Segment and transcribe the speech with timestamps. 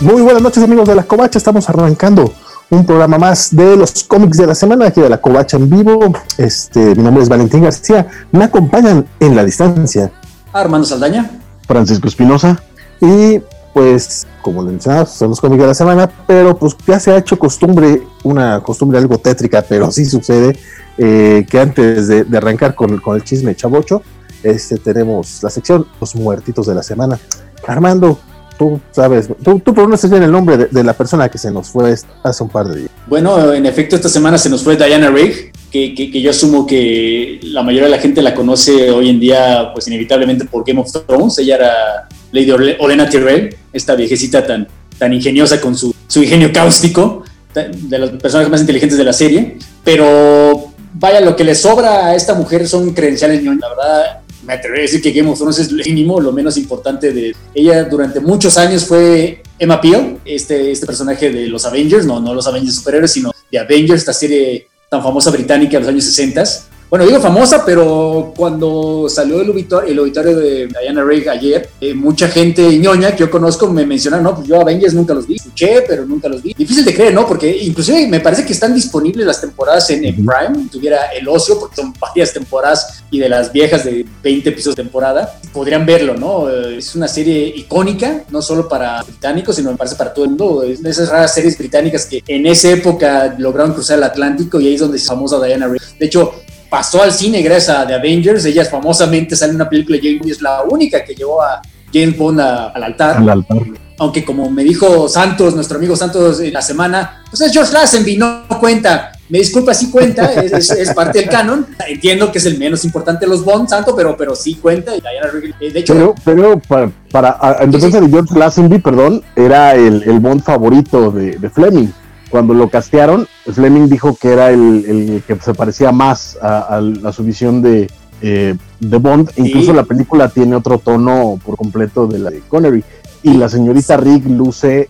[0.00, 2.30] Muy buenas noches amigos de la Covacha, estamos arrancando
[2.68, 6.12] un programa más de los cómics de la semana aquí de la Covacha en vivo.
[6.36, 10.12] Este, mi nombre es Valentín García, me acompañan en la distancia
[10.52, 11.30] Armando Saldaña,
[11.66, 12.62] Francisco Espinosa
[13.00, 13.40] y
[13.72, 17.16] pues como le mencionaba, son los cómics de la semana, pero pues ya se ha
[17.16, 20.58] hecho costumbre, una costumbre algo tétrica, pero sí sucede
[20.98, 24.02] eh, que antes de, de arrancar con, con, el chisme chavocho,
[24.42, 27.18] este, tenemos la sección Los Muertitos de la Semana.
[27.66, 28.20] Armando,
[28.58, 31.94] tú sabes, tú, tú pronuncias bien el nombre de, la persona que se nos fue
[32.22, 32.90] hace un par de días.
[33.06, 36.66] Bueno, en efecto, esta semana se nos fue Diana Rigg, que, que, que, yo asumo
[36.66, 40.80] que la mayoría de la gente la conoce hoy en día, pues inevitablemente por Game
[40.80, 41.38] of Thrones.
[41.38, 44.66] Ella era Lady Olena Tyrell, esta viejecita tan,
[44.98, 49.58] tan ingeniosa con su, su ingenio cáustico, de los personajes más inteligentes de la serie.
[49.84, 54.84] Pero vaya, lo que le sobra a esta mujer son credenciales, la verdad me atrevería
[54.84, 57.84] a decir que Game of Thrones es mínimo, lo menos importante de ella.
[57.84, 62.46] Durante muchos años fue Emma Peel, este, este personaje de los Avengers, no, no los
[62.46, 66.44] Avengers superhéroes, sino de Avengers, esta serie tan famosa británica de los años 60.
[66.88, 71.94] Bueno, digo famosa, pero cuando salió el obituario, el obituario de Diana Rigg ayer, eh,
[71.94, 75.34] mucha gente ñoña que yo conozco me mencionaron, no, pues yo Avengers nunca los vi,
[75.34, 76.54] escuché, pero nunca los vi.
[76.54, 77.26] Difícil de creer, ¿no?
[77.26, 81.58] Porque inclusive me parece que están disponibles las temporadas en, en Prime, tuviera el ocio,
[81.58, 86.14] porque son varias temporadas y de las viejas de 20 episodios de temporada, podrían verlo,
[86.14, 86.48] ¿no?
[86.48, 90.30] Eh, es una serie icónica, no solo para británicos, sino me parece para todo el
[90.30, 90.62] mundo.
[90.62, 94.68] Es de esas raras series británicas que en esa época lograron cruzar el Atlántico y
[94.68, 95.82] ahí es donde se famosa Diana Rigg.
[95.98, 96.32] De hecho,
[96.68, 98.44] pasó al cine gracias a The Avengers.
[98.44, 101.60] Ella famosamente sale en una película Bond, es la única que llevó a
[101.92, 103.16] James Bond a, al altar.
[103.18, 103.58] Al altar.
[103.98, 108.16] Aunque como me dijo Santos, nuestro amigo Santos en la semana, pues es George Lazenby,
[108.18, 109.12] no cuenta.
[109.28, 111.66] Me disculpa, sí cuenta, es, es, es, parte del canon.
[111.88, 114.94] Entiendo que es el menos importante de los Bond, Santo, pero, pero sí cuenta.
[114.94, 118.10] Y Rigg, de hecho, pero, pero para, para en defensa sí, sí.
[118.10, 121.88] de George Lazenby, perdón, era el, el Bond favorito de, de Fleming
[122.30, 127.08] cuando lo castearon, Fleming dijo que era el, el que se parecía más a, a,
[127.08, 127.88] a su visión de,
[128.22, 129.30] eh, de Bond.
[129.34, 129.42] Sí.
[129.42, 132.82] Incluso la película tiene otro tono por completo de la de Connery.
[133.22, 134.88] Y la señorita Rigg luce.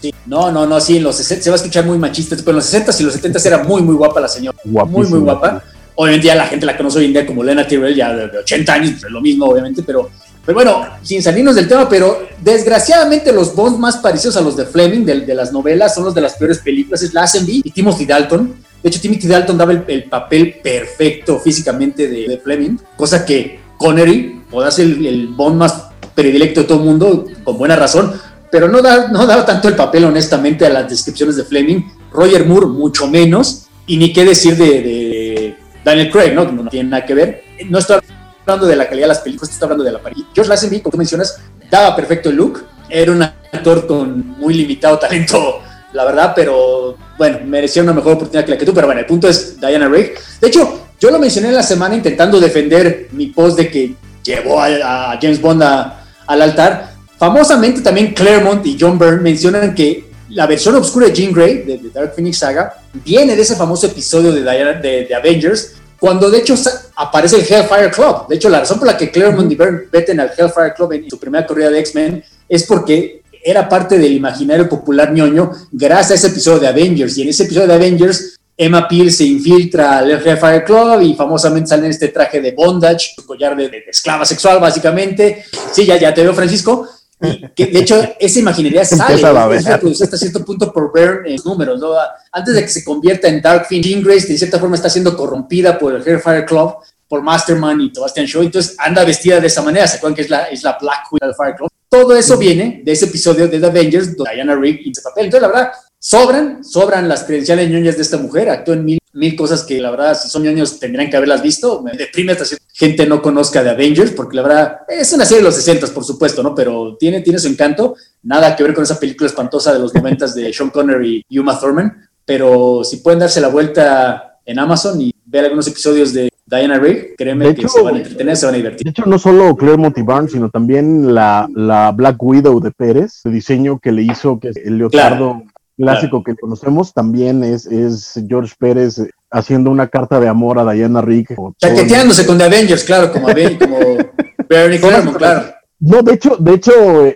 [0.00, 0.14] Sí.
[0.26, 2.56] No, no, no, sí, en los 60 se va a escuchar muy machista, pero en
[2.56, 4.56] los 60 y los 70 era muy, muy guapa la señora.
[4.64, 5.02] Guapísima.
[5.02, 5.62] Muy, muy guapa.
[5.94, 8.72] Obviamente ya la gente la conoce hoy en día como Lena Tyrell, ya de 80
[8.72, 10.10] años, pues es lo mismo, obviamente, pero
[10.46, 14.64] pero bueno, sin salirnos del tema, pero desgraciadamente los Bonds más parecidos a los de
[14.64, 18.06] Fleming, de, de las novelas, son los de las peores películas, es Lazenby y Timothy
[18.06, 18.54] Dalton.
[18.80, 24.42] De hecho, Timothy Dalton daba el, el papel perfecto físicamente de, Fleming, cosa que Connery
[24.48, 28.14] podía ser el, el, Bond más predilecto de todo el mundo, con buena razón,
[28.48, 31.82] pero no, da, no daba tanto el papel, honestamente, a las descripciones de Fleming.
[32.12, 36.44] Roger Moore, mucho menos, y ni qué decir de, de Daniel Craig, ¿no?
[36.50, 37.42] No tiene nada que ver.
[37.68, 37.98] No estoy
[38.46, 40.18] hablando de la calidad de las películas, estoy hablando de la pared.
[40.32, 42.64] George Lazenby, como tú mencionas, daba perfecto el look.
[42.88, 45.60] Era un actor con muy limitado talento,
[45.92, 48.72] la verdad, pero bueno, merecía una mejor oportunidad que la que tú.
[48.72, 50.14] Pero bueno, el punto es Diana Rigg.
[50.40, 54.62] De hecho, yo lo mencioné en la semana intentando defender mi post de que llevó
[54.62, 56.94] a, James Bond a, al altar.
[57.18, 61.78] Famosamente también Claremont y John Byrne mencionan que la versión oscura de Jean Grey, de,
[61.78, 62.74] de Dark Phoenix Saga,
[63.04, 66.54] viene de ese famoso episodio de, Diana, de Avengers, cuando de hecho
[66.96, 68.28] aparece el Hellfire Club.
[68.28, 71.10] De hecho, la razón por la que Claremont y Byrne veten al Hellfire Club en
[71.10, 76.14] su primera corrida de X-Men es porque era parte del imaginario popular ñoño gracias a
[76.14, 77.16] ese episodio de Avengers.
[77.16, 81.68] Y en ese episodio de Avengers, Emma Peel se infiltra al Hellfire Club y famosamente
[81.68, 85.44] sale en este traje de bondage, collar de, esclava sexual, básicamente.
[85.72, 86.88] Sí, ya, ya te veo, Francisco.
[87.20, 89.14] Y que de hecho esa imaginería sale,
[89.56, 91.92] es reproducida hasta cierto punto por Byrne en números, ¿no?
[92.30, 95.16] Antes de que se convierta en Dark Phoenix, Jean Grace de cierta forma está siendo
[95.16, 96.74] corrompida por el Hellfire Club,
[97.08, 100.30] por Masterman y Sebastian Shaw, entonces anda vestida de esa manera, ¿se acuerdan que es
[100.30, 101.70] la, es la Black Queen del Fire Club?
[101.88, 105.48] Todo eso viene de ese episodio de The Avengers, donde Diana Rigg hizo papel, entonces
[105.48, 109.64] la verdad, sobran, sobran las credenciales ñoñas de esta mujer, actuó en mil, mil cosas
[109.64, 113.06] que la verdad, si son ñoños tendrían que haberlas visto, me deprime hasta que gente
[113.06, 116.42] no conozca de Avengers, porque la verdad, es una serie de los 60 por supuesto,
[116.42, 116.54] ¿no?
[116.54, 120.26] Pero tiene, tiene su encanto, nada que ver con esa película espantosa de los 90
[120.28, 125.12] de Sean Connery y Uma Thurman, pero si pueden darse la vuelta en Amazon y
[125.24, 128.58] ver algunos episodios de Diana Rigg, créeme que se van a entretener, se van a
[128.58, 128.84] divertir.
[128.84, 133.22] De hecho, no solo Claremont y Barnes, sino también la, la Black Widow de Pérez,
[133.24, 135.44] el diseño que le hizo, que el leotardo claro,
[135.76, 136.24] clásico claro.
[136.24, 139.00] que conocemos, también es, es George Pérez
[139.30, 141.28] haciendo una carta de amor a Diana Rigg.
[141.58, 143.78] Chaqueteándose con The Avengers, claro, como, como
[144.48, 145.52] Bernie Claremont, claro.
[145.78, 146.72] No, de hecho, de hecho,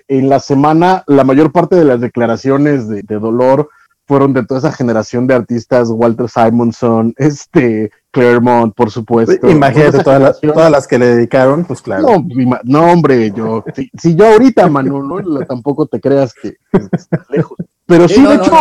[0.07, 3.71] en la semana, la mayor parte de las declaraciones de, de dolor
[4.11, 9.49] fueron de toda esa generación de artistas, Walter Simonson, este, Claremont, por supuesto.
[9.49, 12.03] Imagínate todas las, todas las que le dedicaron, pues claro.
[12.09, 13.65] No, no hombre, yo,
[13.97, 15.41] si, yo ahorita, Manu, ¿no?
[15.47, 16.57] tampoco te creas que,
[16.93, 17.57] está lejos.
[17.91, 18.53] Pero sí, de, hecho,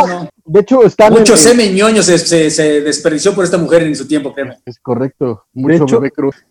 [0.43, 1.11] de hecho, está.
[1.11, 4.55] Mucho semen ñoño se, se, desperdició por esta mujer en su tiempo, creo.
[4.65, 5.45] Es correcto.
[5.53, 6.01] Mucho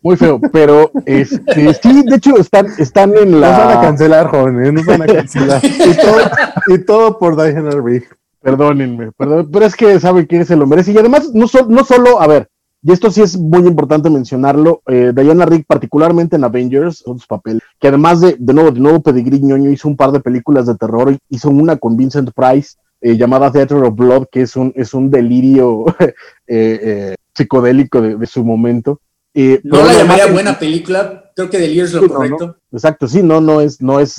[0.00, 0.40] muy feo.
[0.52, 3.50] Pero este, sí, de hecho, están, están en la.
[3.50, 5.60] Nos van a cancelar, jóvenes, nos van a cancelar.
[5.64, 6.20] y, todo,
[6.68, 8.04] y todo por Diana Rigg.
[8.40, 10.92] Perdónenme, perdón, pero es que sabe quién se lo merece.
[10.92, 12.48] Y además, no, no solo, a ver,
[12.88, 17.26] y esto sí es muy importante mencionarlo, eh, Diana Rigg, particularmente en Avengers, son sus
[17.26, 20.64] papeles, que además de, de nuevo, de nuevo Pedigrí Ñoño hizo un par de películas
[20.64, 24.72] de terror, hizo una con Vincent Price eh, llamada Theater of Blood, que es un,
[24.74, 26.14] es un delirio eh,
[26.46, 29.02] eh, psicodélico de, su momento.
[29.34, 32.56] no la llamaría buena película, creo que delirio es lo correcto.
[32.72, 34.16] exacto, sí, no, no es, no es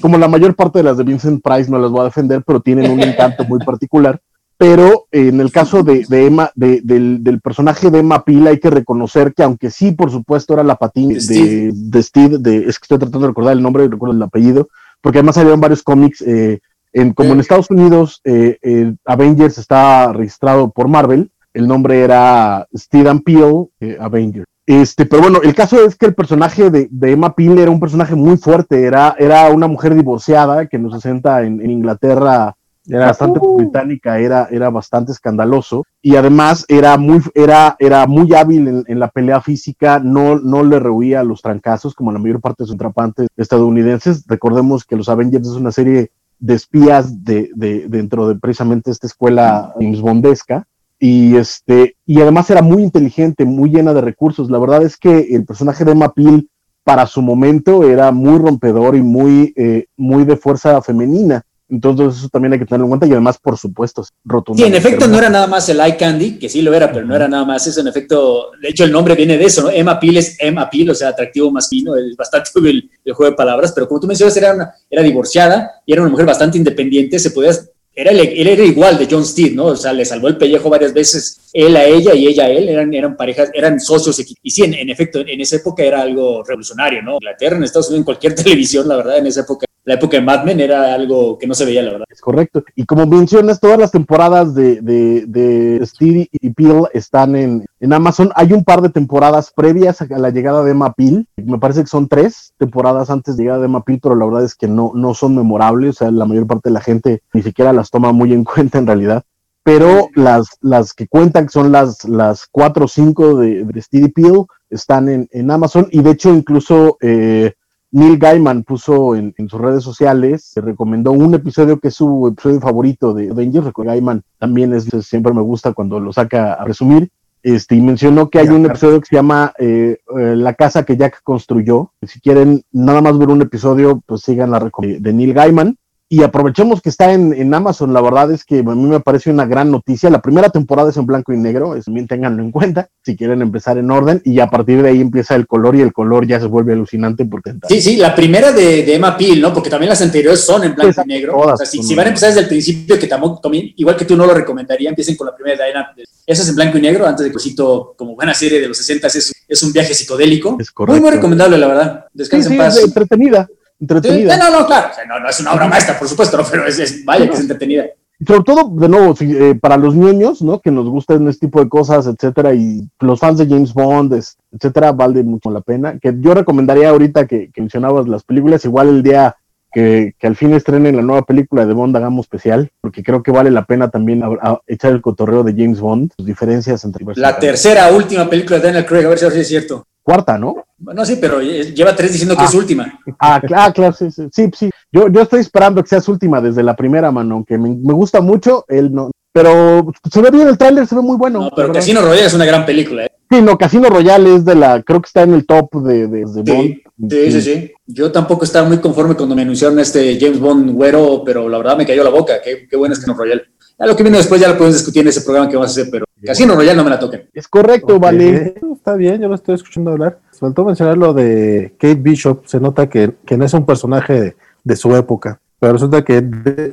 [0.00, 2.58] como la mayor parte de las de Vincent Price, no las voy a defender, pero
[2.58, 4.20] tienen un encanto muy particular.
[4.60, 9.42] Pero en el caso de, Emma, del, personaje de Emma Peel, hay que reconocer que
[9.42, 13.28] aunque sí, por supuesto, era la patín de, Steve, de, es que estoy tratando de
[13.28, 14.68] recordar el nombre, recuerdo el apellido,
[15.00, 16.58] porque además salieron varios cómics eh,
[16.92, 23.20] en, como en Estados Unidos, eh, Avengers está registrado por Marvel, el nombre era Steven
[23.20, 24.44] Peel eh, Avengers.
[24.66, 28.14] Este, pero bueno, el caso es que el personaje de, Emma Peel era un personaje
[28.14, 32.54] muy fuerte, era, era una mujer divorciada que en los 60 en, Inglaterra
[32.90, 33.56] era bastante uh.
[33.56, 39.08] británica, era, era bastante escandaloso y además era muy, era, era muy hábil en, la
[39.08, 42.74] pelea física, no, no le rehuía a los trancazos como la mayor parte de sus
[42.74, 44.24] atrapantes estadounidenses.
[44.26, 46.10] Recordemos que los Avengers es una serie
[46.40, 50.66] de espías de, de, dentro de precisamente esta escuela James Bondesca.
[50.98, 54.50] Y, este, y además era muy inteligente, muy llena de recursos.
[54.50, 56.50] La verdad es que el personaje de Emma Peel,
[56.84, 61.42] para su momento, era muy rompedor y muy, eh, muy de fuerza femenina.
[61.70, 64.60] Entonces eso también hay que tenerlo en cuenta y además, por supuesto, rotundo.
[64.60, 67.06] Sí, en efecto no era nada más el eye candy, que sí lo era, pero
[67.06, 67.80] no era nada más eso.
[67.80, 69.70] En efecto, de hecho el nombre viene de eso, ¿no?
[69.70, 73.30] Emma Peel es Emma Peel, o sea, atractivo más fino, es bastante el, el, juego
[73.30, 76.58] de palabras, pero como tú mencionas, era, una, era divorciada y era una mujer bastante
[76.58, 77.52] independiente, se podía
[77.92, 79.66] era, él era igual de John Steed, ¿no?
[79.66, 82.68] O sea, le salvó el pellejo varias veces, él a ella y ella a él,
[82.68, 84.18] eran, eran parejas, eran socios.
[84.42, 87.14] Y sí, en, efecto, en esa época era algo revolucionario, ¿no?
[87.14, 90.22] Inglaterra, en Estados Unidos, en cualquier televisión, la verdad, en esa época, la época de
[90.22, 92.06] Mad Men era algo que no se veía, la verdad.
[92.08, 92.62] Es correcto.
[92.76, 97.92] Y como mencionas, todas las temporadas de, de, de Steed y Peel están en, en
[97.92, 98.30] Amazon.
[98.36, 101.26] Hay un par de temporadas previas a la llegada de Emma Peel.
[101.34, 104.44] Me parece que son tres temporadas antes de llegada de Emma Peel, pero la verdad
[104.44, 105.96] es que no, no son memorables.
[105.96, 108.78] O sea, la mayor parte de la gente ni siquiera las toma muy en cuenta
[108.78, 109.24] en realidad.
[109.64, 114.08] Pero las, las que cuentan, que son las, las cuatro o cinco de, de Steady
[114.10, 115.88] Peel, están en, en, Amazon.
[115.90, 117.54] Y de hecho, incluso eh,
[117.92, 122.28] Neil Gaiman puso en, en, sus redes sociales, se recomendó un episodio que es su
[122.28, 123.72] episodio favorito de Avengers.
[123.76, 127.10] Gaiman también es, siempre me gusta cuando lo saca a resumir
[127.42, 130.96] este, y mencionó que hay un episodio que se llama eh, eh, La casa que
[130.96, 131.92] Jack construyó.
[132.02, 135.76] Si quieren nada más ver un episodio, pues sigan la recomendación de Neil Gaiman
[136.12, 137.94] y aprovechemos que está en, Amazon.
[137.94, 140.10] La verdad es que a mí me parece una gran noticia.
[140.10, 143.78] La primera temporada es en blanco y negro, también ténganlo en cuenta si quieren empezar
[143.78, 144.20] en orden.
[144.24, 147.24] Y a partir de ahí empieza el color y el color ya se vuelve alucinante
[147.26, 147.54] porque.
[147.68, 149.54] Sí, sí, la primera de, Emma Peel, ¿no?
[149.54, 151.38] Porque también las anteriores son en blanco y negro.
[151.38, 154.26] o sea, si, van a empezar desde el principio, que también, igual que tú no
[154.26, 155.94] lo recomendaría, empiecen con la primera de Diana.
[156.26, 159.06] Esa es en blanco y negro, antes de Cosito, como buena serie de los 60
[159.06, 160.56] es, es un viaje psicodélico.
[160.58, 162.06] Es muy, muy recomendable, la verdad.
[162.12, 162.78] Descansen en paz.
[162.78, 163.48] Es entretenida
[163.80, 164.36] entretenida.
[164.36, 167.40] no, no, claro, no, es una obra maestra, por supuesto, pero es, vaya que es
[167.40, 167.86] entretenida.
[168.26, 170.60] Sobre todo, de nuevo, eh, para los niños, ¿no?
[170.60, 174.12] Que nos gustan este tipo de cosas, etcétera, y los fans de James Bond,
[174.52, 175.98] etcétera, vale mucho la pena.
[175.98, 179.36] Que yo recomendaría ahorita que, mencionabas las películas, igual el día
[179.72, 183.50] que, al fin estrenen la nueva película de Bond hagamos especial, porque creo que vale
[183.50, 184.22] la pena también
[184.66, 187.06] echar el cotorreo de James Bond, sus diferencias entre...
[187.16, 189.86] La tercera, última película de Daniel Craig, a ver si es cierto.
[190.10, 190.56] Cuarta, ¿no?
[190.76, 192.58] Bueno, sí, pero lleva tres diciendo que es ah.
[192.58, 193.00] última.
[193.20, 194.70] Ah, ah, claro, sí, sí, sí, sí.
[194.90, 198.20] Yo, yo estoy esperando que sea su última desde la primera, mano, aunque me, gusta
[198.20, 199.12] mucho, él no.
[199.32, 201.42] Pero se ve bien el tráiler, se ve muy bueno.
[201.42, 203.10] No, pero Casino Royale es una gran película, ¿eh?
[203.30, 206.26] Sí, no, Casino Royale es de la, creo que está en el top de, de,
[206.26, 207.08] sí, Bond.
[207.08, 207.72] Sí, sí, sí.
[207.86, 211.76] Yo tampoco estaba muy conforme cuando me anunciaron este James Bond güero, pero la verdad
[211.76, 212.42] me cayó la boca.
[212.42, 213.44] Qué, qué bueno es Casino Royale.
[213.78, 215.80] Ya lo que viene después ya lo podemos discutir en ese programa que vamos a
[215.80, 217.28] hacer, pero Casino Royale no me la toquen.
[217.32, 218.54] Es correcto, vale.
[218.74, 220.18] Está bien, yo lo estoy escuchando hablar.
[220.32, 222.46] Faltó mencionar lo de Kate Bishop.
[222.46, 225.40] Se nota que, que no es un personaje de, su época.
[225.58, 226.22] Pero resulta que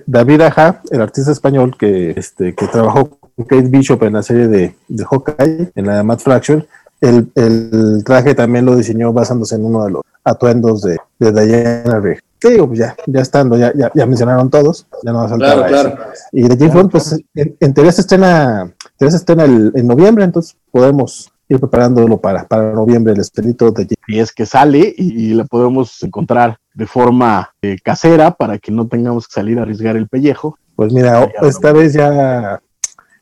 [0.05, 4.47] David Aja, el artista español que, este, que trabajó con Kate Bishop en la serie
[4.47, 6.65] de, de Hawkeye, en la de Mad Fraction,
[7.01, 11.99] el, el, traje también lo diseñó basándose en uno de los atuendos de, de Diana
[11.99, 12.21] Rigg.
[12.39, 12.67] ¿Qué digo?
[12.67, 15.95] Pues ya, ya estando, ya, ya, ya, mencionaron todos, ya no va a saltar claro,
[15.95, 16.11] claro.
[16.31, 20.55] Y de James Bond, pues en, teoría se estrena, se estrena el, en noviembre, entonces
[20.71, 25.45] podemos ir preparándolo para, para noviembre, el espíritu de Y es que sale y, la
[25.45, 30.07] podemos encontrar de forma eh, casera para que no tengamos que salir a arriesgar el
[30.07, 30.57] pellejo.
[30.75, 32.61] Pues mira, esta vez ya,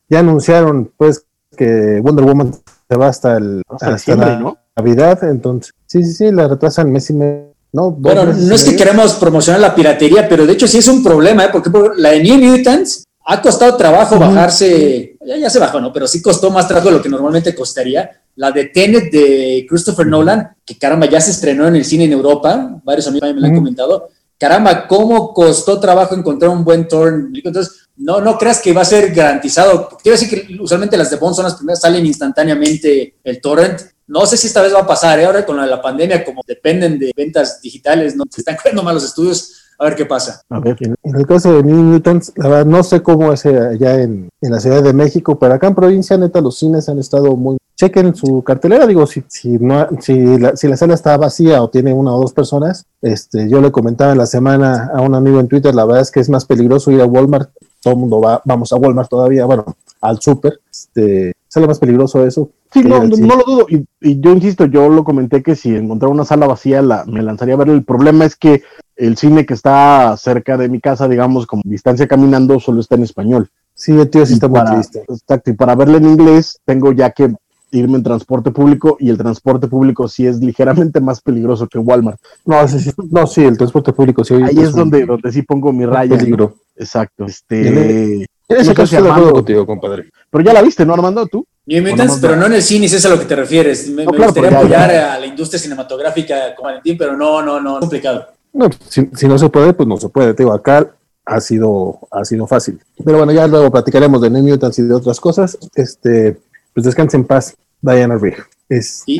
[0.09, 2.51] ya anunciaron pues que Wonder Woman
[2.89, 7.13] se va hasta el hasta, la Navidad, entonces sí, sí, sí, la retrasan mes y
[7.13, 7.54] medio.
[7.75, 11.03] No, bueno, no es que queremos promocionar la piratería, pero de hecho sí es un
[11.03, 11.49] problema, ¿eh?
[11.51, 15.91] porque la de New Mutants ha costado trabajo bajarse, ya, ya, se bajó, ¿no?
[15.91, 18.09] Pero sí costó más trabajo de lo que normalmente costaría.
[18.37, 22.13] La de Tenet de Christopher Nolan, que caramba, ya se estrenó en el cine en
[22.13, 24.07] Europa, varios amigos me lo han comentado.
[24.39, 27.35] Caramba, cómo costó trabajo encontrar un buen torrent.
[27.43, 29.89] Entonces, no, no creas que va a ser garantizado.
[30.01, 33.81] Quiero decir que usualmente las de Bond son las primeras, salen instantáneamente el torrent.
[34.07, 35.25] No sé si esta vez va a pasar, ¿eh?
[35.25, 39.61] ahora con la, pandemia, como dependen de ventas digitales, no se están creando malos estudios
[39.77, 40.41] a ver qué pasa.
[40.49, 42.01] A ver, en el caso de New
[42.37, 45.67] la verdad no sé cómo es allá en, en, la Ciudad de México, pero acá
[45.67, 47.57] en provincia, neta, los cines han estado muy...
[47.75, 51.69] Chequen su cartelera, digo, si, si, no, si, la, si la sala está vacía o
[51.69, 55.41] tiene una o dos personas, este, yo le comentaba en la semana a un amigo
[55.41, 57.49] en Twitter, la verdad es que es más peligroso ir a Walmart,
[57.81, 59.65] todo el mundo va, vamos a Walmart todavía, bueno,
[59.99, 62.49] al súper, este, sale más peligroso eso.
[62.75, 66.11] Sí, no, no, lo dudo, y, y, yo insisto, yo lo comenté que si encontrara
[66.11, 68.63] una sala vacía la, me lanzaría a ver, el problema es que
[68.97, 73.03] el cine que está cerca de mi casa, digamos, como distancia caminando, solo está en
[73.03, 73.49] español.
[73.73, 75.05] Sí, tío sí está muy triste.
[75.07, 77.33] Exacto, y para verle en inglés tengo ya que
[77.71, 82.19] irme en transporte público y el transporte público sí es ligeramente más peligroso que Walmart.
[82.43, 84.33] No, sí, no, sí el transporte público sí.
[84.33, 86.17] Ahí es, donde, donde sí pongo mi raya.
[86.17, 86.55] Peligro.
[86.75, 87.23] Exacto.
[87.23, 90.09] Este, en ese caso estoy de acuerdo contigo, compadre.
[90.29, 91.25] Pero ya la viste, ¿no, Armando?
[91.25, 91.45] ¿Tú?
[91.65, 93.89] New Mutants, pero no en el cine, si es a lo que te refieres.
[93.89, 98.27] Me, gustaría apoyar a la industria cinematográfica como Valentín, pero no, no, no, es complicado.
[98.53, 100.33] No, si, no se puede, pues no se puede.
[100.33, 100.87] Te digo, acá
[101.25, 102.79] ha sido, ha sido fácil.
[103.03, 105.57] Pero bueno, ya luego platicaremos de New Mutants y de otras cosas.
[105.73, 106.37] Este,
[106.73, 108.37] pues descanse en paz, Diana Rigg.
[108.69, 109.13] Este...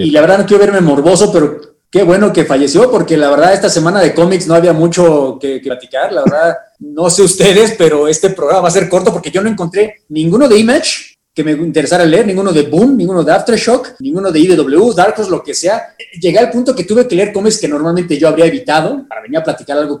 [0.00, 3.52] Y, la verdad no quiero verme morboso, pero qué bueno que falleció, porque la verdad
[3.52, 6.10] esta semana de cómics no había mucho que, que, platicar.
[6.10, 9.50] La verdad, no sé ustedes, pero este programa va a ser corto porque yo no
[9.50, 14.30] encontré ninguno de Image que me interesara leer, ninguno de Boom, ninguno de Aftershock, ninguno
[14.30, 15.94] de IDW, Dark Horse, lo que sea.
[16.20, 19.38] Llegué al punto que tuve que leer cómics que normalmente yo habría evitado para venir
[19.38, 19.98] a platicar algo.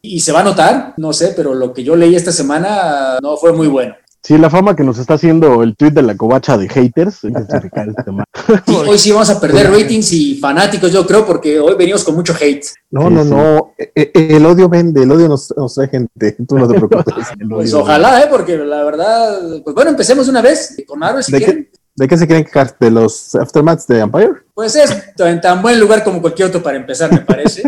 [0.00, 3.36] Y se va a notar, no sé, pero lo que yo leí esta semana no
[3.36, 3.94] fue muy bueno.
[4.22, 7.20] Sí, la fama que nos está haciendo el tweet de la covacha de haters.
[8.66, 12.34] hoy sí vamos a perder ratings y fanáticos, yo creo, porque hoy venimos con mucho
[12.38, 12.66] hate.
[12.90, 13.72] No, no, no.
[13.78, 16.32] E, e, el odio vende, el odio nos, nos trae gente.
[16.48, 17.14] Tú no te preocupes.
[17.50, 18.26] pues ojalá, ¿eh?
[18.30, 19.62] Porque la verdad.
[19.64, 21.68] Pues bueno, empecemos una vez con Marvel si ¿De quieren.
[21.72, 22.76] Qué, ¿De qué se quieren quejar?
[22.78, 24.32] ¿De los aftermaths de Empire?
[24.52, 27.62] Pues es en tan buen lugar como cualquier otro para empezar, me parece.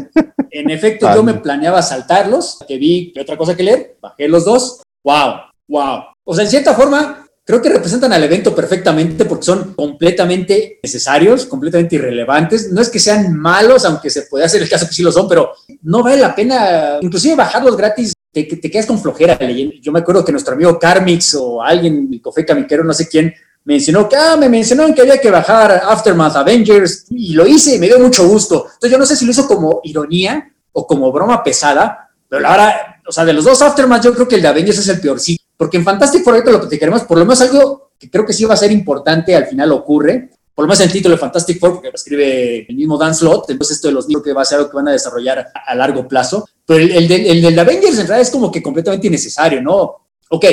[0.51, 4.45] en efecto, yo me planeaba saltarlos, que vi que otra cosa que leer, bajé los
[4.45, 4.83] dos.
[5.03, 5.35] ¡Wow!
[5.69, 6.12] ¡Wow!
[6.25, 11.47] O sea, en cierta forma, creo que representan al evento perfectamente porque son completamente necesarios,
[11.47, 12.71] completamente irrelevantes.
[12.71, 15.29] No es que sean malos, aunque se puede hacer el caso que sí lo son,
[15.29, 15.53] pero
[15.83, 19.75] no vale la pena, inclusive bajarlos gratis, te, te quedas con flojera leyendo.
[19.81, 23.35] Yo me acuerdo que nuestro amigo Carmix o alguien, mi cofé camiquero, no sé quién,
[23.65, 27.79] mencionó que, ah, me mencionaron que había que bajar Aftermath Avengers y lo hice y
[27.79, 28.67] me dio mucho gusto.
[28.67, 33.01] Entonces yo no sé si lo hizo como ironía o como broma pesada, pero ahora,
[33.07, 35.21] o sea, de los dos Aftermath yo creo que el de Avengers es el peor,
[35.21, 38.27] sí porque en Fantastic Four, lo que te queremos, por lo menos algo que creo
[38.27, 41.21] que sí va a ser importante al final ocurre, por lo menos el título de
[41.21, 44.33] Fantastic Four, porque lo escribe el mismo Dan Slott, entonces esto de los libros que
[44.33, 47.31] va a ser algo que van a desarrollar a, largo plazo, pero el, el, de,
[47.31, 50.09] el Avengers en realidad es como que completamente innecesario, ¿no?
[50.31, 50.47] Ok,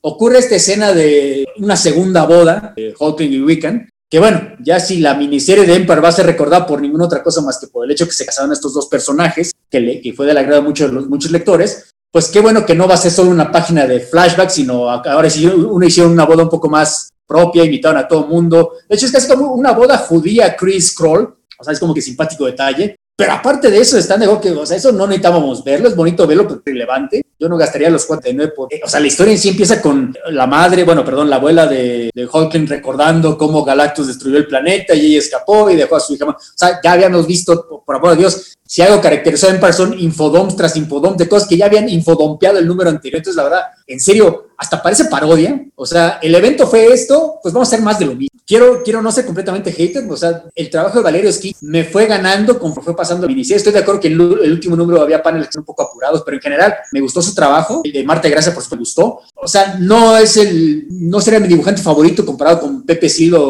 [0.00, 4.98] ocurre esta escena de una segunda boda de Hulkling y Wiccan, que bueno, ya si
[4.98, 7.84] la miniserie de Empire va a ser recordada por ninguna otra cosa más que por
[7.84, 10.66] el hecho que se casaron estos dos personajes, que, le, que fue del agrado de
[10.66, 14.00] muchos, muchos lectores, pues qué bueno que no va a ser solo una página de
[14.00, 18.22] flashback, sino ahora sí uno hicieron una boda un poco más propia, invitaron a todo
[18.22, 18.72] el mundo.
[18.88, 22.00] De hecho, es casi como una boda judía Chris Kroll, o sea, es como que
[22.00, 22.96] simpático detalle.
[23.14, 26.26] Pero aparte de eso, están de que, o sea, eso no necesitábamos verlo, es bonito
[26.26, 27.20] verlo, pero relevante.
[27.38, 28.68] Yo no gastaría los 49 por...
[28.82, 32.10] O sea, la historia en sí empieza con la madre, bueno, perdón, la abuela de,
[32.14, 36.14] de Hulkling recordando cómo Galactus destruyó el planeta y ella escapó y dejó a su
[36.14, 36.24] hija.
[36.26, 40.56] O sea, ya habíamos visto, por amor de Dios, si algo caracterizó en son infodoms
[40.56, 43.18] tras infodoms de cosas que ya habían infodompeado el número anterior.
[43.18, 45.64] Entonces, la verdad, en serio, hasta parece parodia.
[45.74, 48.38] O sea, el evento fue esto, pues vamos a hacer más de lo mismo.
[48.46, 52.06] Quiero, quiero no ser completamente hater, o sea, el trabajo de Valerio Ski me fue
[52.06, 53.56] ganando conforme fue pasando la inicio.
[53.56, 56.42] Estoy de acuerdo que el, el último número había paneles un poco apurados, pero en
[56.42, 57.80] general me gustó su trabajo.
[57.82, 59.20] El de Marta Gracia, por supuesto, me gustó.
[59.34, 63.40] O sea, no es el, no sería mi dibujante favorito comparado con Pepe Silva,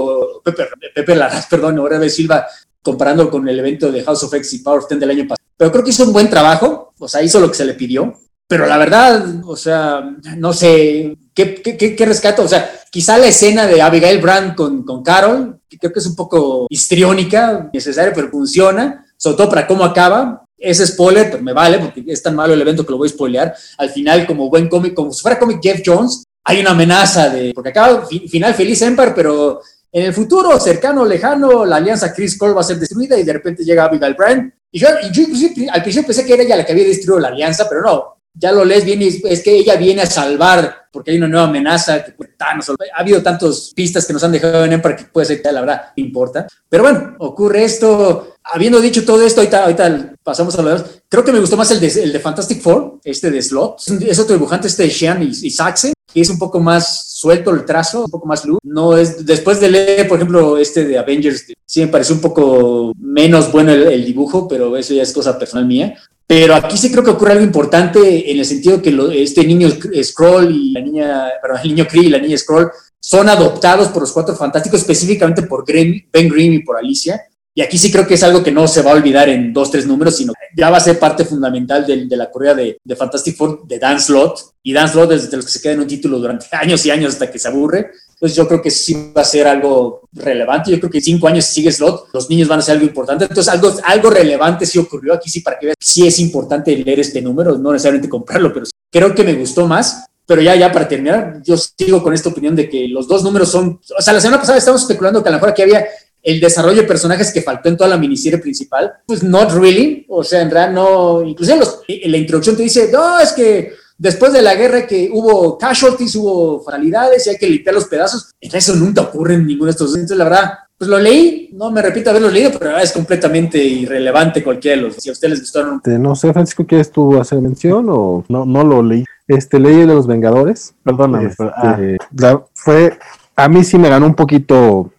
[0.43, 2.47] Pepe, Pepe Larraz, perdón, ahora de Silva,
[2.81, 5.45] comparando con el evento de House of X y Power of Ten del año pasado.
[5.57, 8.15] Pero creo que hizo un buen trabajo, o sea, hizo lo que se le pidió.
[8.49, 12.45] Pero la verdad, o sea, no sé, ¿qué, qué, qué, rescato?
[12.45, 16.07] O sea, quizá la escena de Abigail Brand con, con Carol, que creo que es
[16.07, 20.43] un poco histriónica, necesaria, pero funciona, sobre todo para cómo acaba.
[20.59, 23.13] Ese spoiler, pero me vale, porque es tan malo el evento que lo voy a
[23.13, 23.55] spoilear.
[23.79, 27.53] Al final, como buen cómic, como si fuera cómic Jeff Jones, hay una amenaza de,
[27.53, 29.61] porque acaba final feliz Empire, pero
[29.93, 33.33] en el futuro cercano, lejano, la alianza Chris Cole va a ser destruida y de
[33.33, 34.53] repente llega Abigail Brand.
[34.71, 35.25] Y yo, y yo
[35.73, 38.53] al principio pensé que era ella la que había destruido la alianza, pero no, ya
[38.53, 42.05] lo lees bien y es que ella viene a salvar porque hay una nueva amenaza
[42.05, 45.53] que ha habido tantas pistas que nos han dejado en Empire que puede ser que
[45.53, 50.63] la verdad importa pero bueno ocurre esto habiendo dicho todo esto ahorita, ahorita pasamos a
[50.63, 53.43] lo demás creo que me gustó más el de, el de Fantastic Four este de
[53.43, 57.09] Slot es otro dibujante este de Sean y, y Saxe que es un poco más
[57.09, 58.59] suelto el trazo, un poco más luz.
[58.63, 62.95] No es, después de leer, por ejemplo, este de Avengers, sí me pareció un poco
[62.99, 65.95] menos bueno el, el dibujo, pero eso ya es cosa personal mía.
[66.27, 69.69] Pero aquí sí creo que ocurre algo importante en el sentido que este niño
[70.03, 74.03] Scroll y la niña, perdón, el niño Cree y la niña Scroll son adoptados por
[74.03, 77.21] los Cuatro Fantásticos, específicamente por Ben Grimm y por Alicia.
[77.55, 79.71] Y aquí sí creo que es algo que no se va a olvidar en dos,
[79.71, 83.37] tres números, sino ya va a ser parte fundamental de, la corrida de, de, Fantastic
[83.37, 84.41] Four de Dan Slott.
[84.63, 86.91] Y Dan Slott es de los que se queda en un título durante años y
[86.91, 87.93] años hasta que se aburre.
[88.17, 90.71] Entonces yo creo que sí va a ser algo relevante.
[90.71, 93.27] Yo creo que cinco años sigue Slot, los niños van a ser algo importante.
[93.29, 97.01] Entonces algo, algo relevante sí ocurrió aquí, sí, para que veas sí es importante leer
[97.01, 100.07] este número, no necesariamente comprarlo, pero creo que me gustó más.
[100.25, 103.49] Pero ya, ya para terminar, yo sigo con esta opinión de que los dos números
[103.49, 105.87] son, o sea, la semana pasada estábamos especulando que a lo mejor aquí había
[106.21, 110.25] el desarrollo de personajes que faltó en toda la miniserie principal, pues not really, o
[110.25, 114.43] sea, en realidad no, inclusive en la introducción te dice, no, es que después de
[114.43, 119.03] la guerra que hubo casualties, hubo fatalidades y hay que limpiar los pedazos, eso nunca
[119.03, 122.31] ocurre en ninguno de estos, entonces la verdad, pues lo leí, no me repito haberlo
[122.31, 125.77] leído, pero es completamente irrelevante cualquiera de los, si a ustedes les gustaron.
[125.77, 129.05] Este, no sé, Francisco, ¿quieres tú hacer mención o no, no lo leí?
[129.27, 130.75] Este, leí de los Vengadores.
[130.85, 132.45] Perdóname, este, ah.
[132.55, 132.99] fue,
[133.35, 134.93] a mí sí me ganó un poquito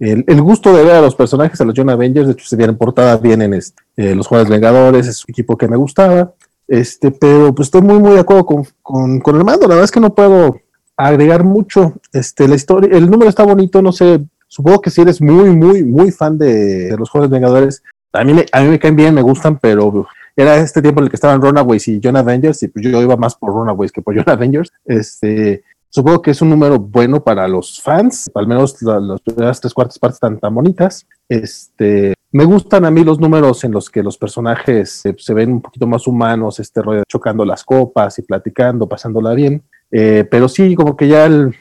[0.00, 2.76] el, gusto de ver a los personajes, a los John Avengers, de hecho se vieron
[2.76, 6.32] portadas bien en este, eh, los Juegos Vengadores, es un equipo que me gustaba,
[6.70, 9.84] este, pero pues estoy muy, muy de acuerdo con, con, con el mando, la verdad
[9.84, 10.56] es que no puedo
[10.96, 15.20] agregar mucho, este, la historia, el número está bonito, no sé, supongo que si eres
[15.20, 18.94] muy, muy, muy fan de, los Juegos Vengadores, a mí, me, a mí me caen
[18.94, 20.06] bien, me gustan, pero
[20.36, 23.16] era este tiempo en el que estaban Runaways y John Avengers, y pues yo iba
[23.16, 27.48] más por Runaways que por John Avengers, este, Supongo que es un número bueno para
[27.48, 31.04] los fans, al menos las primeras tres cuartas partes tan, tan bonitas.
[31.28, 35.62] Este, me gustan a mí los números en los que los personajes se, ven un
[35.62, 39.62] poquito más humanos, este rollo chocando las copas y platicando, pasándola bien.
[39.90, 41.54] Eh, pero sí, como que ya el,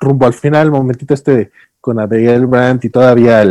[0.00, 1.50] rumbo al final, el momentito este
[1.80, 3.44] con Abigail Brandt y todavía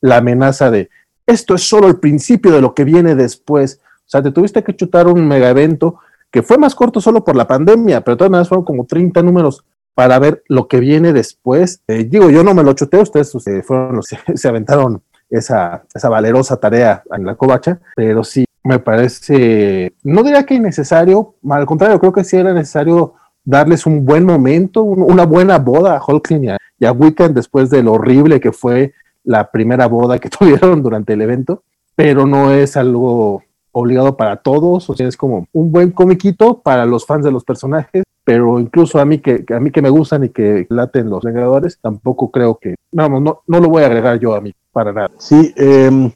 [0.00, 0.90] la amenaza de
[1.24, 3.80] esto es solo el principio de lo que viene después.
[3.82, 7.36] O sea, te tuviste que chutar un mega evento que fue más corto solo por
[7.36, 11.12] la pandemia, pero de todas maneras fueron como 30 números para ver lo que viene
[11.12, 11.80] después.
[11.88, 14.02] Eh, digo, yo no me lo chuté, ustedes eh, fueron
[14.34, 20.54] se aventaron esa, valerosa tarea en la covacha, pero sí me parece, no diría que
[20.54, 25.96] innecesario, al contrario, creo que sí era necesario darles un buen momento, una buena boda
[25.96, 28.92] a Hulkling y a, y a Weekend después de lo horrible que fue
[29.24, 31.62] la primera boda que tuvieron durante el evento,
[31.94, 36.86] pero no es algo obligado para todos, o sea, es como un buen comiquito para
[36.86, 40.24] los fans de los personajes, pero incluso a mí que, a mí que me gustan
[40.24, 44.18] y que laten los Vengadores, tampoco creo que, vamos, no, no lo voy a agregar
[44.18, 45.10] yo a mí para nada.
[45.16, 46.12] Sí, em,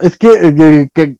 [0.00, 1.16] es que, eh,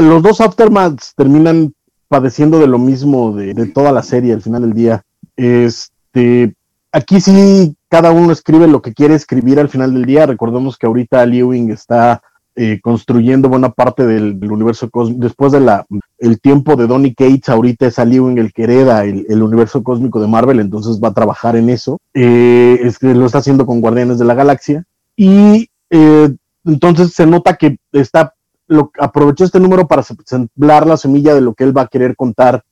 [0.00, 1.74] los dos Aftermaths terminan
[2.06, 5.02] padeciendo de lo mismo de, toda la serie al final del día.
[5.34, 6.54] Este,
[6.92, 10.24] aquí sí cada uno escribe lo que quiere escribir al final del día.
[10.24, 12.22] Recordemos que ahorita Lewing está
[12.54, 15.20] eh, construyendo buena parte del, universo cósmico.
[15.20, 15.84] Después de la
[16.18, 20.28] el tiempo de Donny Cates, ahorita es en el que hereda el, universo cósmico de
[20.28, 21.98] Marvel, entonces va a trabajar en eso.
[22.14, 24.84] Eh, es que lo está haciendo con Guardianes de la Galaxia.
[25.16, 28.34] Y eh, entonces se nota que está
[28.66, 32.16] lo, aprovechó este número para sembrar la semilla de lo que él va a querer
[32.16, 32.62] contar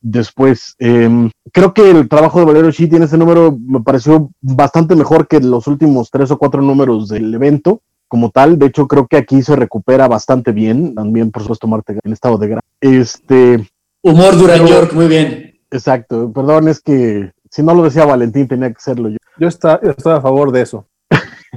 [0.00, 0.76] después.
[0.78, 5.26] Em, creo que el trabajo de Valero Shi tiene ese número me pareció bastante mejor
[5.26, 8.58] que los últimos tres o cuatro números del evento como tal.
[8.58, 10.94] De hecho, creo que aquí se recupera bastante bien.
[10.96, 12.62] También, por supuesto, Marte en estado de grado.
[12.80, 13.68] Este.
[14.02, 15.54] Humor Duran York, muy bien.
[15.70, 16.32] Exacto.
[16.32, 19.16] Perdón, es que si no lo decía Valentín, tenía que serlo yo.
[19.38, 20.86] Yo, está, estoy a favor de eso.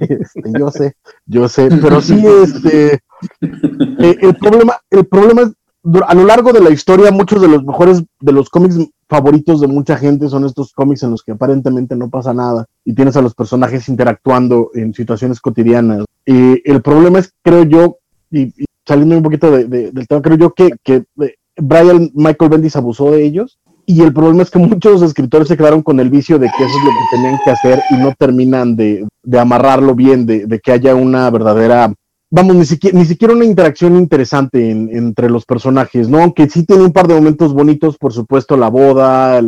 [0.09, 0.93] Este, yo sé,
[1.25, 5.53] yo sé, pero sí, este, eh, el problema, el problema es
[6.07, 8.77] a lo largo de la historia, muchos de los mejores de los cómics
[9.09, 12.93] favoritos de mucha gente son estos cómics en los que aparentemente no pasa nada y
[12.93, 16.05] tienes a los personajes interactuando en situaciones cotidianas.
[16.25, 17.97] Y el problema es, creo yo,
[18.31, 18.53] y,
[18.85, 23.23] saliendo un poquito del tema, creo yo que, que eh, Brian Michael Bendis abusó de
[23.23, 26.63] ellos y el problema es que muchos escritores se quedaron con el vicio de que
[26.63, 29.05] eso es lo que tenían que hacer y no terminan de,
[29.37, 31.93] amarrarlo bien, de, que haya una verdadera,
[32.29, 36.21] vamos, ni siquiera, ni siquiera una interacción interesante entre los personajes, ¿no?
[36.21, 39.41] Aunque sí tiene un par de momentos bonitos, por supuesto, la boda,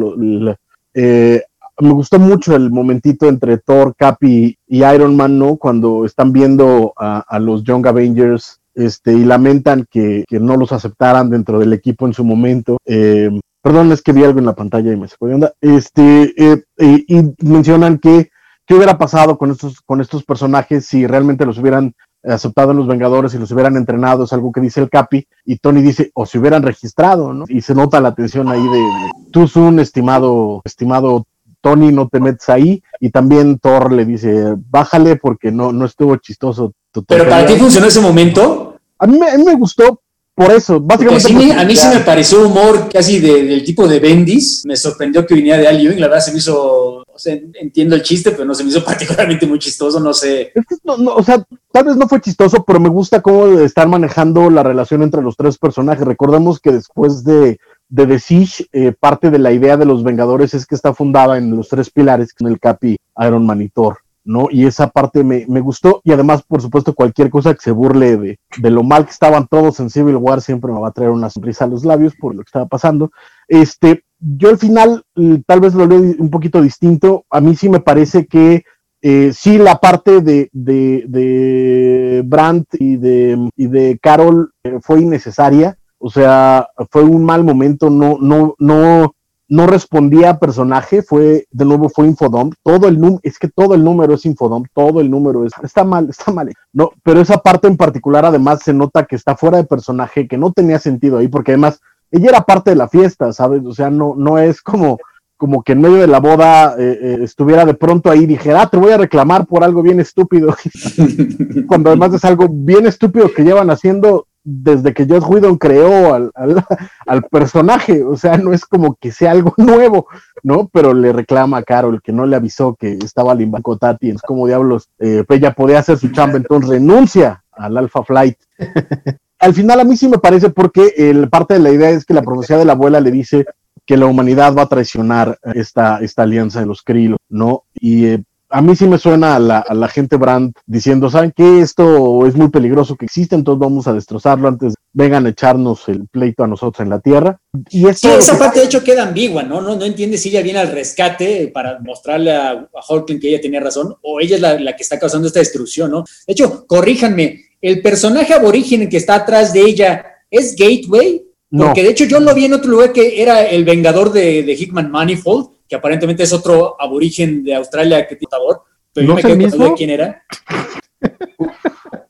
[0.94, 1.42] eh,
[1.82, 5.58] me gustó mucho el momentito entre Thor, Capi y Iron Man, ¿no?
[5.58, 11.60] Cuando están viendo a, los Young Avengers este, y lamentan que, no los aceptaran dentro
[11.60, 12.78] del equipo en su momento.
[12.86, 13.30] Eh,
[13.66, 15.54] Perdón, es que vi algo en la pantalla y me se de onda.
[15.60, 18.30] Este, eh, y mencionan que
[18.64, 22.88] qué hubiera pasado con estos, con estos personajes si realmente los hubieran aceptado en los
[22.88, 26.28] Vengadores y los hubieran entrenado, es algo que dice el Capi, y Tony dice, o
[26.28, 27.46] si hubieran registrado, ¿no?
[27.48, 28.84] Y se nota la tensión ahí de,
[29.32, 31.26] tú un estimado, estimado
[31.62, 36.16] Tony, no te metes ahí, y también Thor le dice, bájale porque no, no estuvo
[36.18, 36.74] chistoso.
[37.08, 38.78] Pero para ti funcionó ese momento.
[39.00, 40.02] A mí, a mí me gustó
[40.36, 41.54] por eso, básicamente.
[41.54, 44.64] a mí sí me pareció humor casi del tipo de Bendis.
[44.66, 46.02] Me sorprendió que viniera de Al Ewing.
[46.02, 47.06] La verdad se me hizo.
[47.08, 49.98] O sea, entiendo el chiste, pero no se me hizo particularmente muy chistoso.
[50.02, 50.52] No sé.
[50.84, 55.04] o sea, tal vez no fue chistoso, pero me gusta cómo están manejando la relación
[55.04, 56.06] entre los tres personajes.
[56.06, 60.54] Recordemos que después de, de The Siege, eh, parte de la idea de los Vengadores
[60.54, 64.00] es que está fundada en los tres pilares, son el Capi, Iron Man y Thor.
[64.26, 64.48] ¿No?
[64.52, 68.40] Y esa parte me, gustó y además, por supuesto, cualquier cosa que se burle de,
[68.58, 71.30] de, lo mal que estaban todos en Civil War siempre me va a traer una
[71.30, 73.12] sonrisa a los labios por lo que estaba pasando.
[73.48, 75.04] Este, yo al final
[75.46, 77.26] tal vez lo leo un poquito distinto.
[77.30, 78.64] A mí sí me parece que
[79.02, 85.02] eh, sí la parte de, de, de Brandt y de, y de Carol eh, fue
[85.02, 85.78] innecesaria.
[86.00, 89.16] O sea, fue un mal momento, no, no, no,
[89.48, 93.76] no respondía a personaje, fue, de nuevo fue Infodom, todo el número, es que todo
[93.76, 97.38] el número es Infodom, todo el número es, está mal, está mal, no, pero esa
[97.38, 101.18] parte en particular además se nota que está fuera de personaje, que no tenía sentido
[101.18, 101.80] ahí, porque además
[102.12, 103.64] ella era parte de la fiesta, ¿sabes?
[103.66, 104.98] O sea, no, no es como,
[105.38, 108.64] como que en medio de la boda eh, eh, estuviera de pronto ahí y dijera,
[108.64, 110.56] ah, te voy a reclamar por algo bien estúpido,
[111.68, 116.32] cuando además es algo bien estúpido que llevan haciendo desde que Josh Whedon creó al,
[117.08, 120.08] al, personaje, o sea, no es como que sea algo nuevo,
[120.44, 120.70] ¿no?
[120.72, 124.48] Pero le reclama a Carol que no le avisó que estaba Limbanco Tati, es como
[124.48, 128.38] diablos, eh, ella podía hacer su chamba, entonces renuncia al Alpha Flight.
[129.40, 132.14] al final a mí sí me parece porque el, parte de la idea es que
[132.14, 133.46] la profecía de la abuela le dice
[133.86, 137.64] que la humanidad va a traicionar esta, esta alianza de los Krill, ¿no?
[137.74, 138.24] Y eh,
[138.56, 141.60] a mí sí me suena a la, gente Brand diciendo, ¿saben qué?
[141.60, 146.08] Esto es muy peligroso que existe, entonces vamos a destrozarlo antes vengan a echarnos el
[146.08, 147.38] pleito a nosotros en la tierra.
[147.70, 149.60] Y sí, esa parte de hecho queda ambigua, ¿no?
[149.60, 153.60] No, no entiende si ella viene al rescate para mostrarle a, a que ella tenía
[153.60, 156.06] razón o ella es la, que está causando esta destrucción, ¿no?
[156.26, 161.26] De hecho, corríjanme, el personaje aborigen que está atrás de ella es Gateway,
[161.58, 164.54] porque de hecho yo lo vi en otro lugar que era el vengador de, de
[164.54, 168.62] Hickman Manifold que aparentemente es otro aborigen de Australia que tiene sabor,
[168.94, 170.24] pero yo me quedé con de quién era.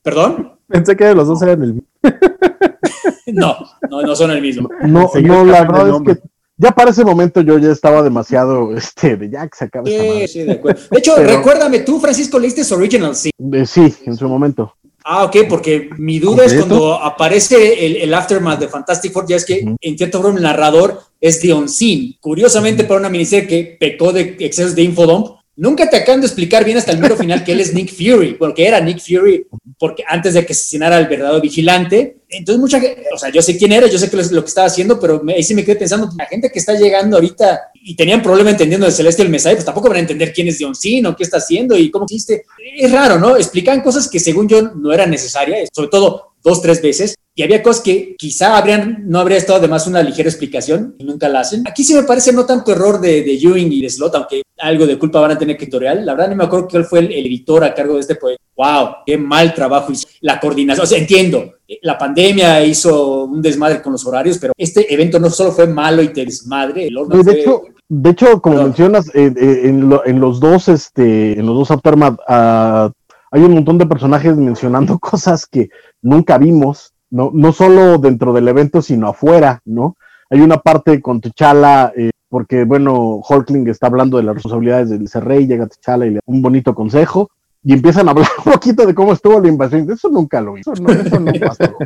[0.04, 0.60] ¿Perdón?
[0.68, 1.88] Pensé que los dos eran el mismo.
[3.28, 3.58] no,
[3.90, 4.70] no, no son el mismo.
[4.82, 6.22] No, no la verdad es que
[6.58, 10.28] ya para ese momento yo ya estaba demasiado, este, de ya que se acaba sí,
[10.28, 10.82] sí, de acuerdo.
[10.90, 13.32] De hecho, recuérdame, tú, Francisco, leíste Original Sin.
[13.66, 14.76] sí, en su momento.
[15.08, 19.36] Ah, ok, porque mi duda es cuando aparece el, el, aftermath de Fantastic Four, ya
[19.36, 22.16] es que en cierto modo el narrador es de Unseen.
[22.20, 26.64] Curiosamente, para una miniserie que pecó de excesos de infodump, nunca te acaban de explicar
[26.64, 30.04] bien hasta el mero final que él es Nick Fury, porque era Nick Fury porque
[30.08, 32.18] antes de que asesinara al verdadero vigilante.
[32.30, 32.82] Entonces, mucha
[33.14, 35.44] o sea, yo sé quién era, yo sé que lo, que estaba haciendo, pero ahí
[35.44, 38.92] sí me quedé pensando, la gente que está llegando ahorita y tenían problema entendiendo de
[38.92, 41.92] Celestial Messiah, pues tampoco van a entender quién es John Cena, qué está haciendo y
[41.92, 42.46] cómo existe.
[42.78, 43.38] Es raro, ¿no?
[43.38, 47.62] Explican cosas que según yo no eran necesarias, sobre todo dos, tres veces, y había
[47.62, 51.42] cosas que quizá habrían, no habría estado de más una ligera explicación y nunca la
[51.42, 51.64] hacen.
[51.68, 54.86] Aquí sí me parece no tanto error de, de Ewing y de Slot, aunque algo
[54.86, 56.06] de culpa van a tener que editorial.
[56.06, 58.44] La verdad no me acuerdo quién fue el, editor a cargo de este proyecto.
[58.56, 58.98] ¡Wow!
[59.06, 60.08] ¡Qué mal trabajo hizo!
[60.22, 64.94] La coordinación, o sea, entiendo, la pandemia hizo un desmadre con los horarios, pero este
[64.94, 69.12] evento no solo fue malo y te desmadre, el de, hecho, de hecho, como mencionas,
[69.14, 72.92] en, los dos, este, en los dos Aftermath, uh,
[73.32, 75.70] hay un montón de personajes mencionando cosas que
[76.02, 79.98] nunca vimos, no, no solo dentro del evento, sino afuera, ¿no?
[80.30, 85.08] Hay una parte con T'Challa, eh, porque, bueno, Hulkling está hablando de las responsabilidades del
[85.22, 87.32] rey, llega T'Challa y le da un bonito consejo,
[87.64, 89.90] y empiezan a hablar un poquito de cómo estuvo la invasión.
[89.90, 91.78] Eso nunca lo hizo, no, eso no pasó.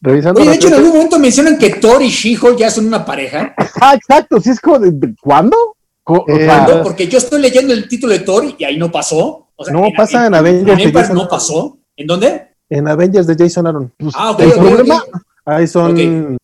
[0.00, 3.04] Revisando Oye, de hecho, en algún momento mencionan que Thor y She-Hulk ya son una
[3.04, 3.54] pareja.
[3.78, 5.76] Ah, exacto, sí es como de, ¿cuándo?
[6.26, 6.48] Eh,
[6.82, 9.48] Porque yo estoy leyendo el título de Thor y ahí no pasó.
[9.70, 11.12] no, pasa en, Avengers.
[11.12, 11.76] no pasó.
[11.94, 12.48] ¿En dónde?
[12.70, 13.92] En Avengers de Jason Aaron.
[13.98, 14.40] Pues, ah, ok.
[14.40, 15.04] El problema,
[15.44, 16.38] ahí son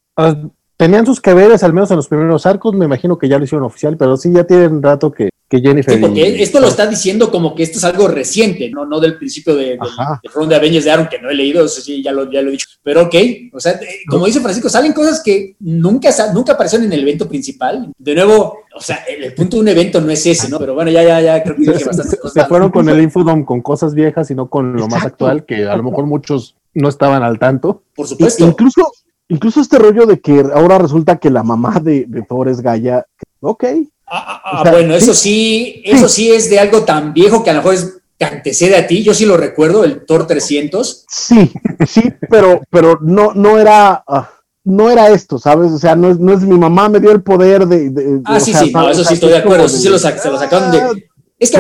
[0.83, 3.65] tenían sus que al menos en los primeros arcos, me imagino que ya lo hicieron
[3.65, 5.95] oficial, pero sí ya tienen rato que, que Jennifer.
[5.95, 9.17] Sí, porque esto lo está diciendo como que esto es algo reciente, no, no del
[9.17, 12.29] principio de, del, de Avengers de Aaron, que no he leído, eso sí, ya lo,
[12.33, 12.67] ya lo he dicho.
[12.83, 13.15] Pero ok,
[13.53, 17.93] o sea, como dice Francisco, salen cosas que nunca, nunca aparecieron en el evento principal.
[17.97, 20.59] De nuevo, o sea, el, punto de un evento no es ese, ¿no?
[20.59, 22.43] Pero bueno, ya, ya, ya creo que bastante cosas.
[22.43, 25.65] Se fueron con el Infodom con cosas viejas y no con lo más actual, que
[25.69, 27.83] a lo mejor muchos no estaban al tanto.
[27.95, 28.45] Por supuesto.
[28.45, 28.91] incluso,
[29.33, 33.05] incluso este rollo de que ahora resulta que la mamá de, de Thor es Gaia,
[33.41, 33.65] ok,
[34.15, 37.55] Ah, ah, ah bueno, eso sí, eso sí es de algo tan viejo que a
[37.55, 39.03] lo mejor es que antecede a ti.
[39.03, 41.07] Yo sí lo recuerdo, el Thor 300.
[41.09, 41.51] Sí,
[41.89, 44.05] sí, pero, pero no, no era.
[44.07, 44.31] Ah,
[44.65, 45.73] no era esto, ¿sabes?
[45.73, 48.21] O sea, no es, no es mi mamá me dio el poder de.
[48.27, 49.67] ah, sí, sí, no, eso sí estoy de acuerdo.
[49.67, 51.09] sí, se lo, sacaron de.
[51.39, 51.59] Es que,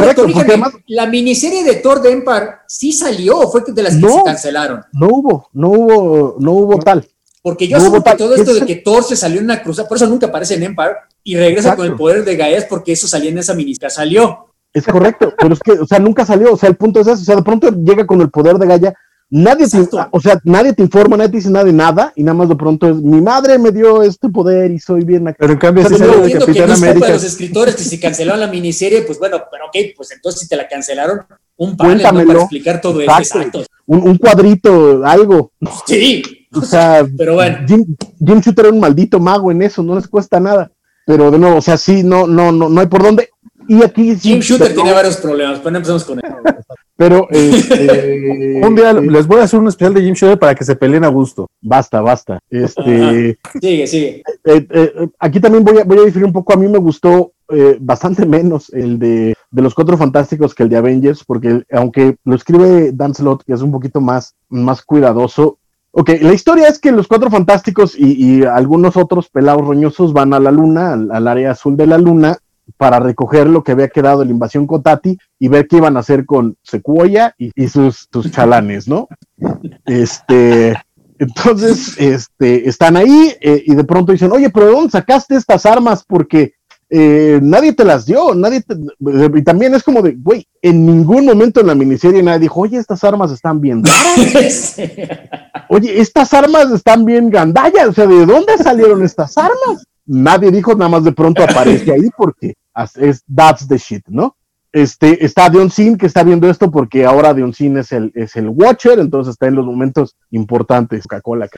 [0.88, 4.82] la miniserie de Thor de Empire sí salió o fue de las que se cancelaron.
[4.92, 7.08] No hubo, no hubo, no hubo tal.
[7.42, 9.96] Porque yo no que todo esto de que Thor se salió en una cruzada, por
[9.96, 13.30] eso nunca aparece en Empire, y regresa con el poder de Gaia porque eso salía
[13.30, 14.46] en esa minisca, salió.
[14.72, 17.20] Es correcto, pero es que, o sea, nunca salió, o sea, el punto es eso,
[17.20, 18.94] o sea, de pronto llega con el poder de Gaia,
[19.28, 19.78] nadie te,
[20.10, 22.54] o sea, nadie te informa, nadie te dice nada de nada, y nada más de
[22.54, 25.38] pronto es, mi madre me dio este poder y soy bien acá.
[25.40, 27.08] Pero en cambio, si no de Capitán que América.
[27.08, 30.54] los escritores que si cancelaron la miniserie, pues bueno, pero ok, pues entonces si te
[30.54, 31.22] la cancelaron,
[31.56, 33.64] un panel para explicar todo esto, exacto.
[33.86, 35.52] Un, un, cuadrito, algo.
[35.86, 36.41] Sí.
[36.54, 37.58] O sea, pero bueno.
[37.66, 37.84] Jim,
[38.18, 40.70] Jim Shooter era un maldito mago en eso, no les cuesta nada.
[41.06, 43.30] Pero de nuevo, o sea, sí, no, no, no, no hay por dónde.
[43.68, 46.24] Y aquí Jim Shooter tiene varios problemas, pero empezamos con él.
[46.96, 50.64] Pero este, un día les voy a hacer un especial de Jim Shooter para que
[50.64, 51.48] se peleen a gusto.
[51.60, 52.38] Basta, basta.
[52.50, 54.22] Este, sigue, sigue.
[54.44, 56.52] Eh, eh, aquí también voy a, voy a diferir un poco.
[56.52, 60.68] A mí me gustó eh, bastante menos el de, de, los Cuatro Fantásticos que el
[60.68, 65.58] de Avengers, porque aunque lo escribe Dan Slott, que es un poquito más, más cuidadoso,
[65.94, 70.40] Ok, la historia es que los cuatro fantásticos y, algunos otros pelados roñosos van a
[70.40, 72.38] la luna, al, área azul de la luna,
[72.78, 76.00] para recoger lo que había quedado de la invasión Kotati y ver qué iban a
[76.00, 79.06] hacer con Sequoia y, sus, chalanes, ¿no?
[79.84, 80.74] Este,
[81.18, 86.04] entonces, este, están ahí eh, y de pronto dicen, oye, pero dónde sacaste estas armas?
[86.04, 86.54] Porque
[86.94, 88.62] eh, nadie te las dio, nadie
[89.34, 92.76] y también es como de, güey, en ningún momento en la miniserie nadie dijo, oye,
[92.76, 93.82] estas armas están bien
[95.70, 99.86] oye, estas armas están bien gandallas, o sea, ¿de dónde salieron estas armas?
[100.04, 102.56] Nadie dijo, nada más de pronto aparece ahí porque
[102.96, 104.36] es that's the shit, ¿no?
[104.70, 108.36] Este, está Dion Sin que está viendo esto porque ahora Dion Sin es el, es
[108.36, 111.48] el Watcher, entonces está en los momentos importantes, Coca-Cola.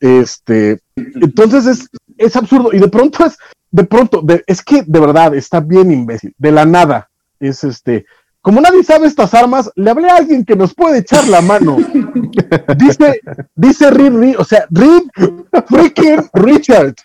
[0.00, 3.36] Este, entonces es, es absurdo y de pronto es,
[3.70, 7.10] de pronto, es que de verdad está bien imbécil, de la nada.
[7.40, 8.06] Es este,
[8.40, 11.76] como nadie sabe estas armas, le hablé a alguien que nos puede echar la mano.
[12.78, 13.20] dice,
[13.54, 15.02] dice Reed, o sea, Reed
[15.66, 17.04] freaking Richards,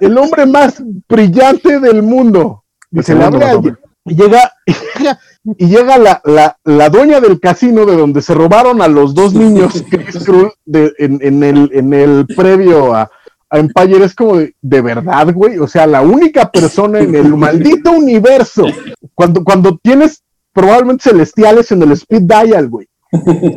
[0.00, 2.64] el hombre más brillante del mundo.
[2.90, 3.78] Dice, le hablé a alguien.
[4.04, 4.52] Y llega,
[5.44, 9.32] y llega la, la, la, dueña del casino de donde se robaron a los dos
[9.32, 9.84] niños
[10.64, 13.08] de, en, en, el, en el previo a,
[13.58, 15.58] Empire es como de, verdad, güey.
[15.58, 18.64] O sea, la única persona en el maldito universo,
[19.14, 22.88] cuando, cuando tienes probablemente celestiales en el speed dial, güey.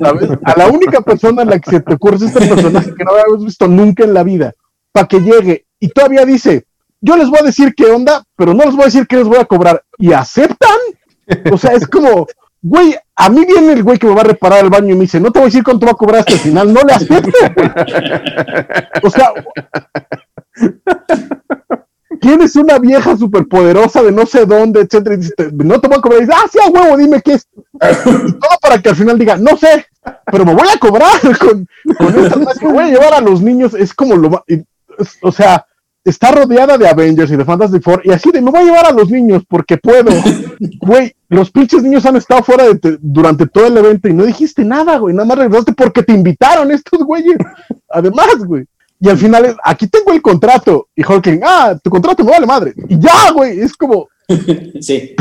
[0.02, 0.30] ¿Sabes?
[0.44, 3.46] A la única persona a la que se te ocurre este personaje que no habíamos
[3.46, 4.54] visto nunca en la vida,
[4.92, 6.66] para que llegue y todavía dice,
[7.00, 9.28] yo les voy a decir qué onda, pero no les voy a decir qué les
[9.28, 9.84] voy a cobrar.
[9.98, 10.78] ¿Y aceptan?
[11.52, 12.28] O sea, es como,
[12.68, 15.02] güey, a mí viene el güey que me va a reparar el baño y me
[15.02, 16.94] dice, no te voy a decir cuánto va a cobrar hasta el final, no le
[16.94, 17.30] acepto.
[19.04, 19.32] O sea,
[22.20, 26.02] tienes una vieja superpoderosa de no sé dónde, etcétera, y dice, no te voy a
[26.02, 27.48] cobrar, y dice, ah, sí, a huevo, dime qué es.
[27.80, 29.86] todo para que al final diga, no sé,
[30.26, 33.76] pero me voy a cobrar con, con esta, me voy a llevar a los niños,
[33.76, 34.44] es como lo
[35.22, 35.68] o sea,
[36.04, 38.86] está rodeada de Avengers y de Fantastic Four y así de me voy a llevar
[38.86, 40.12] a los niños porque puedo.
[40.80, 44.64] Güey, los pinches niños han estado fuera de durante todo el evento y no dijiste
[44.64, 45.16] nada, güey.
[45.16, 47.38] Nada más regresaste porque te invitaron estos güeyes.
[47.90, 48.66] Además, güey.
[49.00, 50.88] Y al final, aquí tengo el contrato.
[50.96, 52.74] Y Hulking, ah, tu contrato me vale madre.
[52.88, 54.08] Y ya, güey, es como.
[54.82, 55.16] Sí.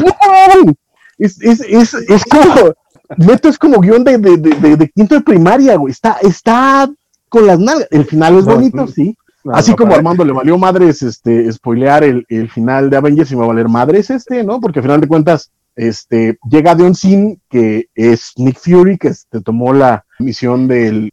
[1.18, 2.72] Es, es, es, es como.
[3.18, 5.92] Neto es como guion de, de, de, de, quinto de primaria, güey.
[5.92, 6.90] Está, está
[7.28, 7.88] con las nalgas.
[7.90, 9.16] El final es bonito, sí
[9.52, 13.46] Así como Armando le valió madres este, spoilear el, final de Avengers y me va
[13.46, 14.60] a valer madres este, ¿no?
[14.60, 19.08] Porque al final de cuentas, este, llega de un Sin, que es Nick Fury, que
[19.08, 21.10] este, tomó la misión del,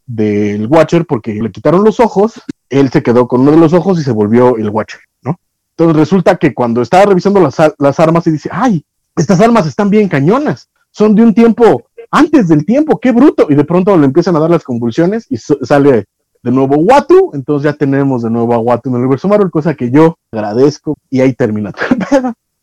[0.68, 4.02] Watcher porque le quitaron los ojos, él se quedó con uno de los ojos y
[4.02, 5.38] se volvió el Watcher, ¿no?
[5.70, 8.84] Entonces resulta que cuando estaba revisando las, las armas y dice, ay,
[9.16, 13.54] estas armas están bien cañonas, son de un tiempo antes del tiempo, qué bruto, y
[13.54, 16.04] de pronto le empiezan a dar las convulsiones y sale
[16.42, 19.74] de nuevo Watu, entonces ya tenemos de nuevo a Watu en el universo Marvel, cosa
[19.74, 21.72] que yo agradezco y ahí termina.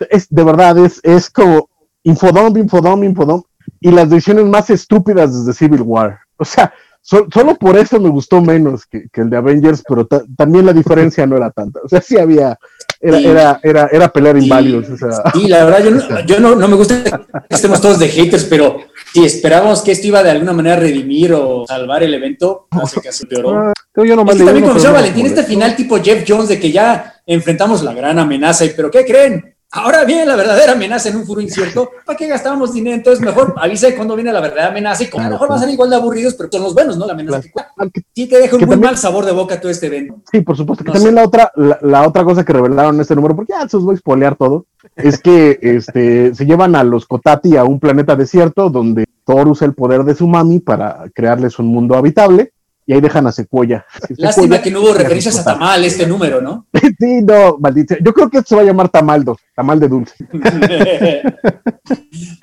[0.10, 1.69] es, de verdad, es, es como
[2.04, 3.44] infodom, infodom, infodom,
[3.80, 6.20] y las decisiones más estúpidas desde Civil War.
[6.38, 10.08] O sea, solo por eso me gustó menos que, el de Avengers, pero
[10.38, 11.80] también la diferencia no era tanta.
[11.84, 12.58] O sea, sí había,
[13.00, 14.88] era, era, era, era, pelear inválidos.
[15.34, 17.12] Sí, la verdad, yo, no, yo no, no, me gusta que
[17.50, 18.78] estemos todos de haters, pero
[19.14, 23.02] si esperábamos que esto iba de alguna manera a redimir o salvar el evento, hace
[23.02, 23.58] que se peoró.
[23.58, 26.72] Ah, yo no es que también comenzó Valentín este final tipo Jeff Jones de que
[26.72, 29.56] ya enfrentamos la gran amenaza, y pero ¿qué creen?
[29.72, 31.92] Ahora viene la verdadera amenaza en un futuro incierto.
[32.04, 32.96] ¿Para qué gastábamos dinero?
[32.96, 35.58] Entonces, mejor avisa de cuando viene la verdadera amenaza y como a lo mejor van
[35.60, 37.06] a ser igual de aburridos, pero son los buenos, ¿no?
[37.06, 40.22] La amenaza que, sí te deja un muy mal sabor de boca todo este evento.
[40.32, 40.84] Sí, por supuesto.
[40.84, 43.78] Que también la otra, la, otra cosa que revelaron en este número, porque ya se
[43.78, 47.80] os voy a spoilear todo, es que este, se llevan a los Kotati a un
[47.80, 52.54] planeta desierto donde Thor usa el poder de su mami para crearles un mundo habitable
[52.90, 53.86] y ahí dejan a Secuoya.
[54.18, 56.66] Lástima que no hubo referencias a Tamal este número, ¿no?
[57.00, 58.00] sí, no, maldición.
[58.04, 60.16] Yo creo que esto se va a llamar Tamaldo, Tamal de dulce.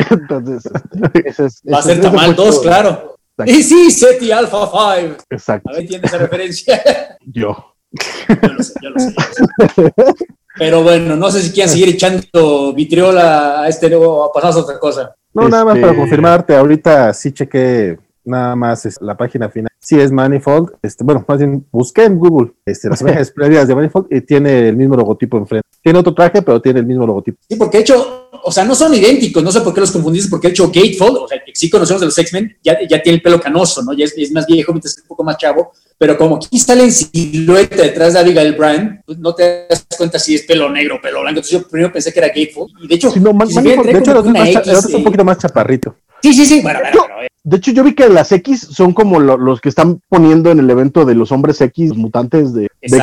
[0.08, 0.62] Entonces,
[1.72, 3.16] va a ser Tamal 2, claro.
[3.44, 5.16] Y sí, SETI Alpha 5.
[5.30, 5.68] Exacto.
[5.68, 6.80] A ver, ¿quién esa referencia?
[7.26, 7.74] yo.
[7.90, 9.14] Yo lo sé, yo lo sé.
[10.56, 14.58] Pero bueno, no sé si quieren seguir echando vitriola a este nuevo, a pasar a
[14.58, 15.12] otra cosa.
[15.34, 19.70] No, nada más para este, confirmarte, ahorita sí chequé nada más es la página final.
[19.86, 23.76] Sí es Manifold, este, bueno, más bien busqué en Google este, las imágenes previas de
[23.76, 25.68] Manifold y tiene el mismo logotipo enfrente.
[25.86, 27.38] Tiene otro traje, pero tiene el mismo logotipo.
[27.48, 30.28] Sí, porque de hecho, o sea, no son idénticos, no sé por qué los confundiste,
[30.28, 33.18] porque de hecho Gatefold, o sea, que sí conocemos de los X-Men, ya, ya tiene
[33.18, 33.92] el pelo canoso, ¿no?
[33.92, 36.82] Ya es, es más viejo, mientras es un poco más chavo, pero como aquí sale
[36.82, 40.96] en silueta detrás de Abigail Bryan, pues no te das cuenta si es pelo negro
[40.96, 41.38] o pelo blanco.
[41.38, 42.72] Entonces yo primero pensé que era Gatefold.
[42.82, 45.94] Y de hecho, no, man, de hecho es un poquito más chaparrito.
[46.20, 46.62] Sí, sí, sí.
[46.62, 50.00] Bueno, bueno, bueno, de hecho, yo vi que las X son como los que están
[50.08, 52.98] poniendo en el evento de los hombres X, los mutantes de, de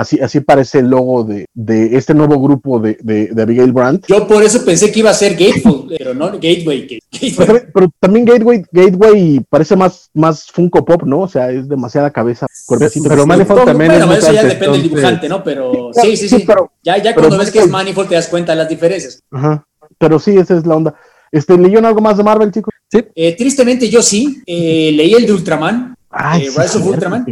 [0.00, 4.06] Así, así parece el logo de, de este nuevo grupo de, de, Abigail Brandt.
[4.08, 6.98] Yo por eso pensé que iba a ser Gateway, pero no Gateway.
[7.36, 11.20] Pero, también Gateway, Gateway parece más, más Funko Pop, ¿no?
[11.20, 12.46] O sea, es demasiada cabeza.
[12.64, 13.10] Cuerpecito.
[13.10, 15.44] Pero Manifold también bueno, eso ya depende del dibujante, ¿no?
[15.44, 16.44] Pero sí, sí, sí.
[16.46, 19.22] Pero, ya ya cuando ves que es Manifold te das cuenta de las diferencias.
[19.30, 19.66] Ajá.
[19.98, 20.94] Pero sí, esa es la onda.
[21.30, 22.72] Este, ¿Leyeron algo más de Marvel, chicos?
[22.90, 23.04] Sí.
[23.14, 24.42] Eh, tristemente yo sí.
[24.46, 25.94] Eh, leí el de Ultraman.
[26.08, 27.26] Ay, eh, Rise of Ultraman.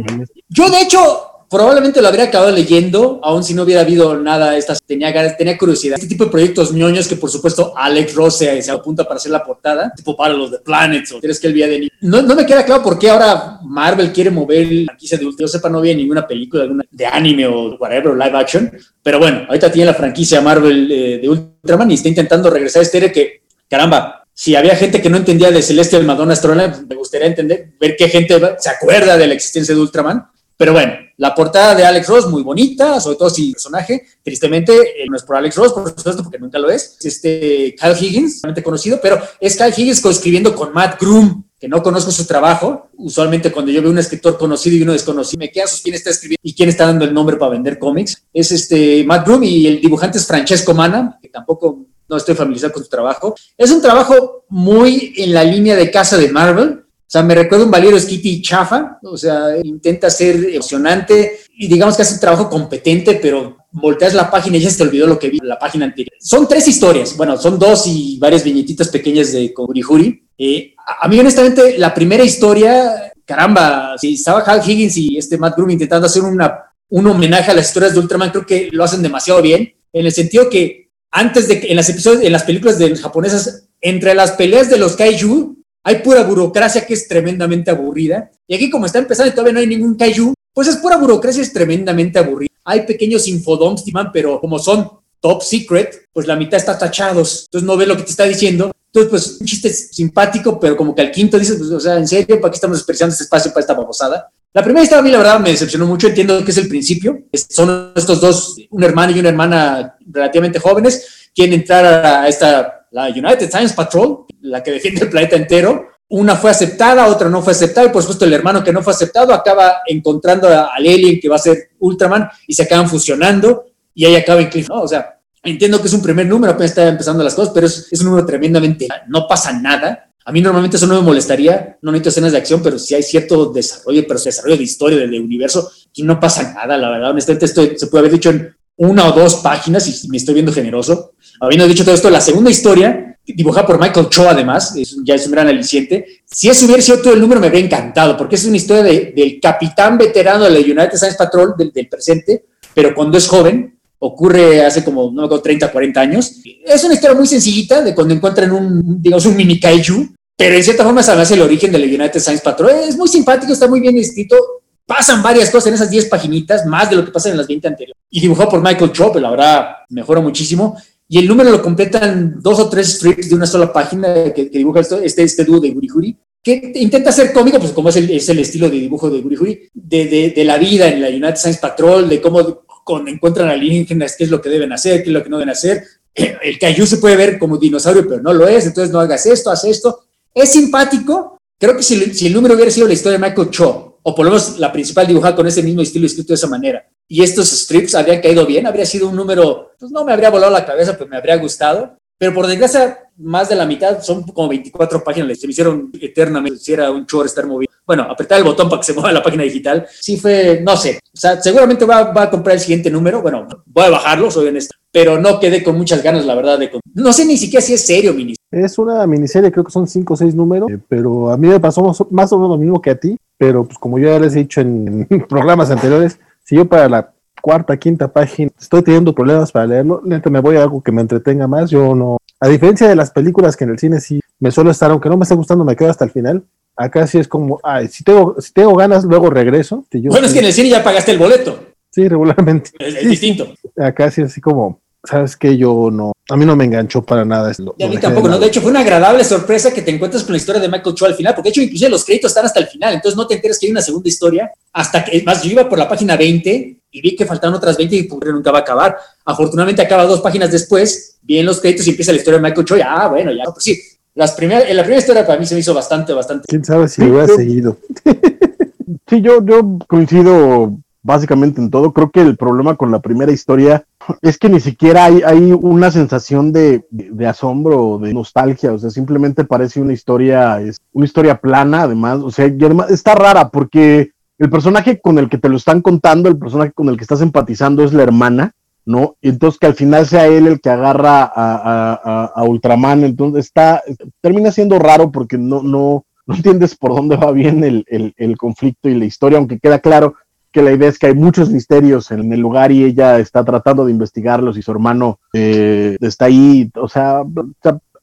[0.47, 4.55] Yo, de hecho, probablemente lo habría acabado leyendo, aun si no hubiera habido nada.
[4.55, 5.95] Estas, tenía, tenía curiosidad.
[5.95, 9.43] Este tipo de proyectos ñoños que, por supuesto, Alex Ross se, apunta para hacer la
[9.43, 11.67] portada, tipo para los de Planets o tienes que el día
[12.01, 15.47] no, no me queda claro por qué ahora Marvel quiere mover la franquicia de Ultraman.
[15.47, 18.71] Yo sepa, no había ninguna película de anime o whatever, live action.
[19.01, 23.11] Pero bueno, ahorita tiene la franquicia Marvel de Ultraman y está intentando regresar a este
[23.11, 27.73] que caramba, si había gente que no entendía de Celestial Madonna Astronaut, me gustaría entender,
[27.79, 30.27] ver qué gente se acuerda de la existencia de Ultraman.
[30.59, 35.05] Pero bueno, la portada de Alex Ross, muy bonita, sobre todo si personaje, tristemente, eh,
[35.09, 38.61] no es por Alex Ross, por supuesto, porque nunca lo es este Kyle Higgins, realmente
[38.61, 42.89] conocido, pero es Kyle Higgins coescribiendo con Matt Groom, que no conozco su trabajo.
[42.97, 46.09] Usualmente cuando yo veo un escritor conocido y uno desconocido, me queda sus quién está
[46.09, 48.21] escribiendo y quién está dando el nombre para vender cómics.
[48.33, 52.73] Es este Matt Groom y el dibujante es Francesco Mana, que tampoco no estoy familiarizado
[52.73, 53.33] con su trabajo.
[53.57, 56.83] Es un trabajo muy en la línea de casa de Marvel.
[57.09, 61.95] O sea, me recuerda un Valero Skitty chafa, o sea, intenta ser emocionante y digamos
[61.95, 65.17] que hace un trabajo competente, pero volteas la página y ya se te olvidó lo
[65.17, 66.13] que vi en la página anterior.
[66.19, 70.23] Son tres historias, bueno, son dos y varias viñetitas pequeñas de Kurihuri.
[70.37, 75.55] Eh, a, mí, honestamente, la primera historia, caramba, si estaba Hal Higgins y este Matt
[75.55, 79.01] Groom intentando hacer una, un homenaje a las historias de Ultraman, creo que lo hacen
[79.01, 82.77] demasiado bien, en el sentido que antes de que en las episodios, en las películas
[82.77, 85.58] de japonesas, entre las peleas de los kaiju,
[85.89, 88.29] hay pura burocracia que es tremendamente aburrida.
[88.47, 91.41] Y aquí, como está empezando y todavía no hay ningún kaiju, pues es pura burocracia,
[91.41, 92.51] es tremendamente aburrida.
[92.63, 94.87] Hay pequeños infodoms, pero como son
[95.19, 97.45] top secret, pues la mitad está tachados.
[97.45, 98.71] Entonces no ve lo que te está diciendo.
[98.85, 102.07] Entonces, pues un chiste simpático, pero como que al quinto dices, pues, o sea, en
[102.07, 104.29] serio, ¿para qué estamos desperdiciando este espacio para esta babosada?
[104.53, 107.19] La primera historia a mí la verdad me decepcionó mucho, entiendo que es el principio,
[107.49, 113.07] son estos dos, un hermano y una hermana relativamente jóvenes, quieren entrar a esta, la
[113.09, 117.53] United Science Patrol, la que defiende el planeta entero, una fue aceptada, otra no fue
[117.53, 121.29] aceptada, y por supuesto el hermano que no fue aceptado acaba encontrando al alien que
[121.29, 124.81] va a ser Ultraman y se acaban fusionando y ahí acaba en Cliff, ¿no?
[124.81, 127.87] O sea, entiendo que es un primer número, apenas está empezando las cosas, pero es,
[127.99, 132.09] un número tremendamente, no pasa nada, a mí normalmente eso no me molestaría, no necesito
[132.09, 136.01] escenas de acción, pero si hay cierto desarrollo, pero desarrollo de historia, del universo, aquí
[136.03, 139.35] no pasa nada, la verdad, honestamente esto se puede haber dicho en una o dos
[139.35, 141.11] páginas y me estoy viendo generoso.
[141.41, 144.73] Habiendo dicho todo esto, la segunda historia dibujada por Michael Cho además,
[145.03, 146.05] ya es un gran aliciente.
[146.25, 149.39] Si eso hubiera sido todo el número me habría encantado, porque es una historia del
[149.41, 154.83] capitán veterano de la United Science Patrol del, presente, pero cuando es joven, ocurre hace
[154.83, 156.35] como, no me 30, 40 años.
[156.65, 160.63] Es una historia muy sencillita de cuando encuentran un, digamos, un mini kaiju, pero en
[160.63, 162.71] cierta forma se hace el origen de la United Science Patrol.
[162.87, 164.37] Es muy simpático, está muy bien escrito.
[164.85, 167.67] Pasan varias cosas en esas 10 paginitas, más de lo que pasa en las 20
[167.67, 168.01] anteriores.
[168.09, 170.77] Y dibujado por Michael Cho, pero la verdad mejora muchísimo
[171.11, 174.81] y el número lo completan dos o tres strips de una sola página que, dibuja
[175.01, 178.37] este, este dúo de Gurihuri, que intenta ser cómico, pues como es el, es el
[178.37, 182.07] estilo de dibujo de Gurihuri, de, de, de, la vida en la United Science Patrol,
[182.07, 185.29] de cómo cuando encuentran alienígenas, qué es lo que deben hacer, qué es lo que
[185.29, 185.83] no deben hacer.
[186.13, 189.49] El Kaiju se puede ver como dinosaurio, pero no lo es, entonces no hagas esto,
[189.49, 190.03] haz esto.
[190.31, 191.37] Es simpático.
[191.59, 194.25] Creo que si, si el número hubiera sido la historia de Michael Cho, o por
[194.25, 197.49] lo menos la principal dibujada con ese mismo estilo escrito de esa manera, y estos
[197.49, 200.95] strips habrían caído bien, habría sido un número, pues no me habría volado la cabeza,
[200.95, 201.97] pero me habría gustado.
[202.19, 206.59] Pero por desgracia, más de la mitad, son como 24 páginas, se me hicieron eternamente,
[206.59, 207.73] si era un chorro estar moviendo.
[207.87, 210.99] Bueno, apretar el botón para que se mueva la página digital, sí fue, no sé,
[211.11, 214.49] o sea, seguramente va, va a comprar el siguiente número, bueno, voy a bajarlo, soy
[214.49, 216.69] honesto, pero no quedé con muchas ganas, la verdad, de...
[216.93, 218.37] No sé ni siquiera si es serio, miniserie.
[218.51, 221.59] Es una miniserie, creo que son 5 o 6 números, eh, pero a mí me
[221.59, 221.81] pasó
[222.11, 224.39] más o menos lo mismo que a ti, pero pues como yo ya les he
[224.39, 226.19] dicho en programas anteriores,
[226.49, 230.57] si yo para la cuarta, quinta página estoy teniendo problemas para leerlo, neta me voy
[230.57, 233.69] a algo que me entretenga más, yo no, a diferencia de las películas que en
[233.69, 236.09] el cine sí me suelo estar, aunque no me esté gustando, me quedo hasta el
[236.09, 236.43] final,
[236.75, 239.85] acá sí es como, ay, si tengo, si tengo ganas, luego regreso.
[239.91, 241.59] bueno, es que en el cine ya pagaste el boleto.
[241.91, 242.71] Sí, regularmente.
[242.79, 243.47] Es, distinto.
[243.77, 247.51] Acá sí así como, sabes que yo no, a mí no me enganchó para nada.
[247.51, 248.37] Esto, y a mí tampoco, no.
[248.37, 251.05] De hecho, fue una agradable sorpresa que te encuentras con la historia de Michael Cho
[251.05, 253.35] al final, porque de hecho, inclusive los créditos están hasta el final, entonces no te
[253.35, 256.77] enteras que hay una segunda historia, hasta que, más, yo iba por la página 20
[256.91, 258.97] y vi que faltaban otras 20 y nunca va a acabar.
[259.25, 262.65] Afortunadamente acaba dos páginas después, vi en los créditos y empieza la historia de Michael
[262.65, 263.79] Cho, y, ah, bueno, ya, pues sí,
[264.13, 266.45] las primeras, la primera historia para mí se me hizo bastante, bastante.
[266.47, 267.77] ¿Quién sabe si lo hubiera seguido?
[269.09, 271.93] sí, yo, yo coincido básicamente en todo.
[271.93, 273.85] Creo que el problema con la primera historia
[274.21, 276.83] es que ni siquiera hay, hay una sensación de,
[277.27, 282.31] asombro, de nostalgia, o sea, simplemente parece una historia, es una historia plana, además, o
[282.31, 286.29] sea, y además está rara porque el personaje con el que te lo están contando,
[286.29, 288.53] el personaje con el que estás empatizando es la hermana,
[288.85, 289.15] ¿no?
[289.21, 293.83] Entonces que al final sea él el que agarra a, a, Ultraman, entonces está,
[294.21, 297.85] termina siendo raro porque no, no, no entiendes por dónde va bien el,
[298.17, 300.15] el conflicto y la historia, aunque queda claro
[300.51, 303.85] que la idea es que hay muchos misterios en el lugar y ella está tratando
[303.85, 307.23] de investigarlos y su hermano eh, está ahí, o sea,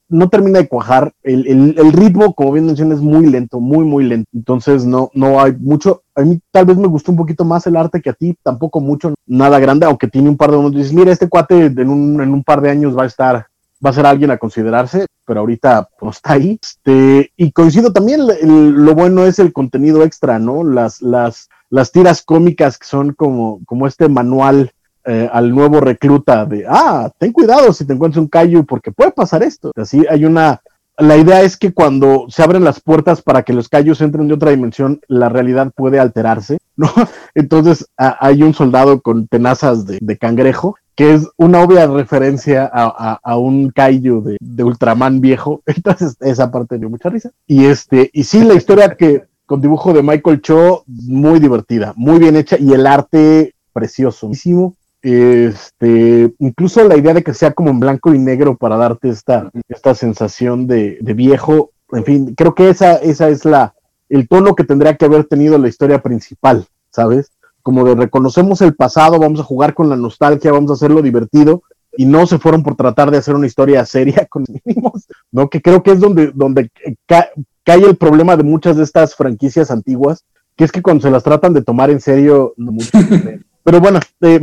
[0.09, 1.12] no termina de cuajar.
[1.22, 4.30] El, el, ritmo, como bien mencioné, es muy lento, muy, muy lento.
[4.32, 6.03] Entonces no, no hay mucho.
[6.14, 8.80] A mí tal vez me gustó un poquito más el arte que a ti, tampoco
[8.80, 10.80] mucho, nada grande, aunque tiene un par de momentos.
[10.80, 13.47] Dices, mira, este cuate en un, en un par de años va a estar
[13.84, 16.59] va a ser alguien a considerarse, pero ahorita pues, está ahí.
[16.62, 20.64] Este, y coincido también, lo bueno es el contenido extra, ¿no?
[20.64, 24.72] Las, las, las tiras cómicas que son como, como este manual
[25.04, 29.12] eh, al nuevo recluta de, ah, ten cuidado si te encuentras un callo porque puede
[29.12, 29.70] pasar esto.
[29.76, 30.60] Así hay una,
[30.98, 34.34] la idea es que cuando se abren las puertas para que los callos entren de
[34.34, 36.90] otra dimensión, la realidad puede alterarse, ¿no?
[37.34, 43.70] Entonces hay un soldado con tenazas de, cangrejo, que es una obvia referencia a, un
[43.70, 45.62] kaiju de, de, Ultraman viejo.
[45.66, 47.30] Entonces esa parte dio mucha risa.
[47.46, 52.18] Y este, y sí, la historia que con dibujo de Michael Cho, muy divertida, muy
[52.18, 54.30] bien hecha y el arte precioso.
[55.03, 59.51] Este, incluso la idea de que sea como en blanco y negro para darte esta,
[59.68, 63.74] esta sensación de, viejo, en fin, creo que esa, esa es la,
[64.09, 67.30] el tono que tendría que haber tenido la historia principal, ¿sabes?
[67.62, 71.62] Como de reconocemos el pasado, vamos a jugar con la nostalgia, vamos a hacerlo divertido,
[71.97, 75.49] y no se fueron por tratar de hacer una historia seria con mínimos, ¿no?
[75.49, 76.70] Que creo que es donde, donde
[77.66, 80.24] que hay el problema de muchas de estas franquicias antiguas,
[80.56, 82.90] que es que cuando se las tratan de tomar en serio, no mucho.
[83.64, 84.38] Pero bueno, eh,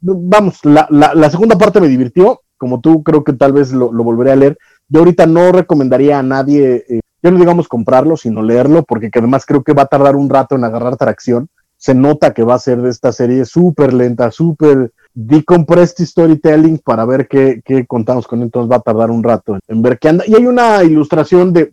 [0.00, 4.36] vamos, la, segunda parte me divirtió, como tú creo que tal vez lo, volveré a
[4.36, 4.58] leer.
[4.88, 9.44] Yo ahorita no recomendaría a nadie, eh, ya no digamos comprarlo, sino leerlo, porque además
[9.44, 11.48] creo que va a tardar un rato en agarrar tracción.
[11.76, 17.04] Se nota que va a ser de esta serie súper lenta, súper decompressed storytelling para
[17.04, 20.24] ver qué, contamos con él, entonces va a tardar un rato en ver qué anda.
[20.26, 21.68] Y hay una ilustración de,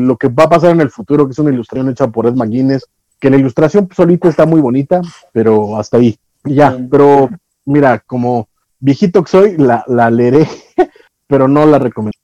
[0.00, 2.34] lo que va a pasar en el futuro, que es una ilustración hecha por Ed
[2.34, 2.86] McGuinness,
[3.20, 6.16] que la ilustración solita está muy bonita, pero hasta ahí.
[6.44, 7.28] Ya, pero
[7.66, 8.48] mira, como
[8.80, 10.48] viejito que soy, la, la leeré,
[11.26, 12.18] pero no la recomiendo.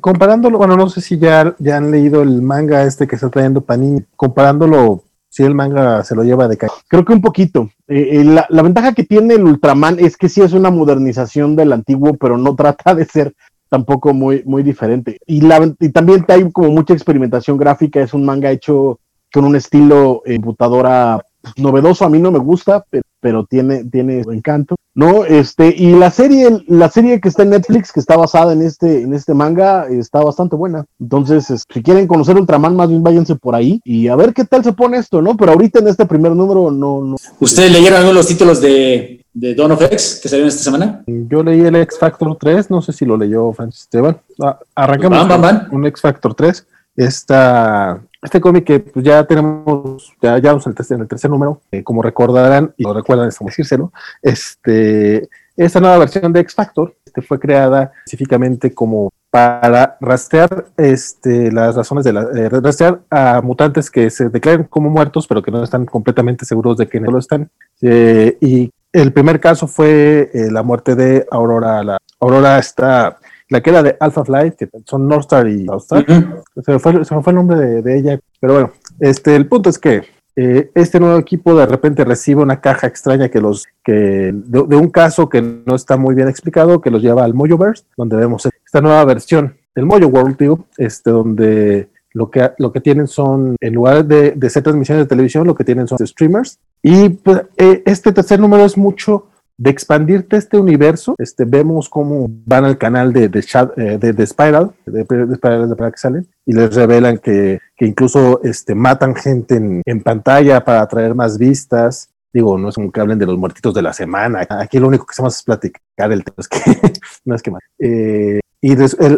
[0.00, 3.60] comparándolo, bueno, no sé si ya, ya han leído el manga este que está trayendo
[3.60, 6.72] Panini, comparándolo si el manga se lo lleva de calle.
[6.88, 7.70] Creo que un poquito.
[7.88, 11.72] Eh, eh, la, ventaja que tiene el Ultraman es que sí es una modernización del
[11.72, 13.34] antiguo, pero no trata de ser
[13.68, 15.18] tampoco muy, muy diferente.
[15.26, 19.00] Y, la, y también hay como mucha experimentación gráfica, es un manga hecho
[19.32, 23.82] con un estilo eh, computadora pues, novedoso, a mí no me gusta, pero, pero tiene,
[23.82, 24.76] tiene su encanto.
[24.94, 25.24] ¿no?
[25.24, 29.02] Este, y la serie, la serie que está en Netflix, que está basada en este,
[29.02, 30.84] en este manga, está bastante buena.
[31.00, 34.62] Entonces, si quieren conocer Ultraman, más bien váyanse por ahí y a ver qué tal
[34.62, 35.36] se pone esto, ¿no?
[35.36, 37.02] Pero ahorita en este primer número no.
[37.02, 37.16] no.
[37.40, 41.02] ¿Ustedes leyeron algunos los títulos de, de Dawn of X que salieron esta semana?
[41.08, 44.18] Yo leí el X Factor 3, no sé si lo leyó Francis Esteban.
[44.40, 46.64] Ah, arrancamos un X Factor 3.
[46.94, 52.02] Esta este cómic que pues, ya tenemos, ya, ya en, el tercer, número, eh, como
[52.02, 57.22] recordarán, y lo recuerdan, es como decírselo, este, esta nueva versión de X Factor este,
[57.22, 63.90] fue creada específicamente como para rastrear este, las razones de la, eh, rastrear a mutantes
[63.90, 67.18] que se declaran como muertos, pero que no están completamente seguros de que no lo
[67.18, 67.48] están.
[67.80, 71.84] Eh, y el primer caso fue la muerte de Aurora.
[71.84, 73.18] La, Aurora está
[73.48, 76.04] la que era de Alpha Flight, que son Northstar y Southstar.
[76.06, 80.02] se, me fue, el nombre de, ella, pero bueno, este, el punto es que
[80.34, 84.90] eh, este nuevo equipo de repente recibe una caja extraña que los que de, un
[84.90, 88.80] caso que no está muy bien explicado, que los lleva al Mojoverse, donde vemos esta
[88.80, 93.74] nueva versión del Mojo World, digo, este, donde lo que, lo que tienen son, en
[93.74, 96.58] lugar de, de ser transmisiones de televisión, lo que tienen son streamers.
[96.82, 99.26] Y pues, eh, este tercer número es mucho
[99.58, 103.40] de expandirte este universo, este, vemos cómo van al canal de, de,
[103.76, 105.04] eh, de, Spiral, de,
[105.36, 109.82] Spiral de para que salen, y les revelan que, que incluso este, matan gente en,
[109.84, 112.10] en, pantalla para atraer más vistas.
[112.32, 114.46] Digo, no es como que hablen de los muertitos de la semana.
[114.48, 116.60] Aquí lo único que hacemos es platicar el tema, es que
[117.24, 117.62] no es que más.
[117.78, 118.74] Eh, y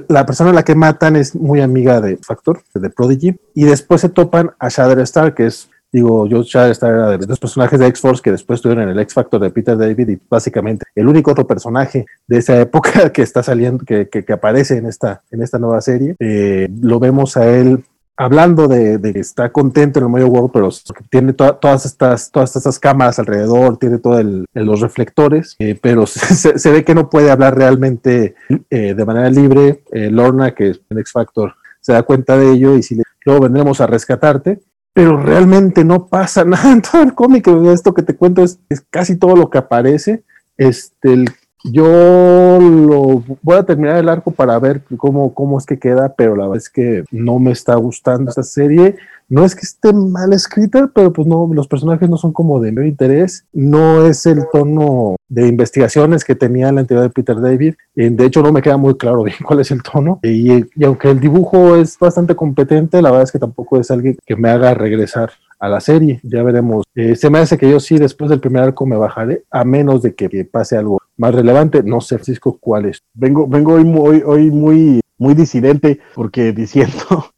[0.08, 4.00] la persona a la que matan es muy amiga de Factor, de Prodigy, y después
[4.02, 7.86] se topan a Shadow Star, que es Digo, yo ya era de los personajes de
[7.86, 11.30] X-Force que después estuvieron en el X Factor de Peter David y básicamente el único
[11.30, 15.58] otro personaje de esa época que está saliendo, que, que, aparece en esta, en esta
[15.58, 16.14] nueva serie.
[16.18, 17.84] Eh, lo vemos a él
[18.18, 20.68] hablando de, que está contento en el medio World, pero
[21.08, 24.22] tiene todas estas todas estas cámaras alrededor, tiene todos
[24.52, 28.34] los reflectores, eh, pero se, ve que no puede hablar realmente
[28.68, 29.82] eh, de manera libre.
[29.90, 33.42] Lorna, que es en X Factor, se da cuenta de ello y si le, luego
[33.42, 34.60] vendremos a rescatarte
[34.98, 37.46] pero realmente no pasa nada en todo el cómic.
[37.46, 38.58] Esto que te cuento es,
[38.90, 40.24] casi todo lo que aparece.
[40.56, 41.24] Este,
[41.64, 46.36] yo lo voy a terminar el arco para ver cómo, cómo es que queda, pero
[46.36, 48.96] la verdad es que no me está gustando esta serie.
[49.30, 52.72] No es que esté mal escrita, pero pues no, los personajes no son como de
[52.72, 57.74] medio interés, no es el tono de investigaciones que tenía la entidad de Peter David,
[57.94, 61.20] de hecho no me queda muy claro bien cuál es el tono, y, aunque el
[61.20, 65.30] dibujo es bastante competente, la verdad es que tampoco es alguien que me haga regresar
[65.58, 66.84] a la serie, ya veremos.
[66.94, 70.02] Eh, se me hace que yo sí después del primer arco me bajaré, a menos
[70.02, 73.02] de que pase algo más relevante, no sé Francisco cuál es.
[73.14, 77.32] Vengo, vengo hoy, hoy, hoy muy muy disidente porque diciendo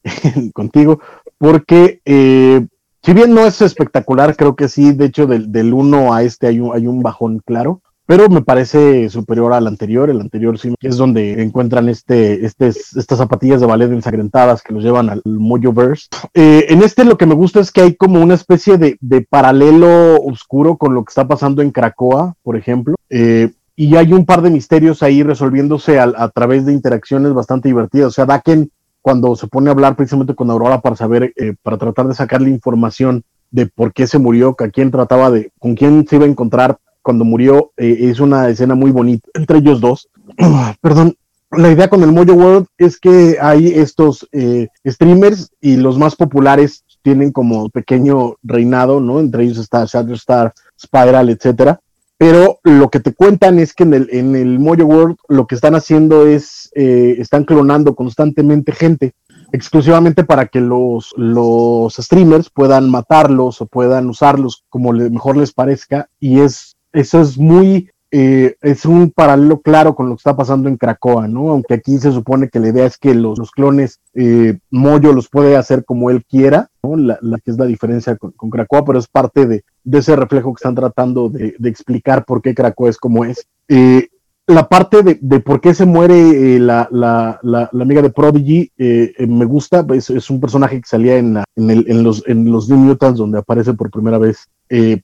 [0.53, 1.01] contigo
[1.39, 2.67] porque eh,
[3.03, 6.47] si bien no es espectacular, creo que sí, de hecho del, del 1 a este
[6.47, 10.11] hay un, hay un bajón claro, pero me parece superior al anterior.
[10.11, 14.83] El anterior sí es donde encuentran este, este, estas zapatillas de ballet ensangrentadas que los
[14.83, 16.09] llevan al Mojoverse.
[16.35, 18.99] Eh, en este lo que me gusta es que hay como una especie de,
[19.31, 22.97] paralelo oscuro con lo que está pasando en Cracoa, por ejemplo.
[23.11, 27.69] Eh, y hay un par de misterios ahí resolviéndose a, a, través de interacciones bastante
[27.69, 28.09] divertidas.
[28.09, 31.79] O sea, Daken cuando se pone a hablar precisamente con Aurora para saber, eh, para
[31.79, 36.05] tratar de sacarle información de por qué se murió, a quién trataba de, con quién
[36.09, 40.09] se iba a encontrar cuando murió, eh, es una escena muy bonita entre ellos dos.
[40.81, 41.15] Perdón,
[41.51, 46.17] la idea con el Mojo World es que hay estos eh, streamers y los más
[46.17, 49.21] populares tienen como pequeño reinado, ¿no?
[49.21, 51.81] Entre ellos está Shatterstar, Spiral, etcétera
[52.21, 55.75] pero lo que te cuentan es que en el, en Mojo World lo que están
[55.75, 59.15] haciendo es, eh, están clonando constantemente gente,
[59.53, 66.11] exclusivamente para que los, los streamers puedan matarlos o puedan usarlos como mejor les parezca,
[66.21, 70.69] y es, eso es muy eh, es un paralelo claro con lo que está pasando
[70.69, 71.51] en Cracoa, ¿no?
[71.51, 75.57] Aunque aquí se supone que la idea es que los, clones eh, Moyo los puede
[75.57, 76.97] hacer como él quiera, ¿no?
[76.97, 79.63] La, que es la diferencia con, Cracoa, pero es parte de,
[79.93, 83.47] ese reflejo que están tratando de, explicar por qué Cracoa es como es.
[83.69, 84.09] Eh,
[84.49, 86.89] la parte de, por qué se muere la,
[87.73, 88.73] amiga de Prodigy
[89.19, 93.19] me gusta, es, es, un personaje que salía en, en, los, en los New Mutants
[93.19, 94.49] donde aparece por primera vez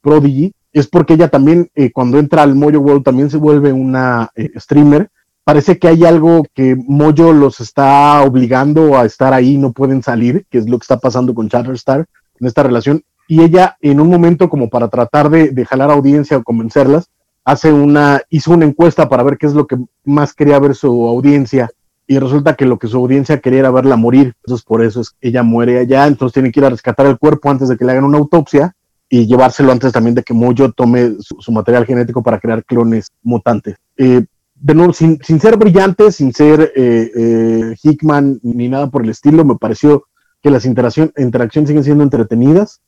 [0.02, 4.28] Prodigy es porque ella también, eh, cuando entra al Mojo World, también se vuelve una
[4.34, 5.08] eh, streamer.
[5.42, 10.44] Parece que hay algo que Mojo los está obligando a estar ahí, no pueden salir,
[10.50, 12.04] que es lo que está pasando con Chatterstar
[12.38, 13.02] en esta relación.
[13.26, 17.08] Y ella, en un momento, como para tratar de, jalar audiencia o convencerlas,
[17.42, 21.08] hace una, hizo una encuesta para ver qué es lo que más quería ver su
[21.08, 21.70] audiencia
[22.06, 25.10] y resulta que lo que su audiencia quería era verla morir, entonces por eso es
[25.10, 27.84] que ella muere allá, entonces tiene que ir a rescatar el cuerpo antes de que
[27.84, 28.75] le hagan una autopsia
[29.08, 33.76] y llevárselo antes también de que Mojo tome su, material genético para crear clones mutantes.
[33.96, 39.10] Eh, de nuevo, sin, ser brillante, sin ser eh, eh, Hickman ni nada por el
[39.10, 40.04] estilo, me pareció
[40.42, 42.80] que las interacciones siguen siendo entretenidas.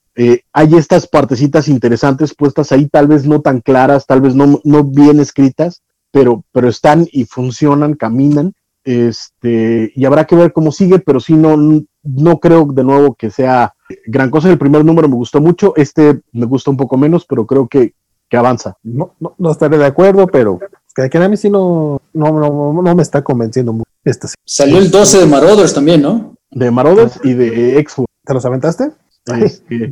[0.53, 4.85] hay estas partecitas interesantes puestas ahí, tal vez no tan claras, tal vez no, no
[4.85, 8.55] bien escritas, pero, pero están y funcionan, caminan.
[8.85, 11.57] Este, y habrá que ver cómo sigue, pero sí no,
[12.03, 13.75] no creo de nuevo que sea
[14.07, 14.51] gran cosa.
[14.51, 17.95] El primer número me gustó mucho, este me gusta un poco menos, pero creo que,
[18.33, 18.77] avanza.
[18.83, 20.59] No, no, estaré de acuerdo, pero
[20.95, 23.89] que a mí sí no, no, no, me está convenciendo mucho.
[24.05, 26.35] Este Salió el 12 de Marauders también, ¿no?
[26.51, 28.07] De Marauders y de Expo.
[28.25, 28.91] ¿Te los aventaste?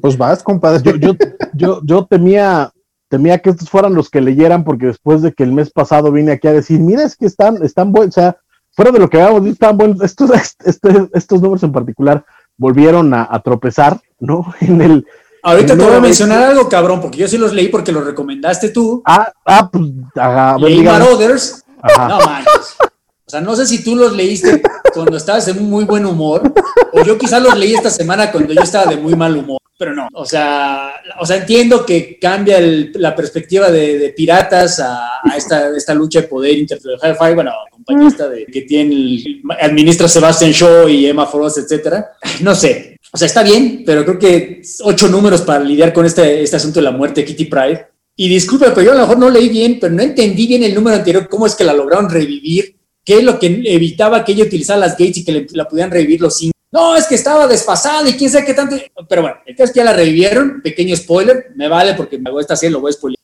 [0.00, 0.82] pues vas, compadre.
[0.82, 1.12] Yo, yo,
[1.54, 2.72] yo, yo temía,
[3.08, 6.32] temía que estos fueran los que leyeran, porque después de que el mes pasado vine
[6.32, 8.36] aquí a decir, mira, es que están, están buenos, o sea,
[8.72, 10.30] fuera de lo que habíamos visto, estaban buenos, estos,
[10.64, 12.24] este, estos números en particular
[12.56, 14.54] volvieron a, tropezar, ¿no?
[14.60, 15.06] En el...
[15.42, 18.70] Ahorita te voy a mencionar algo, cabrón, porque yo sí los leí porque los recomendaste
[18.70, 19.00] tú.
[19.04, 19.84] Ah, ah, pues,
[20.16, 20.58] ajá.
[20.58, 21.64] Leí Marauders.
[21.96, 22.76] No manches.
[22.80, 24.60] O sea, no sé si tú los leíste
[24.92, 26.52] cuando estabas en un muy buen humor,
[26.92, 29.94] o yo quizás los leí esta semana cuando yo estaba de muy mal humor pero
[29.94, 30.08] no.
[30.14, 36.22] O sea, o sea entiendo que cambia la perspectiva de, piratas a, esta, esta, lucha
[36.22, 41.58] de poder entre Hi-Fi, bueno, compañista de, que tiene, administra Sebastian Shaw y Emma Frost,
[41.58, 42.12] etcétera.
[42.40, 42.96] No sé.
[43.12, 46.80] O sea, está bien, pero creo que ocho números para lidiar con este, este asunto
[46.80, 47.86] de la muerte de Kitty Pride.
[48.16, 50.74] Y disculpe, pero yo a lo mejor no leí bien, pero no entendí bien el
[50.74, 54.44] número anterior, cómo es que la lograron revivir, qué es lo que evitaba que ella
[54.44, 58.08] utilizara las gates y que la pudieran revivir los cinco no, es que estaba desfasada
[58.08, 58.76] y quién sabe qué tanto.
[59.08, 60.60] Pero bueno, el caso es que ya la revivieron.
[60.62, 63.18] Pequeño spoiler, me vale porque me hago esta lo voy a spoiler.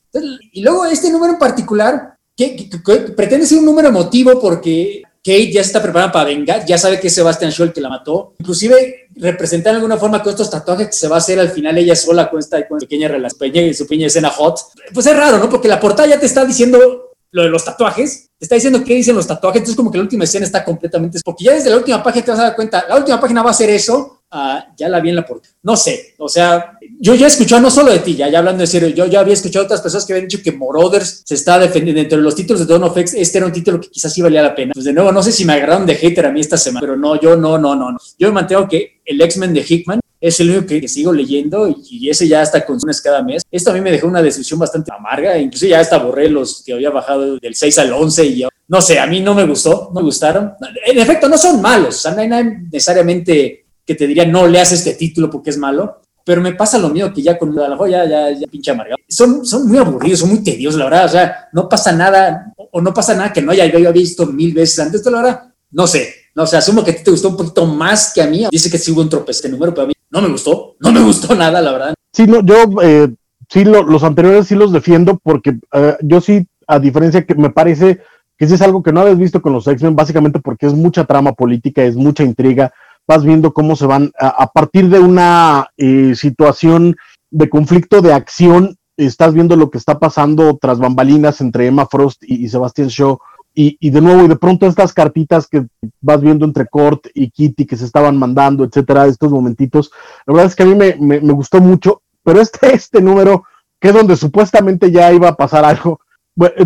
[0.53, 2.71] y luego este número en particular, que,
[3.15, 6.99] pretende ser un número emotivo porque Kate ya se está preparando para vengar, ya sabe
[6.99, 8.35] que es Sebastian el que la mató.
[8.39, 11.77] Inclusive representar de alguna forma con estos tatuajes que se va a hacer al final
[11.77, 14.59] ella sola con esta, con pequeña relación, su pequeña escena hot.
[14.95, 15.51] Pues es raro, ¿no?
[15.51, 19.17] Porque la portada ya te está diciendo lo de los tatuajes, está diciendo qué dicen
[19.17, 22.03] los tatuajes, entonces como que la última escena está completamente, porque ya desde la última
[22.03, 24.89] página te vas a dar cuenta, la última página va a ser eso, ah, ya
[24.89, 27.91] la vi en la portada, no sé, o sea, yo ya he escuchado, no solo
[27.91, 30.29] de ti, ya, ya hablando de serio, yo ya había escuchado otras personas que habían
[30.29, 33.47] dicho que Morothers se está defendiendo, entre los títulos de Dawn of X, este era
[33.47, 35.55] un título que quizás sí valía la pena, pues de nuevo, no sé si me
[35.55, 38.29] agarraron de hater a mí esta semana, pero no, yo no, no, no, no, yo
[38.29, 42.29] me mantengo que el X-Men de Hickman es el único que, sigo leyendo y, ese
[42.29, 43.43] ya está con cada mes.
[43.51, 46.73] Esto a mí me dejó una decisión bastante amarga, incluso ya hasta borré los que
[46.73, 50.01] había bajado del 6 al 11 y no sé, a mí no me gustó, no
[50.01, 50.53] me gustaron.
[50.87, 54.47] En efecto, no son malos, o sea, no hay nada necesariamente que te diría no
[54.47, 57.77] leas este título porque es malo, pero me pasa lo mío que ya con la
[57.77, 58.99] joya ya, ya, pinche amargado.
[59.09, 62.81] Son, son muy aburridos, son muy tediosos, la verdad, o sea, no pasa nada, o
[62.81, 66.15] no pasa nada que no haya yo visto mil veces antes, la verdad, no sé,
[66.35, 68.71] no sé, asumo que a ti te gustó un poquito más que a mí, dice
[68.71, 71.01] que sí hubo un tropez este número, pero a mí no me gustó, no me
[71.01, 71.95] gustó nada, la verdad.
[72.13, 73.09] Sí, no, yo eh,
[73.49, 78.01] sí, los anteriores sí los defiendo porque eh, yo sí, a diferencia que me parece
[78.39, 81.05] que sí es algo que no habéis visto con los X-Men, básicamente porque es mucha
[81.05, 82.73] trama política, es mucha intriga,
[83.07, 86.97] vas viendo cómo se van a, partir de una eh, situación
[87.31, 92.23] de conflicto de acción, estás viendo lo que está pasando tras bambalinas entre Emma Frost
[92.25, 93.19] y, y Sebastian Shaw
[93.55, 95.67] y, de nuevo, y de pronto estas cartitas que
[96.01, 99.91] vas viendo entre Kurt y Kitty que se estaban mandando, etcétera, estos momentitos,
[100.27, 103.45] la verdad es que a mí me, gustó mucho, pero este, este número,
[103.79, 106.01] que es donde supuestamente ya iba a pasar algo,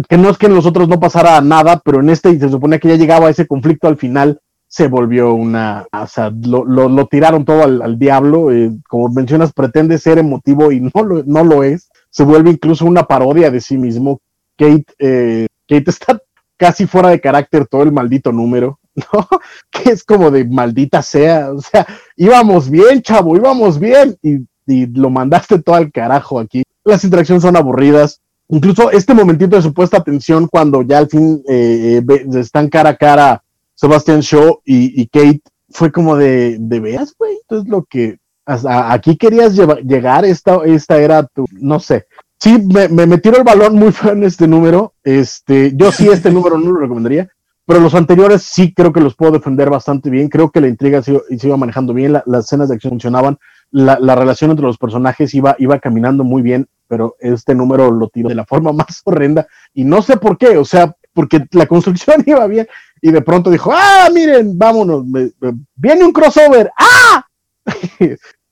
[0.09, 2.49] que no es que en los otros no pasara nada, pero en este, y se
[2.49, 7.45] supone que ya llegaba ese conflicto al final, se volvió una, o sea, lo, tiraron
[7.45, 11.89] todo al, diablo, eh, como mencionas, pretende ser emotivo y no lo, no lo es,
[12.11, 14.20] se vuelve incluso una parodia de sí mismo.
[14.57, 16.20] Kate, eh, Kate está
[16.57, 19.29] casi fuera de carácter todo el maldito número, ¿no?
[19.71, 21.87] Que es como de maldita sea, o sea,
[22.17, 26.65] íbamos bien, chavo, íbamos bien, y, lo mandaste todo al carajo aquí.
[26.83, 28.21] Las interacciones son aburridas.
[28.49, 32.97] Incluso este momentito de supuesta tensión cuando ya al fin eh, eh están cara a
[32.97, 33.45] cara
[33.77, 35.41] Sebastian Shaw y, Kate,
[35.71, 41.25] fue como de, de veas, güey, entonces lo que aquí querías llegar, esta, esta era
[41.25, 42.07] tu, no sé,
[42.39, 44.95] sí, me, me, el balón muy feo en este número.
[45.03, 47.28] Este, yo sí, este número no lo recomendaría,
[47.64, 50.28] pero los anteriores sí creo que los puedo defender bastante bien.
[50.28, 53.39] Creo que la intriga se, iba manejando bien, las escenas de acción funcionaban,
[53.70, 58.09] la, la, relación entre los personajes iba, iba caminando muy bien, pero este número lo
[58.09, 61.66] tiró de la forma más horrenda y no sé por qué, o sea, porque la
[61.66, 62.68] construcción iba bien
[63.01, 65.05] y de pronto dijo, ah, miren, vámonos,
[65.74, 67.26] viene un crossover, ah.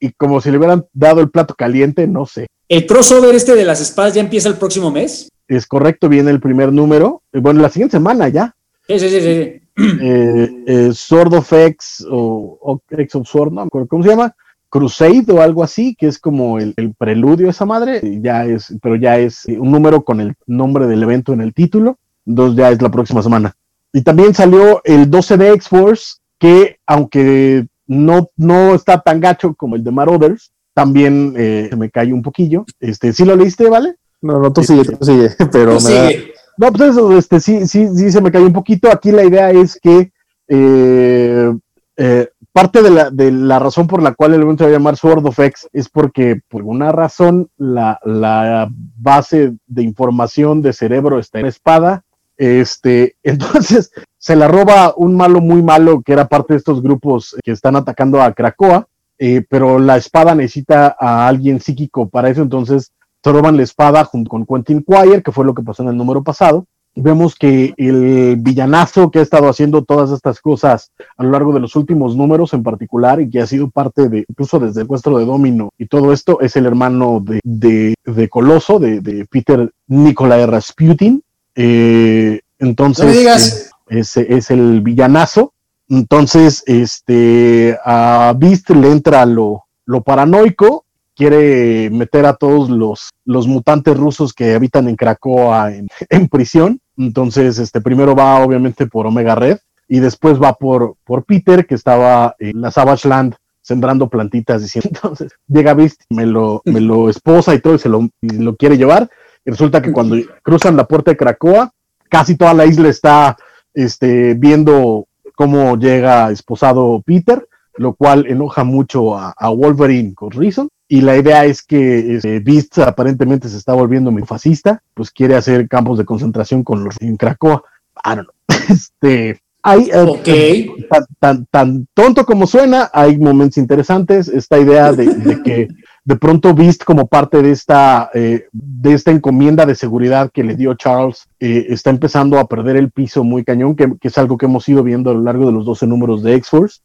[0.01, 2.47] Y como si le hubieran dado el plato caliente, no sé.
[2.69, 5.31] ¿El crossover este de las espadas ya empieza el próximo mes?
[5.49, 7.23] Es correcto, viene el primer número.
[7.33, 8.55] Bueno, la siguiente semana ya.
[8.87, 9.61] Sí, sí, sí, sí.
[10.01, 14.35] eh, eh, Sword of X o, X of Sword, no ¿cómo se llama?
[14.69, 18.97] Crusade o algo así, que es como el, preludio de esa madre, ya es, pero
[18.97, 22.83] ya es un número con el nombre del evento en el título, entonces ya es
[22.83, 23.55] la próxima semana.
[23.93, 29.77] Y también salió el 12 de X-Force, que aunque no, no está tan gacho como
[29.77, 32.65] el de Marauders, también eh, se me cae un poquillo.
[32.81, 33.97] Este, ¿Sí lo leíste, vale?
[34.21, 38.11] No, no, tú sigue, tú sigue, pero me No, pues eso, este, sí, sí, sí
[38.11, 38.91] se me cayó un poquito.
[38.91, 40.13] Aquí la idea es que
[40.49, 41.53] eh,
[41.97, 44.79] eh, parte de la, de la, razón por la cual el evento se va a
[44.79, 50.73] llamar Sword of X es porque por una razón la, la base de información de
[50.73, 52.05] cerebro está en la espada.
[52.37, 53.93] Este, entonces
[54.25, 57.77] se la roba un malo muy malo que era parte de estos grupos que están
[57.77, 62.91] atacando a Krakoa, eh, pero la espada necesita a alguien psíquico para eso, entonces
[63.23, 65.99] se roban la espada junto con Quentin Quire, que fue lo que pasó en el
[65.99, 66.65] número pasado,
[66.95, 71.61] vemos que el villanazo que ha estado haciendo todas estas cosas a lo largo de
[71.61, 75.19] los últimos números en particular y que ha sido parte de, incluso desde el puesto
[75.19, 81.23] de Domino y todo esto, es el hermano de, de, Coloso, de, Peter Nikolai Rasputin.
[81.55, 84.17] Eh, entonces, eh, es,
[84.51, 85.53] el villanazo.
[85.89, 93.47] Entonces, este, a Beast le entra lo, lo paranoico quiere meter a todos los, los
[93.47, 95.89] mutantes rusos que habitan en Krakoa en,
[96.29, 96.81] prisión.
[96.97, 99.59] Entonces, este primero va obviamente por Omega Red
[99.89, 104.91] y después va por, por Peter, que estaba en la Savage Land sembrando plantitas, diciendo,
[104.95, 108.77] entonces llega Beast, me lo, me lo esposa y todo, y se lo, lo quiere
[108.77, 109.09] llevar.
[109.45, 111.71] Y resulta que cuando cruzan la puerta de Krakoa,
[112.09, 113.37] casi toda la isla está
[113.75, 117.47] este, viendo cómo llega esposado Peter,
[117.77, 122.41] lo cual enoja mucho a, a Wolverine con Reason y la idea es que este,
[122.41, 127.01] Beast aparentemente se está volviendo muy fascista, pues quiere hacer campos de concentración con los
[127.01, 127.63] en Cracoa.
[128.05, 128.35] I don't know.
[128.69, 130.71] Este, hay, eh,
[131.19, 134.29] tan, tan, tonto como suena, hay momentos interesantes.
[134.29, 135.69] Esta idea de, que
[136.05, 140.55] de pronto Beast, como parte de esta, eh, de esta encomienda de seguridad que le
[140.55, 144.47] dio Charles, eh, está empezando a perder el piso muy cañón, que, es algo que
[144.47, 146.81] hemos ido viendo a lo largo de los 12 números de X-Force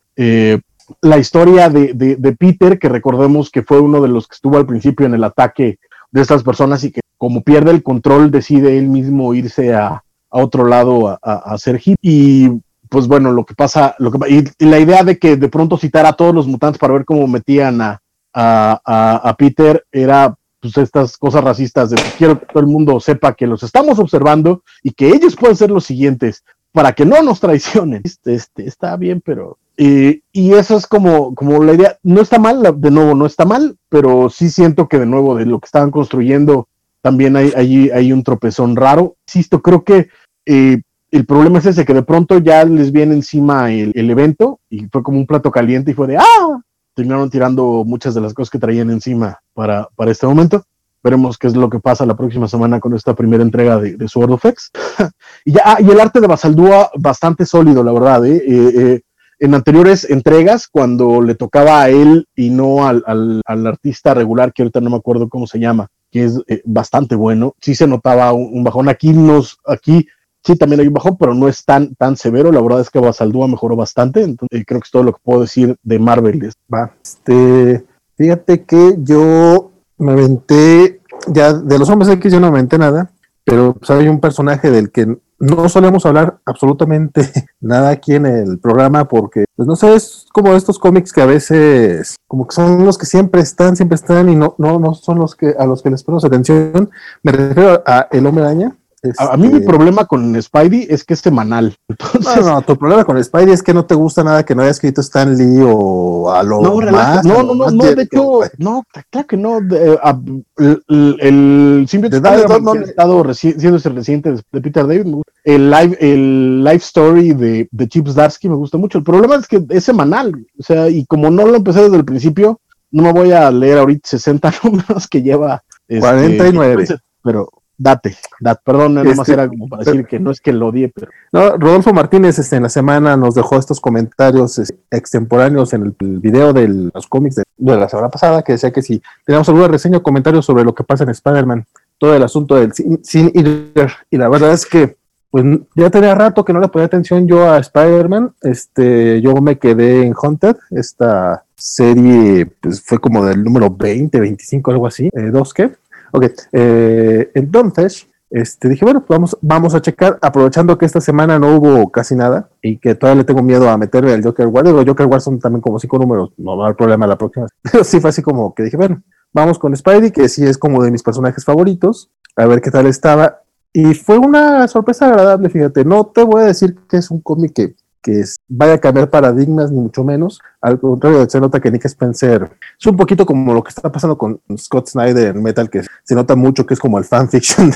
[1.01, 5.05] la historia de, Peter, que recordemos que fue uno de los que estuvo al principio
[5.05, 5.79] en el ataque
[6.11, 10.65] de estas personas y que como pierde el control decide él mismo irse a, otro
[10.65, 11.97] lado a, hacer hit.
[12.01, 12.49] Y
[12.89, 16.05] pues bueno, lo que pasa, lo que, y, la idea de que de pronto citar
[16.05, 18.01] a todos los mutantes para ver cómo metían a,
[18.33, 23.47] a, Peter era pues estas cosas racistas de quiero que todo el mundo sepa que
[23.47, 28.01] los estamos observando y que ellos pueden ser los siguientes para que no nos traicionen.
[28.03, 32.61] Este, este está bien, pero y eso es como, como la idea, no está mal,
[32.81, 35.89] de nuevo, no está mal, pero sí siento que de nuevo de lo que estaban
[35.89, 36.67] construyendo
[37.01, 39.15] también hay, hay, hay un tropezón raro.
[39.25, 40.09] Insisto, creo que
[40.45, 44.85] eh, el problema es ese, que de pronto ya les viene encima el, evento y
[44.87, 46.61] fue como un plato caliente y fue de, ah,
[46.99, 50.65] terminaron tirando muchas de las cosas que traían encima para, para este momento.
[51.01, 54.07] Veremos qué es lo que pasa la próxima semana con esta primera entrega de, de
[54.09, 54.69] Sword of X.
[55.45, 58.25] y, ya, ah, y el arte de Basaldúa bastante sólido, la verdad.
[58.25, 58.43] ¿eh?
[58.45, 59.01] eh, eh
[59.41, 64.81] en anteriores entregas, cuando le tocaba a él y no al, artista regular, que ahorita
[64.81, 68.89] no me acuerdo cómo se llama, que es bastante bueno, sí se notaba un, bajón.
[68.89, 70.05] Aquí nos, aquí
[70.43, 72.51] sí también hay un bajón, pero no es tan, tan severo.
[72.51, 74.21] La verdad es que Basaldúa mejoró bastante.
[74.21, 76.51] Entonces, eh, creo que es todo lo que puedo decir de Marvel.
[76.73, 77.85] Va, este,
[78.15, 83.11] fíjate que yo me aventé, ya de los hombres X yo no me aventé nada,
[83.43, 87.21] pero pues, hay un personaje del que no solemos hablar absolutamente
[87.61, 91.25] nada aquí en el programa porque, pues no sé, es como estos cómics que a
[91.25, 95.19] veces, como que son los que siempre están, siempre están y no, no, no son
[95.19, 96.89] los que a los que les ponemos atención.
[97.23, 98.75] Me refiero a El Hombre Araña,
[99.17, 101.75] a, mí mi este, problema con Spidey es que es semanal.
[102.19, 104.71] No, no, tu problema con Spidey es que no te gusta nada que no haya
[104.71, 107.23] escrito Stan Lee o a lo no, más.
[107.23, 109.59] No, no, no, no, de hecho, no, claro que no.
[109.59, 115.15] el, el, simbionte ha estado siendo ese reciente de Peter David.
[115.43, 118.97] El live, el live story de, de Chips Darsky me gusta mucho.
[118.97, 120.33] El problema es que es semanal.
[120.59, 122.59] O sea, y como no lo empecé desde el principio,
[122.91, 125.63] no me voy a leer ahorita 60 números que lleva.
[125.87, 126.83] 49.
[126.83, 127.49] Este, pero
[127.79, 131.09] date, date, perdón, este, era como para decir que no es que lo odie, pero.
[131.31, 135.95] No, Rodolfo Martínez este, en la semana nos dejó estos comentarios este, extemporáneos en el,
[136.19, 139.97] video de los cómics de, la semana pasada, que decía que si teníamos alguna reseña
[139.97, 141.65] o comentario sobre lo que pasa en Spider-Man,
[141.97, 144.97] todo el asunto del sin, y la verdad es que
[145.31, 149.57] pues ya tenía rato que no le ponía atención yo a Spider-Man, este, yo me
[149.57, 155.29] quedé en Hunter, esta serie pues fue como del número 20, 25, algo así, eh,
[155.31, 155.71] dos que
[156.11, 161.55] Ok, eh, entonces, este, dije, bueno, vamos, vamos a checar, aprovechando que esta semana no
[161.55, 164.67] hubo casi nada y que todavía le tengo miedo a meterme al Joker War.
[164.67, 167.47] Los Joker War son también como cinco números, no va a haber problema la próxima.
[167.71, 169.01] Pero sí fue así como que dije, bueno,
[169.33, 172.85] vamos con Spidey, que sí es como de mis personajes favoritos, a ver qué tal
[172.85, 173.41] estaba.
[173.73, 175.85] Y fue una sorpresa agradable, fíjate.
[175.85, 179.71] No te voy a decir que es un cómic que, que vaya a cambiar paradigmas,
[179.71, 180.39] ni mucho menos.
[180.61, 184.17] Al contrario, se nota que Nick Spencer es un poquito como lo que está pasando
[184.17, 187.71] con Scott Snyder en Metal, que se nota mucho que es como el fanfiction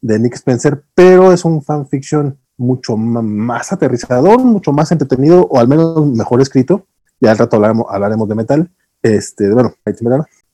[0.00, 5.68] de, Nick Spencer, pero es un fanfiction mucho más aterrizador, mucho más entretenido, o al
[5.68, 6.86] menos mejor escrito.
[7.20, 8.70] Ya al rato hablaremos, de Metal.
[9.02, 9.74] Este, bueno,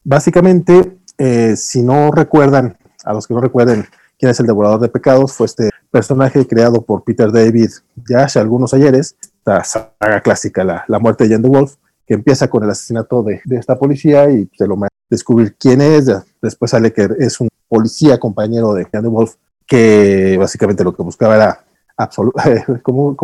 [0.05, 3.87] básicamente, eh, si no recuerdan, a los que no recuerden
[4.19, 7.71] quién es el devorador de pecados, fue este personaje creado por Peter David
[8.09, 11.75] ya hace algunos ayeres, esta saga clásica, la, la muerte de Jan the Wolf,
[12.07, 14.77] que empieza con el asesinato de, de esta policía y se lo
[15.09, 16.11] descubrir quién es,
[16.41, 19.35] después sale que es un policía compañero de Jan the Wolf,
[19.67, 21.65] que básicamente lo que buscaba era
[22.83, 23.17] como,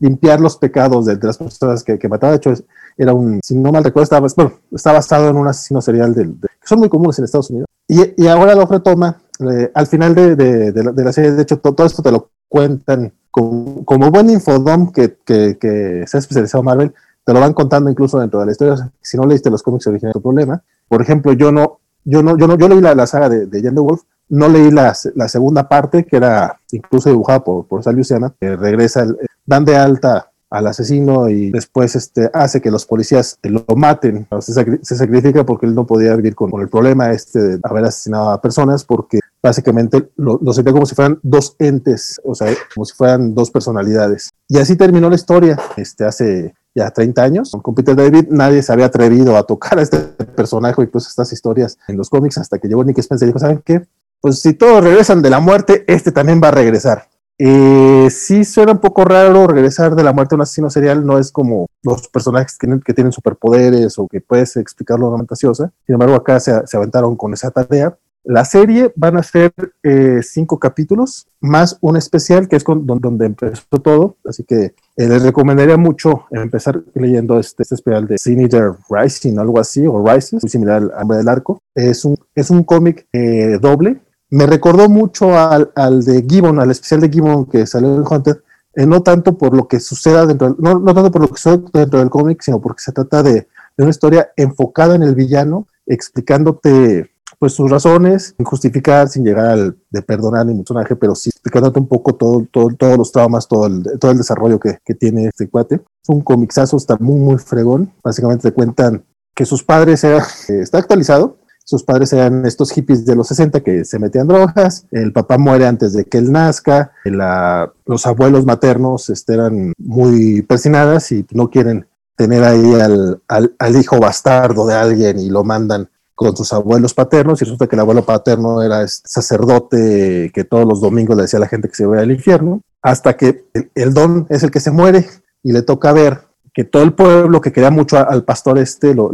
[0.00, 2.32] limpiar los pecados de, las personas que, que mataba.
[2.32, 2.52] De hecho,
[2.96, 6.66] era un, si no mal recuerdo, estaba, bueno, basado en un asesino serial del, que
[6.66, 7.66] son muy comunes en Estados Unidos.
[7.88, 11.32] Y, y ahora lo retoma eh, al final de, de, de, la, de, la, serie.
[11.32, 16.62] De hecho, todo, esto te lo cuentan como, buen infodom que, que, se ha especializado
[16.62, 16.94] Marvel.
[17.24, 18.92] Te lo van contando incluso dentro de la historia.
[19.00, 20.62] Si no leíste los cómics originales, tu problema.
[20.88, 23.62] Por ejemplo, yo no, yo no, yo no, yo leí la, la saga de, de
[23.62, 27.82] Jan the Wolf, no leí la, la, segunda parte, que era incluso dibujada por, por
[27.82, 32.70] Sal Luciana, que regresa, el, dan de alta al asesino y después este, hace que
[32.70, 34.26] los policías lo maten.
[34.40, 38.30] Se sacrifica porque él no podía vivir con, con, el problema este de haber asesinado
[38.30, 42.84] a personas porque básicamente lo, lo sentía como si fueran dos entes, o sea, como
[42.84, 44.30] si fueran dos personalidades.
[44.48, 47.56] Y así terminó la historia, este, hace ya 30 años.
[47.62, 51.78] Con Peter David nadie se había atrevido a tocar a este personaje, incluso estas historias
[51.88, 53.86] en los cómics, hasta que llegó Nick Spencer y dijo, ¿saben qué?
[54.20, 57.08] pues si todos regresan de la muerte, este también va a regresar.
[57.38, 61.18] Eh, sí suena un poco raro regresar de la muerte a un asesino serial, no
[61.18, 65.18] es como los personajes que tienen, que tienen superpoderes o que puedes explicarlo de una
[65.18, 65.70] fantasiosa.
[65.86, 67.96] Sin embargo, acá se, se, aventaron con esa tarea.
[68.28, 69.52] La serie van a ser
[69.84, 74.16] eh, cinco capítulos, más un especial que es con, donde, empezó todo.
[74.24, 79.60] Así que eh, les recomendaría mucho empezar leyendo este, este especial de Sinister Rising, algo
[79.60, 81.62] así, o Rises, muy similar al Hambre del Arco.
[81.72, 84.00] Es un, es un cómic eh, doble,
[84.30, 88.42] me recordó mucho al, al, de Gibbon, al especial de Gibbon que salió en Hunter,
[88.74, 92.00] no tanto por lo que suceda dentro, no, no, tanto por lo que sucede dentro
[92.00, 93.46] del cómic, sino porque se trata de, de,
[93.78, 97.08] una historia enfocada en el villano, explicándote
[97.38, 101.78] pues sus razones, sin justificar, sin llegar al de perdonar ni personaje, pero sí explicándote
[101.78, 105.26] un poco todo, todo, todos los traumas, todo el, todo el desarrollo que, que tiene
[105.26, 105.76] este cuate.
[105.76, 107.92] Es un comicsazo, está muy, muy fregón.
[108.02, 110.18] Básicamente te cuentan que sus padres, era,
[110.48, 114.86] eh, está actualizado, sus padres eran estos hippies de los 60 que se metían drogas,
[114.92, 120.42] el papá muere antes de que él nazca, la, los abuelos maternos este, eran muy
[120.42, 125.42] persinadas y no quieren tener ahí al, al, al, hijo bastardo de alguien y lo
[125.42, 130.44] mandan con sus abuelos paternos y resulta que el abuelo paterno era este sacerdote que
[130.44, 133.44] todos los domingos le decía a la gente que se vaya al infierno, hasta que
[133.74, 135.06] el, don es el que se muere
[135.42, 136.22] y le toca ver
[136.54, 139.12] que todo el pueblo que quería mucho al pastor este, lo,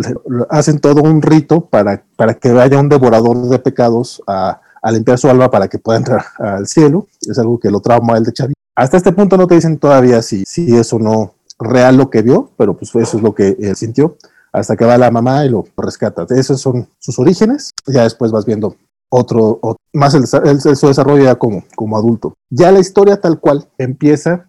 [0.48, 5.18] hacen todo un rito para, para que vaya un devorador de pecados a, a, limpiar
[5.18, 7.08] su alma para que pueda entrar al cielo.
[7.20, 8.54] Es algo que lo trauma el de Chavi.
[8.76, 12.22] Hasta este punto no te dicen todavía si, si es o no real lo que
[12.22, 14.16] vio, pero pues eso es lo que él sintió,
[14.52, 16.26] hasta que va la mamá y lo rescata.
[16.30, 17.70] Esos son sus orígenes.
[17.86, 18.76] Ya después vas viendo
[19.08, 22.34] otro, otro más el, el, su desarrollo ya como, como adulto.
[22.50, 24.48] Ya la historia tal cual empieza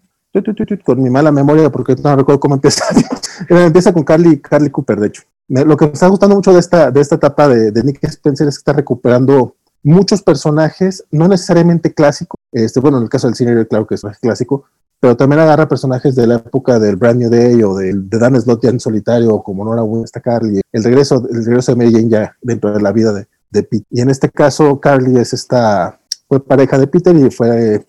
[0.84, 2.84] con mi mala memoria, porque no recuerdo cómo empieza.
[3.48, 5.22] empieza con Carly, Carly Cooper, de hecho.
[5.48, 8.48] Lo que me está gustando mucho de esta, de esta etapa de, de, Nick Spencer
[8.48, 12.40] es que está recuperando muchos personajes, no necesariamente clásicos.
[12.50, 14.64] Este, bueno, en el caso del cine, claro que es clásico,
[15.00, 18.40] pero también agarra personajes de la época del Brand New Day o del, de Dan
[18.40, 20.60] Slott ya en solitario, como Nora Wynn, está Carly.
[20.72, 23.86] El regreso, el regreso de Mary Jane ya dentro de la vida de, de Pete.
[23.90, 27.84] Y en este caso, Carly es esta fue pareja de Peter y fue,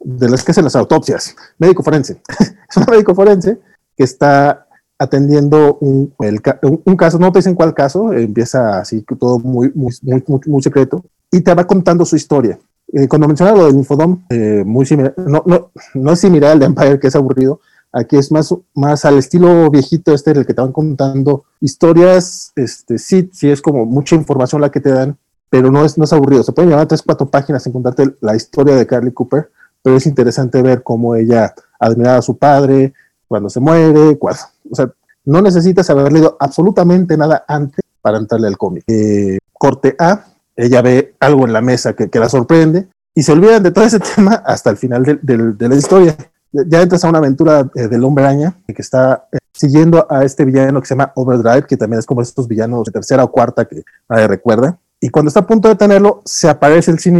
[0.00, 2.20] de las que hacen las autopsias, médico forense.
[2.70, 3.58] es un médico forense
[3.96, 4.66] que está
[4.98, 10.24] atendiendo un, un, caso, no te dicen cuál caso, empieza así todo muy, muy, muy,
[10.26, 12.58] muy, muy secreto y te va contando su historia.
[12.92, 16.58] Eh, cuando menciona lo del Infodom, eh, muy similar, no, no, no es similar al
[16.58, 17.60] de Empire, que es aburrido,
[17.92, 22.98] aquí es más, más al estilo viejito este, el que te van contando historias, este,
[22.98, 25.18] sí, sí es como mucha información la que te dan,
[25.50, 26.42] pero no es, no es aburrido.
[26.42, 29.50] Se pueden llevar tres, cuatro páginas sin contarte la historia de Carly Cooper,
[29.82, 32.92] pero es interesante ver cómo ella admiraba a su padre,
[33.26, 34.90] cuando se muere, cuando, o sea,
[35.24, 38.84] no necesitas haber leído absolutamente nada antes para entrarle al cómic.
[38.86, 40.24] Eh, corte A,
[40.58, 43.84] ella ve algo en la mesa que, que, la sorprende y se olvidan de todo
[43.84, 46.16] ese tema hasta el final de, de la historia.
[46.50, 50.44] Ya entras a una aventura eh, del hombre araña que está eh, siguiendo a este
[50.44, 53.66] villano que se llama Overdrive, que también es como estos villanos de tercera o cuarta
[53.66, 54.78] que nadie recuerda.
[55.00, 57.18] Y cuando está a punto de tenerlo, se aparece el Sin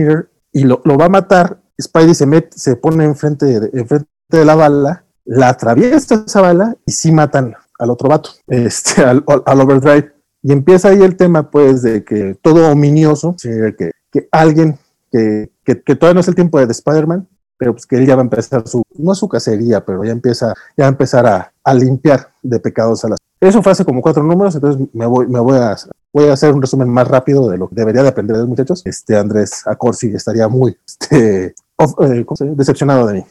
[0.53, 1.59] y lo, lo, va a matar.
[1.80, 6.76] Spidey se, mete, se pone enfrente de, enfrente de la bala, la atraviesa esa bala
[6.84, 10.18] y sí matan al otro vato, este, al, al Overdrive.
[10.43, 14.78] Y empieza ahí el tema, pues, de que todo ominioso, que, que alguien
[15.11, 17.26] que, que, todavía no es el tiempo de Spider-Man,
[17.57, 20.55] pero pues que él ya va a empezar su, no su cacería, pero ya empieza,
[20.76, 23.18] ya a empezar a, a limpiar de pecados a las.
[23.41, 25.76] Eso fue hace como cuatro números, entonces me voy, me voy a,
[26.12, 28.49] voy a hacer un resumen más rápido de lo que debería de aprender de los
[28.49, 28.82] muchachos.
[28.84, 32.26] Este Andrés Acorsi estaría muy este, eh,
[32.57, 33.24] decepcionado de mí.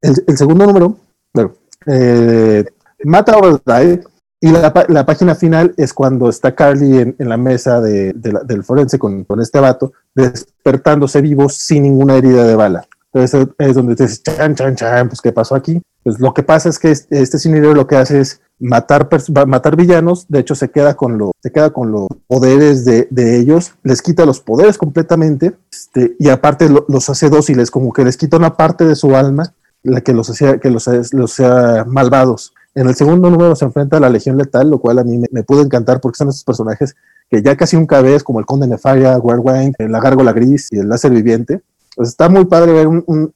[0.00, 0.96] El, el segundo número,
[1.32, 1.54] bueno,
[1.86, 2.64] eh,
[3.04, 4.04] mata Overdrive,
[4.42, 8.32] y la, la, página final es cuando está Carly en, en la mesa de, de
[8.32, 12.88] la, del forense con, con, este vato, despertándose vivo sin ninguna herida de bala.
[13.12, 15.80] Entonces es donde te dices, chan, chan, chan, pues ¿qué pasó aquí?
[16.02, 19.08] Pues lo que pasa es que este, este Sinidero lo que hace es matar,
[19.46, 23.38] matar villanos, de hecho se queda con, lo, se queda con los poderes de, de
[23.38, 28.04] ellos, les quita los poderes completamente, este, y aparte lo, los hace dóciles, como que
[28.04, 31.84] les quita una parte de su alma, la que los hacía, que los, los sea
[31.86, 32.54] malvados.
[32.74, 35.42] En el segundo número se enfrenta a la Legión Letal, lo cual a mí me,
[35.42, 36.94] pudo encantar porque son esos personajes
[37.30, 40.88] que ya casi un vez, como el Conde Nefaria, Werewolf, la Gárgola Gris y el
[40.88, 41.62] Láser Viviente,
[41.96, 43.32] pues está muy padre ver un, un,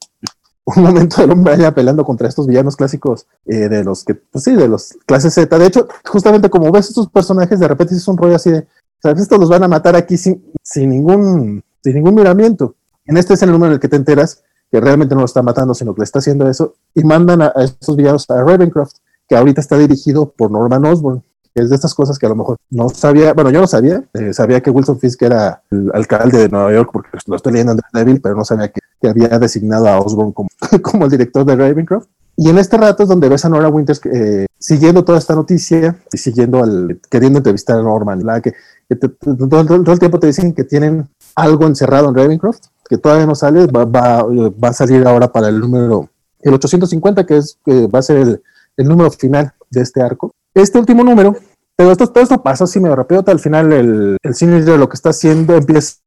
[0.64, 4.44] un momento del hombre allá peleando contra estos villanos clásicos eh, de los que, pues
[4.44, 5.58] sí, de los clases Z.
[5.58, 8.66] De hecho, justamente como ves estos personajes, de repente es un rollo así de,
[9.02, 9.22] ¿sabes?
[9.22, 12.74] Estos los van a matar aquí sin, sin, ningún, sin ningún miramiento.
[13.04, 15.42] En este es el número en el que te enteras que realmente no lo está
[15.42, 18.96] matando, sino que le está haciendo eso, y mandan a, a estos villanos a Ravencroft,
[19.28, 21.22] que ahorita está dirigido por Norman Osborn,
[21.56, 24.34] es de estas cosas que a lo mejor no sabía, bueno, yo no sabía, eh,
[24.34, 27.78] sabía que Wilson Fisk era el alcalde de Nueva York porque lo estoy leyendo en
[27.78, 30.50] Daredevil, pero no sabía que, que, había designado a Osborn como,
[30.82, 32.08] como el director de Ravencroft.
[32.36, 35.96] Y en este rato es donde ves a Nora Winters eh, siguiendo toda esta noticia
[36.12, 38.52] y siguiendo al, queriendo entrevistar a Norman, la que,
[38.88, 43.34] te, todo, el tiempo te dicen que tienen algo encerrado en Ravencroft, que todavía no
[43.34, 46.10] sale, va, va, va a salir ahora para el número,
[46.40, 48.42] el 850, que es, que va a ser el,
[48.76, 50.30] el número final de este arco.
[50.54, 51.36] Este último número,
[51.76, 54.94] pero esto, todo esto pasa así medio rápido, al final el, el cine lo que
[54.94, 55.98] está haciendo empieza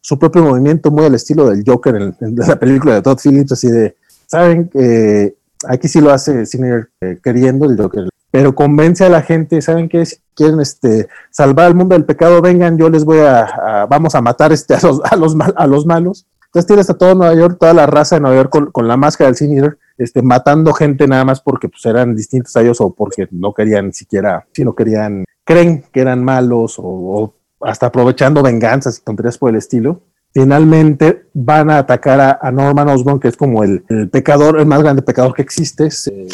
[0.00, 3.68] su propio movimiento muy al estilo del Joker en, la película de Todd Phillips, así
[3.68, 5.36] de, saben que
[5.68, 9.88] aquí sí lo hace Sinner eh, queriendo el Joker, pero convence a la gente, saben
[9.88, 13.86] que si quieren este, salvar al mundo del pecado, vengan, yo les voy a, a
[13.86, 16.26] vamos a matar este, a, los, a, los mal, a los malos.
[16.46, 18.96] Entonces tienes a todo Nueva York, toda la raza de Nueva York con, con la
[18.96, 22.92] máscara del Sinner este, matando gente nada más porque pues, eran distintos a ellos o
[22.92, 28.98] porque no querían siquiera, si no querían, creen que eran malos o, hasta aprovechando venganzas
[28.98, 30.00] y tonterías por el estilo.
[30.34, 34.82] Finalmente van a atacar a, Norman Osborn, que es como el, el, pecador, el más
[34.82, 35.90] grande pecador que existe.
[35.90, 36.26] Se,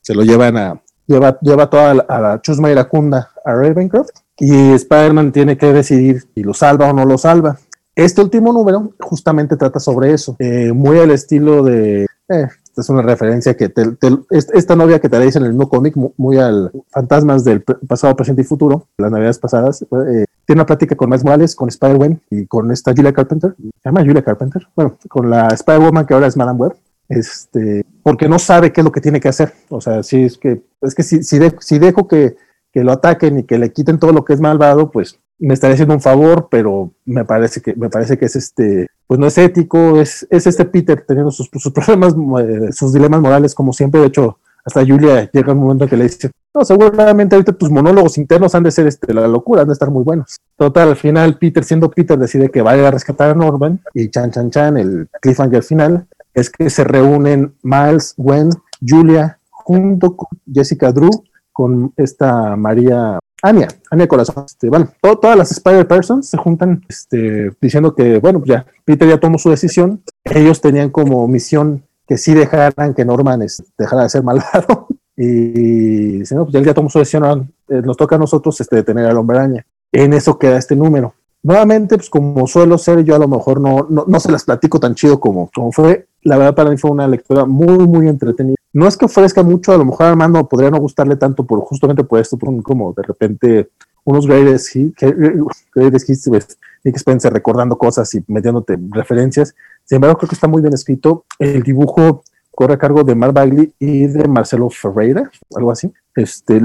[0.00, 4.72] se lo llevan a, lleva, lleva toda la, a la chusma iracunda a Ravencroft y
[4.72, 7.58] Spider-Man tiene que decidir si lo salva o no lo salva.
[7.94, 12.46] Este último número justamente trata sobre eso, eh, muy al estilo de, eh,
[12.80, 13.82] es una referencia que te,
[14.30, 18.42] esta novia que te dice en el mismo cómic, muy al fantasmas del pasado, presente
[18.42, 22.46] y futuro, las navidades pasadas, eh, tiene una plática con Miles Morales, con Spider-Man y
[22.46, 26.36] con esta Julia Carpenter, se llama Julia Carpenter, bueno, con la Spider-Woman que ahora es
[26.36, 26.76] Madame Web,
[27.08, 30.38] este, porque no sabe qué es lo que tiene que hacer, o sea, si es
[30.38, 32.36] que, es que si, si, si dejo que,
[32.72, 35.74] que lo ataquen y que le quiten todo lo que es malvado, pues me estaría
[35.74, 39.38] haciendo un favor, pero me parece que, me parece que es este, pues no es
[39.38, 44.00] ético, es, es este Peter teniendo sus, sus problemas, eh, sus dilemas morales, como siempre.
[44.00, 48.18] De hecho, hasta Julia llega un momento que le dice, no, seguramente ahorita tus monólogos
[48.18, 50.36] internos han de ser este, la locura, han de estar muy buenos.
[50.56, 54.30] Total, al final, Peter, siendo Peter, decide que vaya a rescatar a Norman y chan,
[54.30, 58.50] chan, chan, el cliffhanger final es que se reúnen Miles, Gwen,
[58.86, 61.10] Julia, junto con Jessica Drew,
[61.52, 64.44] con esta María Anya, Anya Corazón.
[64.46, 69.08] Este, bueno, todo, todas las Spider-Persons se juntan este, diciendo que, bueno, pues ya Peter
[69.08, 70.02] ya tomó su decisión.
[70.24, 74.86] Ellos tenían como misión que sí dejaran que Norman es, dejara de ser malvado.
[75.20, 77.52] Y si no, pues él ya tomó su decisión.
[77.68, 79.66] Eh, nos toca a nosotros este, detener al hombre araña.
[79.90, 81.12] En eso queda este número.
[81.42, 84.78] Nuevamente, pues como suelo ser, yo a lo mejor no, no, no se las platico
[84.78, 86.06] tan chido como, como fue.
[86.22, 89.72] La verdad, para mí fue una lectura muy, muy entretenida no es que ofrezca mucho,
[89.72, 92.62] a lo mejor a Armando podría no gustarle tanto por justamente por esto, por un,
[92.62, 93.70] como de repente
[94.04, 95.02] unos greatest hits,
[95.74, 99.54] greatest hits pues, Nick Spencer recordando cosas y metiéndote referencias.
[99.84, 101.24] Sin embargo, creo que está muy bien escrito.
[101.38, 102.22] El dibujo
[102.54, 105.92] corre a cargo de Mark Bagley y de Marcelo Ferreira, algo así.
[106.14, 106.60] Este,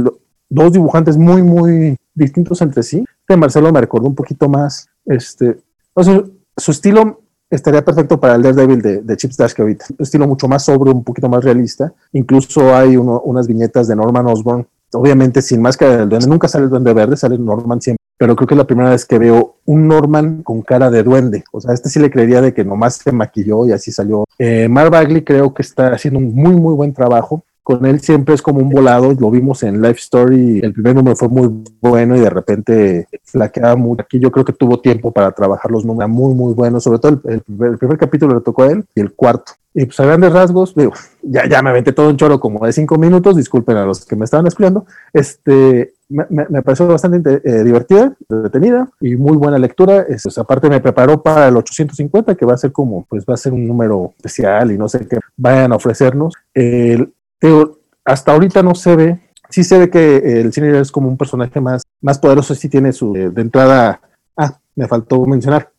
[0.50, 3.04] dos dibujantes muy, muy distintos entre sí.
[3.28, 5.58] De Marcelo me recordó un poquito más, este,
[5.94, 6.24] o sea,
[6.58, 7.23] su estilo
[7.56, 9.86] estaría perfecto para el Daredevil de, de Chip Dash que ahorita.
[9.90, 11.94] Un estilo mucho más sobrio, un poquito más realista.
[12.12, 16.28] Incluso hay uno, unas viñetas de Norman Osborn, obviamente sin máscara del duende.
[16.28, 18.02] Nunca sale el duende verde, sale Norman siempre.
[18.18, 21.44] Pero creo que es la primera vez que veo un Norman con cara de duende.
[21.52, 24.26] O sea, este sí le creería de que nomás se maquilló y así salió.
[24.38, 28.36] Eh, Mark Bagley creo que está haciendo un muy, muy buen trabajo con él siempre
[28.36, 32.18] es como un volado, lo vimos en Life Story, el primer número fue muy bueno
[32.18, 34.02] y de repente flaqueaba mucho.
[34.02, 37.22] Aquí yo creo que tuvo tiempo para trabajar los números muy, muy buenos, sobre todo
[37.24, 39.54] el, primer, capítulo le tocó a él y el cuarto.
[39.74, 40.92] Y pues a grandes rasgos, digo,
[41.22, 44.16] ya, ya me aventé todo un choro como de cinco minutos, disculpen a los que
[44.16, 50.06] me estaban estudiando, este, me, me, pareció bastante eh, divertida, detenida y muy buena lectura.
[50.06, 53.38] pues, aparte me preparó para el 850, que va a ser como, pues va a
[53.38, 56.36] ser un número especial y no sé qué vayan a ofrecernos.
[56.54, 57.12] El,
[57.44, 59.20] pero hasta ahorita no se ve,
[59.50, 62.94] sí se ve que el cine es como un personaje más, más poderoso, sí tiene
[62.94, 64.00] su, de entrada,
[64.38, 65.70] ah, me faltó mencionar,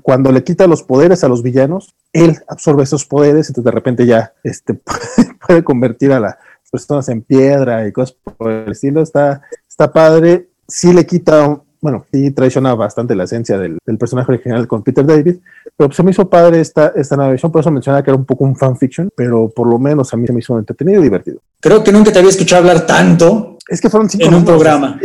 [0.00, 4.06] cuando le quita los poderes a los villanos, él absorbe esos poderes, entonces de repente
[4.06, 4.80] ya este,
[5.46, 6.36] puede convertir a las
[6.70, 12.06] personas en piedra y cosas por el estilo, está, está padre, sí le quita bueno,
[12.10, 15.36] sí traiciona bastante la esencia del, personaje original con Peter David,
[15.76, 18.16] pero pues, se me hizo padre esta, esta nueva versión, por eso mencionaba que era
[18.16, 21.04] un poco un fanfiction, pero por lo menos a mí se me hizo entretenido y
[21.04, 21.40] divertido.
[21.60, 24.98] Creo que nunca te había escuchado hablar tanto es que fueron cinco en un programa.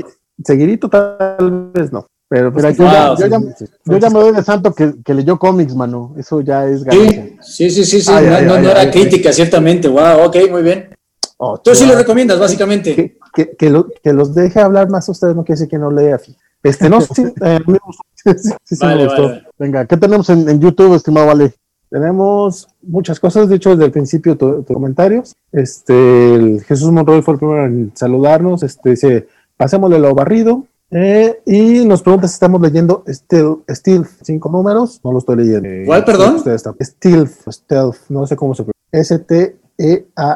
[0.44, 2.08] Seguidito tal vez no.
[2.30, 6.14] Pero, pues, yo, ya, me doy de santo que, que, leyó cómics, mano.
[6.18, 7.38] Eso ya es ganancia.
[7.42, 8.12] Sí, sí, sí, sí.
[8.12, 9.88] no, era crítica, ciertamente.
[9.88, 10.90] Wow, ok, muy bien.
[11.38, 12.94] Oh, Tú sí lo recomiendas, básicamente.
[12.94, 13.18] Que,
[13.56, 16.20] que, que, los deje hablar más a ustedes no quiere decir que no lea.
[16.64, 18.04] Este, no, sí, eh, me gustó.
[18.64, 19.32] sí, sí, me gustó.
[19.58, 21.54] Venga, ¿qué tenemos en, YouTube, estimado Vale?
[21.90, 25.34] Tenemos muchas cosas, de hecho, desde el principio tus comentarios.
[25.54, 28.62] Este, Jesús Monroy fue el primero en saludarnos.
[28.64, 30.66] Este, dice, pasémosle lo barrido.
[30.90, 35.00] Eh, y nos pregunta si estamos leyendo Stealth, Stealth, cinco números.
[35.04, 35.70] No lo estoy leyendo.
[35.86, 36.40] ¿Cuál, perdón?
[36.40, 38.76] Stealth, Stealth, no sé cómo se pronuncia.
[38.92, 40.36] S-T-E-A-L-T-H.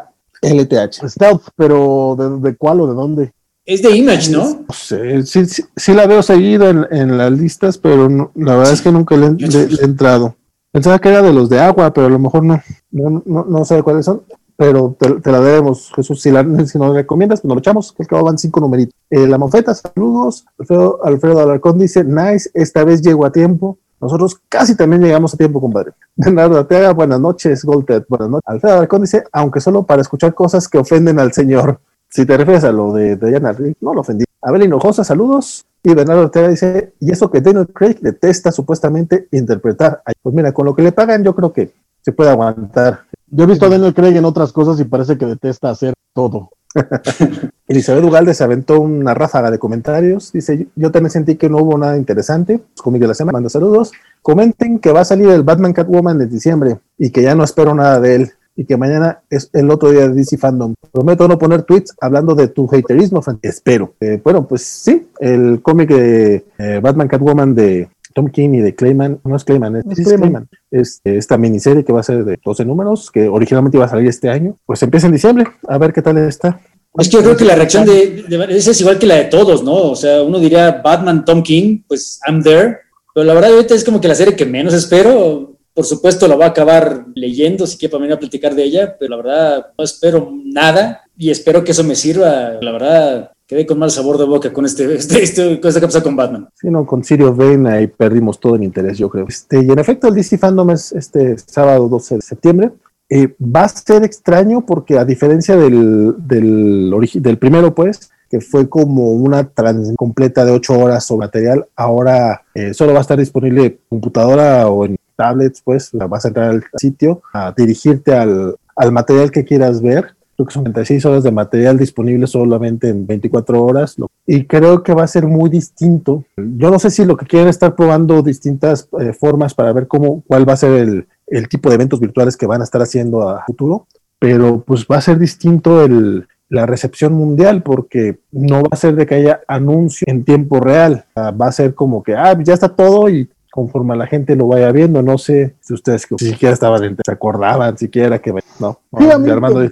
[1.09, 3.34] Stealth, pero ¿de, ¿de, cuál o de dónde?
[3.72, 4.65] Es de Image, ¿no?
[4.74, 8.91] Sí, sí, sí, la veo seguida en, en las listas, pero la verdad es que
[8.91, 10.36] nunca le, he entrado.
[10.74, 12.61] Pensaba que era de los de agua, pero a lo mejor no.
[12.91, 14.24] No, no, no sé cuáles son,
[14.57, 16.22] pero te, la debemos, Jesús.
[16.22, 18.93] Si, la, si nos recomiendas, pues nos lo echamos, que van cinco numeritos.
[19.09, 20.45] Eh, la mofeta, saludos.
[20.59, 23.78] Alfredo, Alfredo Alarcón dice, nice, esta vez llego a tiempo.
[24.01, 25.93] Nosotros casi también llegamos a tiempo, compadre.
[26.17, 27.63] Bernardo Arteaga, buenas noches.
[27.63, 28.43] Golted, buenas noches.
[28.47, 31.80] Alfredo Alarcón dice, aunque solo para escuchar cosas que ofenden al Señor.
[32.12, 34.26] Si te refieres a lo de Diana no lo ofendí.
[34.41, 35.66] Abel Hinojosa, saludos.
[35.82, 40.03] Y Bernardo Ortega dice, y eso que Daniel Craig detesta supuestamente interpretar.
[40.22, 43.05] Pues mira, con lo que le pagan yo creo que se puede aguantar.
[43.28, 46.49] Yo he visto a Daniel Craig en otras cosas y parece que detesta hacer todo.
[47.68, 50.34] Elizabeth Ugalde se aventó una ráfaga de comentarios.
[50.34, 52.62] Dice, yo también sentí que no hubo nada interesante.
[52.84, 53.93] Conmigo la semana, manda saludos.
[54.22, 57.74] Comenten que va a salir el Batman Catwoman en diciembre y que ya no espero
[57.74, 60.73] nada de él y que mañana es el otro día de DC Fandom.
[60.91, 63.93] Prometo no poner tweets hablando de tu haterismo, Espero.
[63.99, 68.75] Eh, bueno, pues sí, el cómic de eh, Batman Catwoman de Tom King y de
[68.75, 70.47] Clayman, no es Clayman, es, Clayman.
[70.69, 74.07] Es, esta miniserie que va a ser de 12 números, que originalmente iba a salir
[74.07, 76.59] este año, pues empieza en diciembre, a ver qué tal está.
[76.99, 79.63] Es que yo creo que la reacción de, de, es igual que la de todos,
[79.63, 79.91] ¿no?
[79.91, 82.79] O sea, uno diría Batman, Tom King, pues I'm there,
[83.13, 86.36] pero la verdad ahorita es como que la serie que menos espero, por supuesto, la
[86.36, 89.67] voy a acabar leyendo, si quiere para venir a platicar de ella, pero la verdad
[89.78, 92.53] no espero nada y espero que eso me sirva.
[92.61, 96.03] La verdad, quedé con mal sabor de boca con este, este, este cosa que pasa
[96.03, 96.49] con Batman.
[96.55, 99.28] Sí, no, con Sirio Vane ahí perdimos todo el interés, yo creo.
[99.28, 102.71] Este, y en efecto, el DC Fandom es este sábado 12 de septiembre.
[103.09, 108.70] Eh, va a ser extraño porque a diferencia del, del, del primero, pues, que fue
[108.70, 113.20] como una trans completa de ocho horas sobre material, ahora eh, solo va a estar
[113.20, 118.92] disponible computadora o en tablets, pues vas a entrar al sitio a dirigirte al, al
[118.92, 120.16] material que quieras ver.
[120.36, 123.96] Creo que son 36 horas de material disponible solamente en 24 horas.
[124.25, 126.24] Y creo que va a ser muy distinto.
[126.38, 130.24] Yo no sé si lo que quieren estar probando distintas eh, formas para ver cómo,
[130.28, 133.28] cuál va a ser el, el tipo de eventos virtuales que van a estar haciendo
[133.28, 133.88] a futuro,
[134.20, 138.96] pero pues va a ser distinto el, la recepción mundial porque no va a ser
[138.96, 142.67] de que haya anuncio en tiempo real, va a ser como que, ah, ya está
[142.67, 145.01] todo y conforme la gente lo vaya viendo.
[145.01, 148.79] No sé si ustedes si siquiera estaban, se acordaban siquiera que no.
[148.91, 149.71] Armando, eh,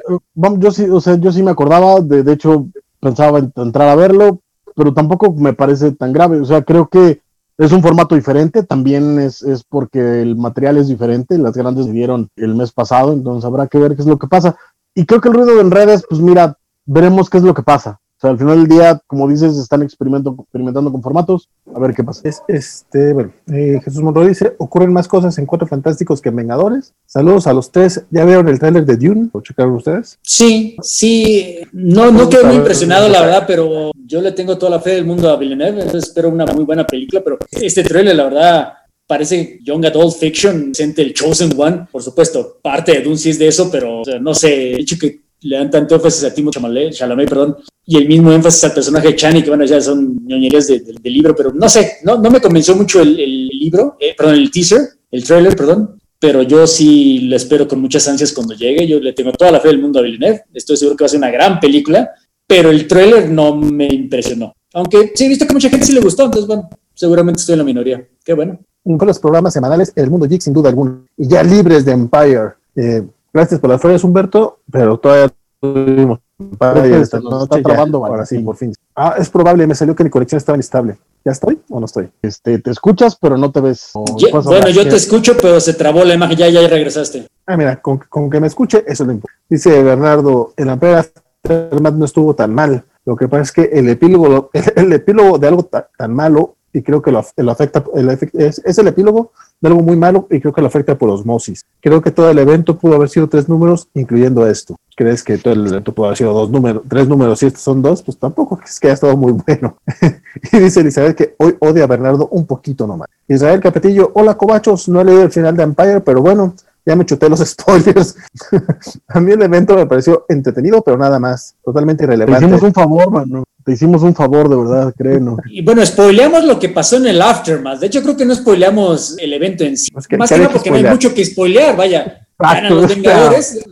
[0.57, 2.67] yo sí, o sea, yo sí me acordaba, de, de hecho
[2.99, 4.41] pensaba en entrar a verlo,
[4.75, 6.39] pero tampoco me parece tan grave.
[6.39, 7.21] O sea, creo que
[7.57, 12.29] es un formato diferente, también es, es porque el material es diferente, las grandes vieron
[12.35, 14.55] el mes pasado, entonces habrá que ver qué es lo que pasa.
[14.95, 17.99] Y creo que el ruido en redes, pues mira, veremos qué es lo que pasa.
[18.19, 21.47] O sea, al final del día, como dices, están experimentando, experimentando con formatos.
[21.73, 22.27] A ver qué pasa.
[22.27, 26.35] Es, este, bueno, eh, Jesús Monroy dice, ocurren más cosas en Cuatro Fantásticos que en
[26.35, 26.93] Vengadores.
[27.05, 28.03] Saludos a los tres.
[28.11, 29.29] ¿Ya vieron el tráiler de Dune?
[29.33, 30.19] ¿Lo checaron ustedes?
[30.21, 31.59] Sí, sí.
[31.71, 35.05] No, no quedé muy impresionado, la verdad, pero yo le tengo toda la fe del
[35.05, 35.79] mundo a Villeneuve.
[35.79, 38.73] Entonces espero una muy buena película, pero este tráiler, la verdad,
[39.07, 43.39] parece Young Adult Fiction, siente el Chosen One, por supuesto, parte de Dune sí es
[43.39, 46.33] de eso, pero o sea, no sé, el hecho que le dan tanto énfasis a
[46.33, 50.25] Timo Chalamet, perdón, y el mismo énfasis al personaje de Chani, que bueno, ya son
[50.25, 53.95] ñoñerías del de, libro, pero no sé, no, no me convenció mucho el, el libro,
[53.99, 58.33] eh, perdón, el teaser, el trailer, perdón, pero yo sí lo espero con muchas ansias
[58.33, 61.03] cuando llegue, yo le tengo toda la fe del mundo a Villeneuve, estoy seguro que
[61.03, 62.11] va a ser una gran película,
[62.45, 66.01] pero el trailer no me impresionó, aunque sí he visto que mucha gente sí le
[66.01, 68.59] gustó, entonces bueno, seguramente estoy en la minoría, qué bueno.
[68.83, 72.53] De los programas semanales El Mundo Geek, sin duda alguna, y ya libres de Empire.
[72.75, 73.03] Eh,
[73.33, 78.55] Gracias por las flores, Humberto, pero todavía tuvimos esta noche, está trabando, ahora sí, por
[78.55, 78.73] fin.
[78.95, 80.97] Ah, es probable, me salió que mi conexión estaba inestable.
[81.25, 82.09] ¿Ya estoy o no estoy?
[82.21, 83.91] Este, te escuchas, pero no te ves.
[83.93, 87.27] Bueno, yo te escucho, pero se trabó la imagen, ya, ya regresaste.
[87.45, 89.43] Ah, mira, con, con que me escuche, eso es lo importante.
[89.49, 91.05] Dice Bernardo, el Ampera
[91.43, 92.85] no estuvo tan mal.
[93.05, 96.55] Lo que pasa es que el epílogo, el, el epílogo de algo tan, tan malo
[96.73, 100.27] y creo que lo, lo afecta, el, es, es, el epílogo de algo muy malo
[100.29, 101.65] y creo que lo afecta por osmosis.
[101.81, 104.75] Creo que todo el evento pudo haber sido tres números, incluyendo esto.
[104.95, 107.81] ¿Crees que todo el evento pudo haber sido dos números, tres números y estos son
[107.81, 108.03] dos?
[108.03, 109.77] Pues tampoco es que haya estado muy bueno.
[110.51, 113.07] y dice Elizabeth que hoy odia a Bernardo un poquito nomás.
[113.27, 116.53] Israel Capetillo, hola Cobachos, no he leído el final de Empire, pero bueno,
[116.85, 118.15] ya me chuté los spoilers.
[119.07, 122.39] a mí el evento me pareció entretenido, pero nada más, totalmente irrelevante.
[122.39, 123.43] Te hicimos un favor, mano.
[123.69, 125.37] Te hicimos un favor, de verdad, créenos.
[125.51, 127.79] Y bueno, spoileamos lo que pasó en el Aftermath.
[127.79, 129.91] De hecho, creo que no spoileamos el evento en sí.
[129.93, 132.25] Pues que, más que nada porque no hay mucho que spoilear, vaya.
[132.39, 133.59] Ganan los Vengadores.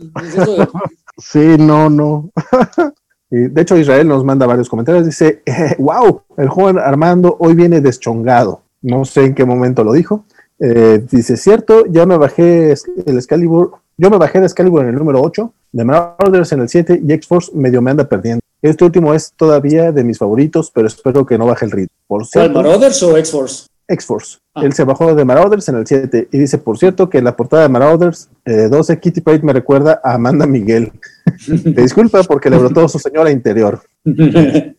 [1.20, 2.30] Sí, no, no.
[3.30, 5.04] de hecho, Israel nos manda varios comentarios.
[5.04, 5.42] Dice,
[5.78, 8.62] wow, el joven Armando hoy viene deschongado.
[8.82, 10.26] No sé en qué momento lo dijo.
[10.60, 12.72] Eh, dice, cierto, ya me bajé
[13.04, 16.68] el Excalibur, yo me bajé de Excalibur en el número 8, de Marauders en el
[16.68, 18.40] 7 y X-Force medio me anda perdiendo.
[18.60, 21.94] Este último es todavía de mis favoritos, pero espero que no baje el ritmo.
[22.06, 23.66] Por cierto, Marauders o X-Force?
[23.86, 24.38] X-Force.
[24.54, 24.62] Ah.
[24.64, 27.62] Él se bajó de Marauders en el 7 y dice, por cierto, que la portada
[27.62, 30.92] de Marauders eh, 12 Kitty Pryde me recuerda a Amanda Miguel.
[31.46, 33.80] Te disculpa porque le brotó su señora interior.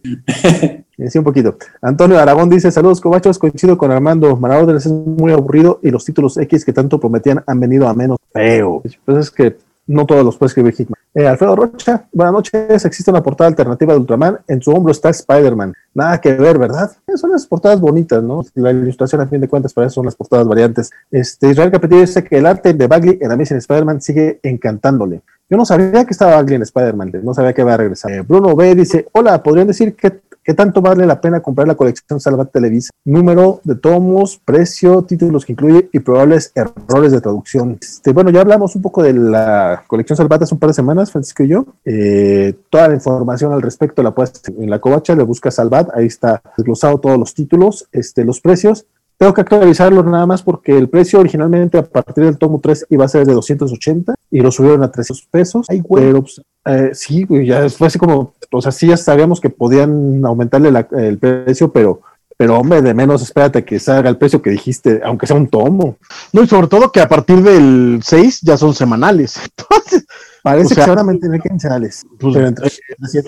[1.08, 1.58] Sí, un poquito.
[1.82, 3.40] Antonio Aragón dice: Saludos, cobachos.
[3.40, 4.36] Coincido con Armando.
[4.36, 8.18] Marauders es muy aburrido y los títulos X que tanto prometían han venido a menos
[8.34, 8.84] feo.
[9.06, 9.56] Pues es que
[9.90, 11.00] no todos los puede escribir Hickman.
[11.16, 12.86] Eh, Alfredo Rocha, buenas noches.
[12.86, 14.40] Existe una portada alternativa de Ultraman.
[14.48, 15.74] En su hombro está Spider-Man.
[15.96, 16.92] Nada que ver, ¿verdad?
[17.08, 18.46] Eh, son las portadas bonitas, ¿no?
[18.54, 20.92] La ilustración, a fin de cuentas, para eso son las portadas variantes.
[21.10, 25.22] Este, Israel Capetillo dice que el arte de Bagley en Amazing Spider-Man sigue encantándole.
[25.50, 28.12] Yo no sabía que estaba Bagley en Spider-Man, no sabía que iba a regresar.
[28.12, 31.76] Eh, Bruno B dice: Hola, ¿podrían decir que ¿Qué tanto vale la pena comprar la
[31.76, 32.90] colección Salvat Televisa?
[33.06, 37.78] Número de tomos, precio, títulos que incluye y probables errores de traducción.
[37.80, 41.12] Este, bueno, ya hablamos un poco de la colección Salvat hace un par de semanas,
[41.12, 41.68] Francisco y yo.
[41.86, 46.08] Eh, toda la información al respecto la puedes en la covacha, le buscas Salvat, ahí
[46.08, 48.88] está desglosado todos los títulos, este, los precios.
[49.20, 53.04] Tengo que actualizarlo nada más porque el precio originalmente a partir del tomo 3 iba
[53.04, 55.66] a ser de 280 y lo subieron a 300 pesos.
[55.70, 59.50] Ay, pero pues, eh, sí, ya fue así como, o sea, sí ya sabíamos que
[59.50, 62.00] podían aumentarle la, el precio, pero,
[62.38, 65.98] pero hombre, de menos espérate que salga el precio que dijiste, aunque sea un tomo.
[66.32, 69.38] No, y sobre todo que a partir del 6 ya son semanales.
[69.58, 70.06] Entonces,
[70.42, 72.06] Parece que se van a mantener quincenales.
[72.18, 72.72] Pues, pero entre,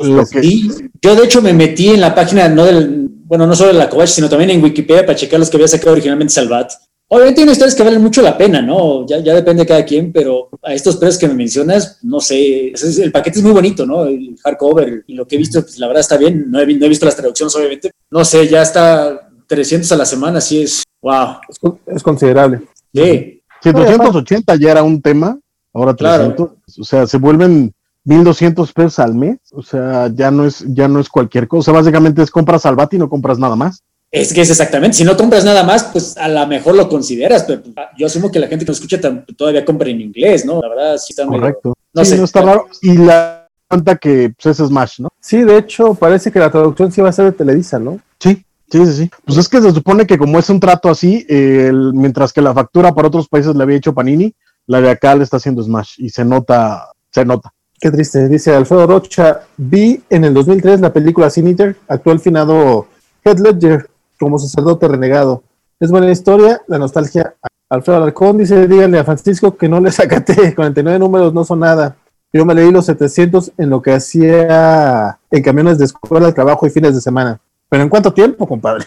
[0.04, 0.40] lo que...
[0.42, 0.70] y
[1.02, 3.88] yo, de hecho, me metí en la página, no del, bueno, no solo de la
[3.88, 6.70] Covach, sino también en Wikipedia para checar los que había sacado originalmente Salvat.
[7.08, 9.08] Obviamente hay historias que valen mucho la pena, ¿no?
[9.08, 12.74] Ya, ya depende de cada quien, pero a estos precios que me mencionas, no sé,
[12.74, 14.04] el paquete es muy bonito, ¿no?
[14.04, 16.52] El hardcover y lo que he visto, pues la verdad está bien.
[16.52, 17.92] No he, no he visto las traducciones, obviamente.
[18.10, 21.38] No sé, ya está 300 a la semana, sí es, wow.
[21.48, 21.58] Es,
[21.96, 22.64] es considerable.
[22.94, 23.42] Sí.
[23.64, 25.40] Si 280 ya era un tema,
[25.74, 26.58] ahora 300, claro.
[26.80, 31.00] o sea, se vuelven 1200 pesos al mes, o sea, ya no es ya no
[31.00, 33.84] es cualquier cosa, básicamente es compras Salvat y no compras nada más.
[34.12, 37.44] Es que es exactamente, si no compras nada más, pues a lo mejor lo consideras,
[37.44, 37.62] pero
[37.98, 39.00] yo asumo que la gente que nos escucha
[39.38, 40.62] todavía compra en inglés, ¿no?
[40.62, 41.70] La verdad, sí está Correcto.
[41.70, 42.18] Medio, no sí, sé.
[42.18, 42.68] No está raro.
[42.82, 45.10] Y la cuenta que pues, es Smash, ¿no?
[45.22, 48.02] Sí, de hecho, parece que la traducción sí va a ser de Televisa, ¿no?
[48.20, 49.12] Sí, sí, sí, sí.
[49.24, 52.42] Pues es que se supone que como es un trato así, eh, el, mientras que
[52.42, 54.36] la factura para otros países le había hecho Panini,
[54.68, 57.54] la de acá le está haciendo Smash y se nota, se nota.
[57.82, 59.42] Qué triste, dice Alfredo Rocha.
[59.58, 62.86] Vi en el 2003 la película Sin Eater, actual finado
[63.26, 63.90] Head Ledger
[64.20, 65.42] como sacerdote renegado.
[65.80, 67.34] Es buena historia, la nostalgia.
[67.72, 71.96] Alfredo Alarcón dice, díganle a Francisco que no le sacate, 49 números no son nada.
[72.32, 76.70] Yo me leí los 700 en lo que hacía en camiones de escuela, trabajo y
[76.70, 77.42] fines de semana.
[77.68, 78.86] Pero ¿en cuánto tiempo, compadre?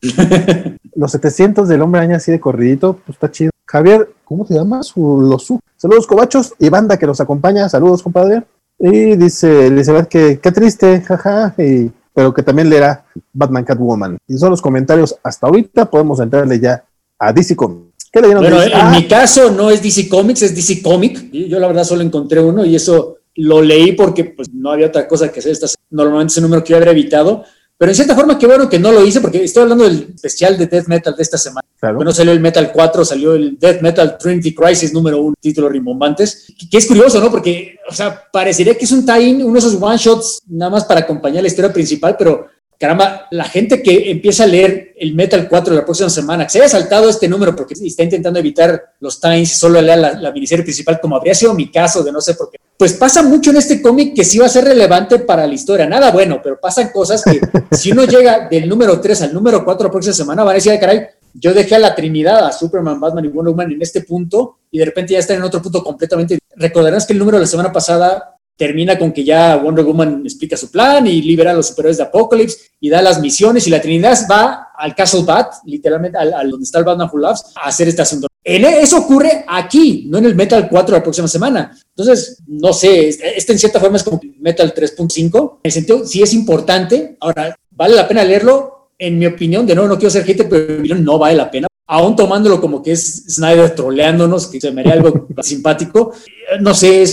[0.94, 3.50] los 700 del hombre araña así de corridito, pues está chido.
[3.70, 4.82] Javier, ¿cómo se llama?
[4.82, 5.60] Su, los su.
[5.76, 7.68] Saludos, cobachos y banda que nos acompaña.
[7.68, 8.42] Saludos, compadre.
[8.80, 14.18] Y dice Elizabeth que qué triste, jaja, y, pero que también leerá Batman Catwoman.
[14.26, 15.88] Y son los comentarios hasta ahorita.
[15.88, 16.82] Podemos entrarle ya
[17.16, 18.08] a DC Comics.
[18.10, 18.42] ¿Qué leyeron?
[18.42, 18.90] Bueno, en ah.
[18.90, 21.30] mi caso no es DC Comics, es DC Comic.
[21.30, 25.06] Yo la verdad solo encontré uno y eso lo leí porque pues, no había otra
[25.06, 25.56] cosa que hacer.
[25.90, 27.44] Normalmente ese número que yo habría evitado
[27.80, 30.58] pero en cierta forma, qué bueno que no lo hice, porque estoy hablando del especial
[30.58, 31.66] de Death Metal de esta semana.
[31.94, 36.52] Bueno, salió el Metal 4, salió el Death Metal Trinity Crisis número 1, títulos rimbombantes.
[36.70, 37.30] Que es curioso, ¿no?
[37.30, 41.00] Porque, o sea, parecería que es un tie-in, uno de esos one-shots nada más para
[41.00, 42.48] acompañar la historia principal, pero
[42.80, 46.50] caramba, la gente que empieza a leer el Metal 4 de la próxima semana, que
[46.50, 50.14] se haya saltado este número porque está intentando evitar los times y solo lea la,
[50.14, 53.22] la miniserie principal, como habría sido mi caso de no sé por qué, pues pasa
[53.22, 55.86] mucho en este cómic que sí va a ser relevante para la historia.
[55.86, 57.38] Nada bueno, pero pasan cosas que
[57.76, 60.80] si uno llega del número 3 al número 4 la próxima semana, van a decir,
[60.80, 64.60] caray, yo dejé a la Trinidad, a Superman, Batman y Wonder Woman en este punto
[64.70, 66.38] y de repente ya están en otro punto completamente.
[66.56, 70.54] Recordarás que el número de la semana pasada termina con que ya Wonder Woman explica
[70.54, 73.80] su plan y libera a los superhéroes de Apocalypse y da las misiones y la
[73.80, 77.88] Trinidad va al Castle Bat, literalmente al, donde está el Batman Who Loves, a hacer
[77.88, 78.26] este asunto.
[78.44, 81.74] E, eso ocurre aquí, no en el Metal 4 la próxima semana.
[81.96, 86.22] Entonces, no sé, este en cierta forma es como Metal 3.5, en el sentido, sí
[86.22, 87.16] es importante.
[87.18, 88.90] Ahora, vale la pena leerlo.
[88.98, 92.14] En mi opinión, de nuevo, no quiero ser gente, pero no vale la pena aún
[92.14, 96.12] tomándolo como que es Snyder troleándonos, que se me haría algo simpático,
[96.60, 97.04] no sé,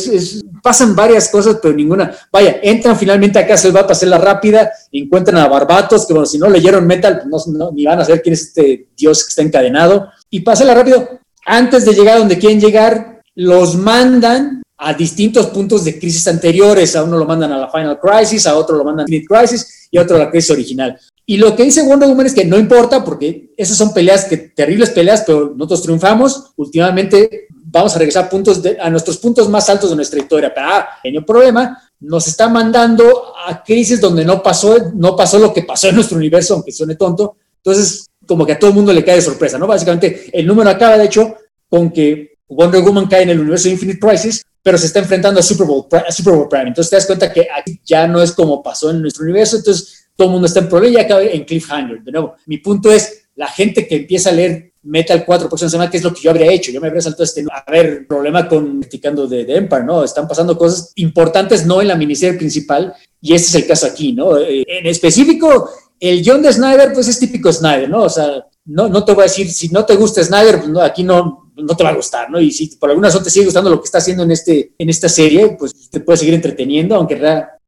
[0.62, 2.16] pasan varias cosas, pero ninguna.
[2.32, 6.28] Vaya, entran finalmente a casa, va a pasar la rápida, encuentran a Barbatos, que bueno,
[6.28, 9.30] si no leyeron Metal, pues no, ni van a saber quién es este dios que
[9.30, 11.10] está encadenado, y la rápido.
[11.44, 16.95] Antes de llegar donde quieren llegar, los mandan a distintos puntos de crisis anteriores.
[16.95, 19.88] A uno lo mandan a la Final Crisis, a otro lo mandan a Infinite Crisis
[19.91, 20.98] y a otro a la crisis original.
[21.26, 24.38] Y lo que dice Wonder Woman es que no importa, porque esas son peleas, que
[24.38, 26.52] terribles peleas, pero nosotros triunfamos.
[26.56, 30.54] Últimamente vamos a regresar puntos a nuestros puntos más altos de nuestra historia.
[30.54, 35.54] Pero, ah, pequeño problema, nos está mandando a crisis donde no pasó, no pasó lo
[35.54, 37.36] que pasó en nuestro universo, aunque suene tonto.
[37.58, 39.68] Entonces, como que a todo el mundo le cae de sorpresa, ¿no?
[39.68, 41.36] Básicamente, el número acaba, de hecho,
[41.70, 45.39] con que Wonder Woman cae en el universo de Infinite Crisis, pero se está enfrentando
[45.39, 46.67] a Super Bowl, a Super Bowl Prime.
[46.67, 49.57] Entonces te das cuenta que aquí ya no es como pasó en nuestro universo.
[49.57, 52.03] Entonces todo el mundo está en problema y acaba en cliffhanger.
[52.03, 55.91] De nuevo, mi punto es, la gente que empieza a leer Metal 4 próxima semana,
[55.91, 56.71] que es lo que yo habría hecho.
[56.71, 57.45] Yo me habría saltado este.
[57.51, 60.03] A ver, problema con criticando de, de, Empire, ¿no?
[60.03, 64.13] Están pasando cosas importantes, no en la miniserie principal, y este es el caso aquí,
[64.13, 64.38] ¿no?
[64.38, 65.69] Eh, en específico,
[65.99, 68.03] el John de Snyder, pues es típico Snyder, ¿no?
[68.03, 70.81] O sea, no, no te voy a decir, si no te gusta Snyder, pues no,
[70.81, 72.39] aquí no, no te va a gustar, ¿no?
[72.39, 74.89] Y si por alguna razón te sigue gustando lo que está haciendo en, este, en
[74.89, 77.19] esta serie, pues te puede seguir entreteniendo, aunque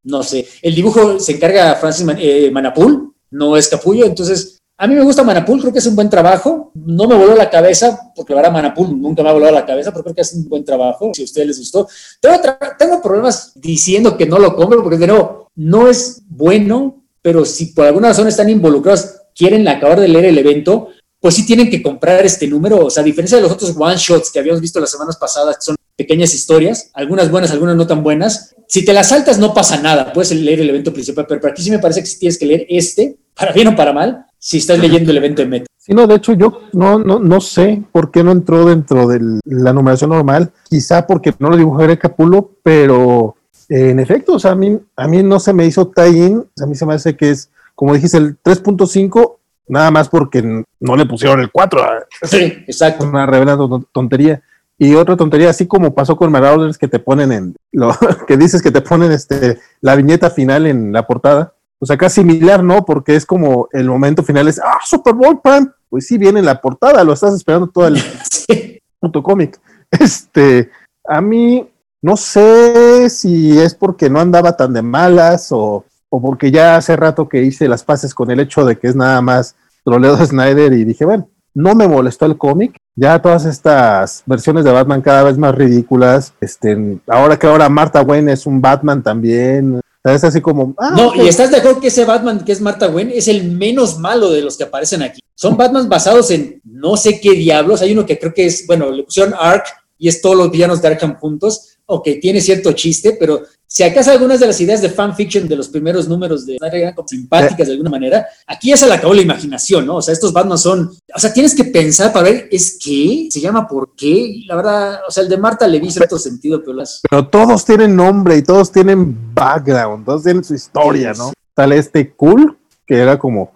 [0.04, 0.48] no sé.
[0.62, 5.24] El dibujo se encarga Francis eh, Manapul, no es Capullo, entonces a mí me gusta
[5.24, 6.72] Manapul, creo que es un buen trabajo.
[6.74, 10.04] No me voló la cabeza, porque la Manapul nunca me ha volado la cabeza, pero
[10.04, 11.86] creo que es un buen trabajo, si a ustedes les gustó.
[12.22, 12.38] Tengo,
[12.78, 17.68] tengo problemas diciendo que no lo compro, porque de nuevo, no es bueno, pero si
[17.68, 20.88] por alguna razón están involucrados, quieren acabar de leer el evento,
[21.20, 22.86] pues sí tienen que comprar este número.
[22.86, 25.58] O sea, a diferencia de los otros one shots que habíamos visto las semanas pasadas,
[25.58, 28.56] que son pequeñas historias, algunas buenas, algunas no tan buenas.
[28.68, 31.72] Si te las saltas, no pasa nada, puedes leer el evento principal, pero aquí sí
[31.72, 34.80] me parece que sí tienes que leer este, para bien o para mal, si estás
[34.80, 35.66] leyendo el evento de meta.
[35.78, 39.40] Sí, no, de hecho, yo no, no, no sé por qué no entró dentro de
[39.44, 43.36] la numeración normal, quizá porque no lo dibujó el Capulo, pero
[43.68, 46.66] eh, en efecto, o sea, a mí, a mí no se me hizo tie-in, a
[46.66, 49.39] mí se me hace que es, como dijiste, el 3.5
[49.70, 50.42] nada más porque
[50.80, 51.82] no le pusieron el 4.
[52.24, 52.38] Sí,
[52.68, 53.06] exacto.
[53.06, 54.42] Una revelada tontería.
[54.78, 57.94] Y otra tontería, así como pasó con Marauders, que te ponen en, lo
[58.28, 61.54] que dices que te ponen este, la viñeta final en la portada.
[61.78, 62.84] Pues acá similar, ¿no?
[62.84, 65.68] Porque es como el momento final es, ah, Super Bowl Prime.
[65.90, 68.02] Pues sí, viene en la portada, lo estás esperando todo el
[69.00, 69.60] punto cómic.
[69.92, 70.70] Este,
[71.08, 71.68] a mí,
[72.02, 76.96] no sé si es porque no andaba tan de malas o, o porque ya hace
[76.96, 80.26] rato que hice las paces con el hecho de que es nada más troleo de
[80.26, 82.76] Snyder y dije, bueno, no me molestó el cómic.
[82.96, 86.34] Ya todas estas versiones de Batman cada vez más ridículas.
[86.42, 89.80] Este, ahora que ahora Martha Wayne es un Batman también.
[90.04, 90.74] Es así como.
[90.78, 93.52] Ah, no, y estás de acuerdo que ese Batman que es Martha Wayne es el
[93.52, 95.22] menos malo de los que aparecen aquí.
[95.36, 97.82] Son Batman basados en no sé qué diablos.
[97.82, 99.66] Hay uno que creo que es, bueno, le pusieron Ark
[99.98, 101.78] y es todos los villanos de Arkham juntos.
[101.86, 105.68] Ok, tiene cierto chiste, pero si acaso algunas de las ideas de fanfiction de los
[105.68, 109.22] primeros números de eran como simpáticas de alguna manera, aquí ya se le acabó la
[109.22, 109.98] imaginación, ¿no?
[109.98, 113.28] O sea, estos Batman son, o sea, tienes que pensar para ver, ¿es qué?
[113.30, 114.08] ¿Se llama por qué?
[114.08, 117.02] Y la verdad, o sea, el de Marta le vi cierto sentido, pero las...
[117.08, 121.32] Pero todos tienen nombre y todos tienen background, todos tienen su historia, ¿no?
[121.54, 123.52] Tal este Cool, que era como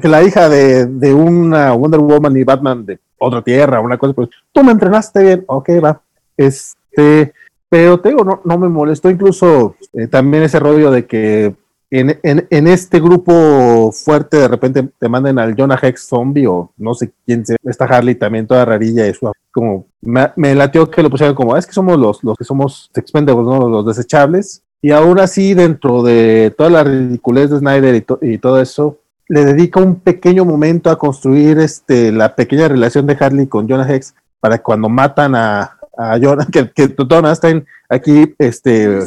[0.00, 4.12] que la hija de, de una Wonder Woman y Batman de otra tierra, una cosa,
[4.12, 6.00] pues tú me entrenaste bien, ok, va.
[6.36, 7.34] Este,
[7.68, 11.54] pero te digo, no, no me molestó incluso eh, también ese rollo de que
[11.90, 16.70] en, en, en, este grupo fuerte de repente te manden al Jonah Hex zombie o
[16.76, 19.34] no sé quién sea, esta Harley también toda rarilla y suave.
[19.50, 22.44] Como me, me latió que lo pusieran como, ah, es que somos los, los que
[22.44, 23.68] somos expendables, ¿no?
[23.68, 24.62] los desechables.
[24.82, 28.98] Y aún así, dentro de toda la ridiculez de Snyder y, to y todo eso,
[29.26, 33.92] le dedica un pequeño momento a construir este, la pequeña relación de Harley con Jonah
[33.92, 39.00] Hex para cuando matan a, a Jonah, que, que Jonah está en aquí, este,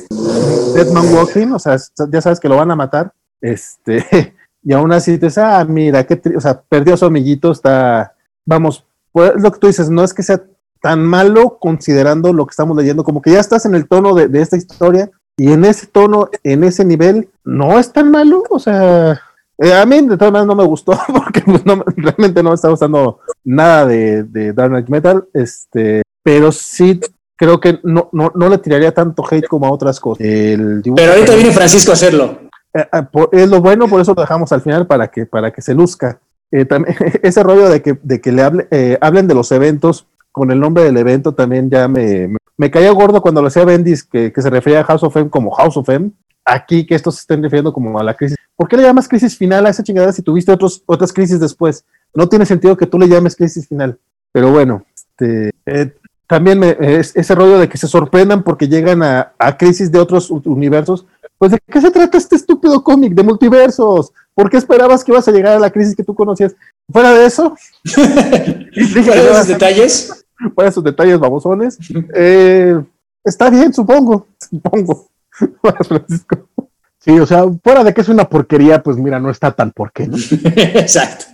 [0.76, 1.78] Deadman Walking, o sea,
[2.12, 6.22] ya sabes que lo van a matar, este, y aún así dices, ah, mira, qué
[6.36, 8.14] o sea, perdió a su amiguito, está,
[8.46, 10.44] vamos, pues lo que tú dices, no es que sea
[10.82, 14.42] tan malo considerando lo que estamos leyendo, como que ya estás en el tono de,
[14.42, 19.20] esta historia, y en ese tono, en ese nivel, no es tan malo, o sea,
[19.58, 22.56] eh, a mí de todas maneras no me gustó porque pues, no, realmente no me
[22.56, 27.00] está gustando nada de, de Dark Metal, este, pero sí
[27.36, 30.26] creo que no, no, no le tiraría tanto hate como a otras cosas.
[30.26, 32.40] El pero ahorita viene Francisco a hacerlo.
[32.74, 35.52] Eh, eh, por, es lo bueno, por eso lo dejamos al final para que, para
[35.52, 36.20] que se luzca.
[36.52, 40.06] Eh, también, ese rollo de que, de que le hable, eh, hablen de los eventos
[40.32, 43.66] con el nombre del evento también ya me, me, me caía gordo cuando lo hacía
[43.66, 46.12] Bendis, que, que, se refería a House of M como House of M.
[46.46, 48.38] Aquí que estos se estén refiriendo como a la crisis.
[48.56, 51.86] ¿Por qué le llamas crisis final a esa chingada si tuviste otros, otras crisis después?
[52.14, 54.00] No tiene sentido que tú le llames crisis final.
[54.32, 55.94] Pero bueno, este, eh,
[56.32, 60.00] también me, es, ese rollo de que se sorprendan porque llegan a, a, crisis de
[60.00, 61.06] otros universos.
[61.38, 64.14] Pues de qué se trata este estúpido cómic de multiversos?
[64.34, 66.56] ¿Por qué esperabas que ibas a llegar a la crisis que tú conocías?
[66.90, 67.54] Fuera de eso.
[67.84, 70.26] fuera de esos detalles.
[70.56, 71.78] Fuera de esos detalles babosones.
[72.16, 72.82] Eh,
[73.26, 74.28] está bien, supongo.
[74.50, 75.10] Supongo.
[75.84, 76.48] Francisco.
[77.04, 80.08] Sí, o sea, fuera de que es una porquería, pues mira, no está tan porqué,
[80.08, 80.18] ¿no?
[80.56, 81.26] Exacto.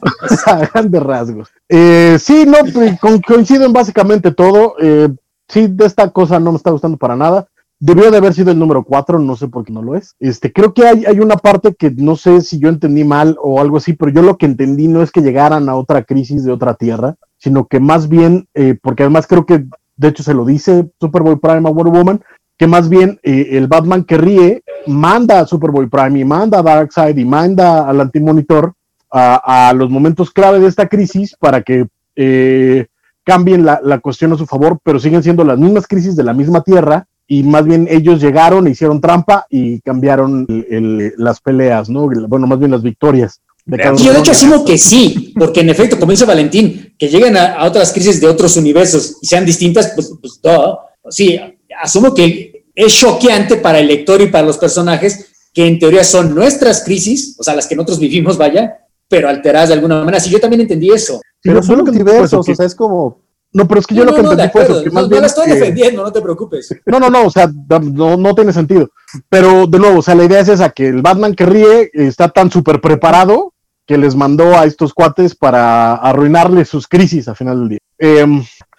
[0.46, 1.50] a grandes rasgos.
[1.68, 4.76] Eh, sí, no, pues, con, coincido en básicamente todo.
[4.82, 5.10] Eh,
[5.50, 7.50] sí, de esta cosa no me está gustando para nada.
[7.80, 10.16] Debió de haber sido el número 4, no sé por qué no lo es.
[10.20, 13.60] Este, creo que hay, hay una parte que no sé si yo entendí mal o
[13.60, 16.54] algo así, pero yo lo que entendí no es que llegaran a otra crisis de
[16.54, 19.66] otra tierra, sino que más bien, eh, porque además creo que,
[19.98, 22.22] de hecho se lo dice Superboy Prime a Wonder Woman,
[22.58, 26.64] que más bien eh, el Batman que ríe manda a Superboy Prime y manda a
[26.64, 28.74] Darkseid y manda al antimonitor
[29.12, 32.88] a, a los momentos clave de esta crisis para que eh,
[33.24, 36.34] cambien la, la, cuestión a su favor, pero siguen siendo las mismas crisis de la
[36.34, 41.90] misma tierra y más bien ellos llegaron, hicieron trampa y cambiaron el, el, las peleas,
[41.90, 42.10] ¿no?
[42.28, 43.42] Bueno, más bien las victorias.
[43.66, 47.10] De cada Yo de hecho asumo que sí, porque en efecto, como dice Valentín, que
[47.10, 50.80] lleguen a, a otras crisis de otros universos y sean distintas, pues, pues todo,
[51.10, 51.38] sí,
[51.82, 56.36] asumo que es choqueante para el lector y para los personajes que en teoría son
[56.36, 58.78] nuestras crisis, o sea, las que nosotros vivimos, vaya,
[59.08, 60.20] pero alteradas de alguna manera.
[60.20, 61.20] Sí, yo también entendí eso.
[61.42, 63.22] Pero son diversos, pues, o sea, es como...
[63.54, 64.84] No, pero es que yo no, lo que no, entendí fue eso.
[64.84, 66.76] Que más no, bien, no la estoy defendiendo, no te preocupes.
[66.86, 68.92] No, no, no, o sea, no, no tiene sentido.
[69.30, 72.30] Pero de nuevo, o sea, la idea es esa, que el Batman que ríe está
[72.30, 73.54] tan súper preparado
[73.88, 77.80] que les mandó a estos cuates para arruinarle sus crisis al final del día.
[77.98, 78.28] Eh,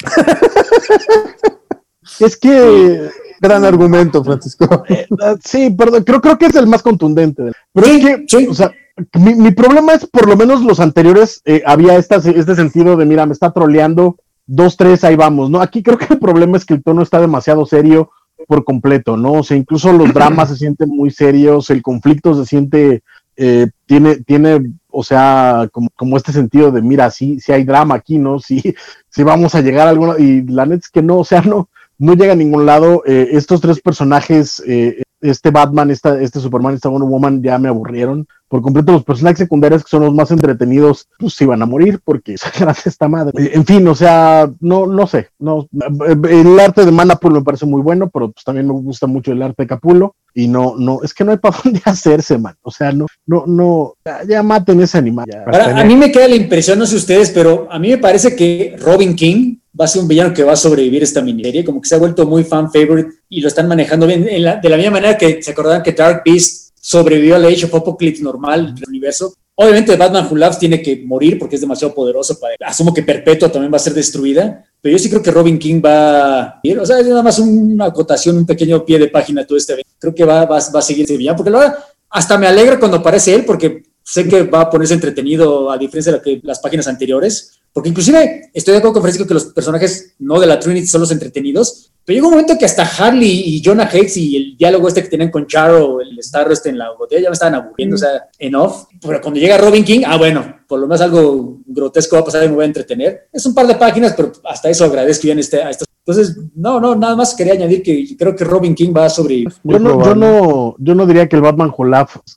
[2.21, 4.85] es que gran argumento, Francisco.
[5.45, 7.53] Sí, perdón, creo, creo que es el más contundente.
[7.73, 8.47] Pero sí, es que, sí.
[8.49, 8.73] o sea,
[9.15, 13.07] mi, mi, problema es, por lo menos los anteriores, eh, había esta, este sentido de,
[13.07, 14.17] mira, me está troleando,
[14.47, 15.61] dos, tres, ahí vamos, ¿no?
[15.61, 18.11] Aquí creo que el problema es que el tono está demasiado serio
[18.47, 19.33] por completo, ¿no?
[19.33, 23.03] O sea, incluso los dramas se sienten muy serios, el conflicto se siente,
[23.37, 27.97] eh, tiene, tiene, o sea, como, como este sentido de, mira, sí, sí hay drama
[27.97, 28.39] aquí, ¿no?
[28.39, 28.75] Sí,
[29.11, 31.69] sí vamos a llegar a alguna, y la neta es que no, o sea, no,
[31.99, 33.03] no llega a ningún lado.
[33.07, 37.69] Eh, estos tres personajes, eh, este Batman, esta, este Superman, esta Wonder Woman, ya me
[37.69, 38.93] aburrieron por completo.
[38.93, 42.87] Los personajes secundarios, que son los más entretenidos, pues se iban a morir porque gracias
[42.87, 43.33] esta madre.
[43.53, 45.29] En fin, o sea, no, no sé.
[45.39, 45.69] No,
[46.29, 49.43] el arte de Manapul me parece muy bueno, pero pues también me gusta mucho el
[49.43, 50.15] arte de Capulo.
[50.35, 52.55] Y no, no, es que no hay para dónde hacerse, man.
[52.63, 55.27] O sea, no, no, no, ya, ya maten ese animal.
[55.31, 55.43] Ya.
[55.45, 58.37] Ahora, a mí me queda la impresión, no sé ustedes, pero a mí me parece
[58.37, 61.81] que Robin King va a ser un villano que va a sobrevivir esta miniserie, como
[61.81, 64.77] que se ha vuelto muy fan favorite y lo están manejando bien, la, de la
[64.77, 68.75] misma manera que se acordaban que Dark Beast sobrevivió a la Age of Apocalypse normal
[68.75, 69.35] del universo.
[69.55, 72.55] Obviamente Batman Who Loves tiene que morir porque es demasiado poderoso para...
[72.65, 75.83] Asumo que Perpetua también va a ser destruida, pero yo sí creo que Robin King
[75.85, 79.59] va ir, o sea, es nada más una acotación, un pequeño pie de página todo
[79.59, 81.79] este Creo que va, va, va a seguir ese villano, porque la verdad,
[82.11, 86.13] hasta me alegra cuando aparece él, porque sé que va a ponerse entretenido a diferencia
[86.13, 90.15] de que, las páginas anteriores, porque inclusive estoy de acuerdo con Francisco que los personajes
[90.19, 93.63] no de la Trinity son los entretenidos, pero llegó un momento que hasta Harley y
[93.63, 96.91] Jonah Hates y el diálogo este que tienen con Charo, el Starro este en la
[96.93, 100.17] botella, ya me estaban aburriendo, o sea, en off, pero cuando llega Robin King, ah,
[100.17, 103.29] bueno, por lo menos algo grotesco va a pasar y me voy a entretener.
[103.33, 106.39] Es un par de páginas, pero hasta eso agradezco ya en este, a estos entonces,
[106.55, 109.45] no, no, nada más quería añadir que creo que Robin King va sobre.
[109.63, 111.85] Yo no, yo no, yo no diría que el Batman Who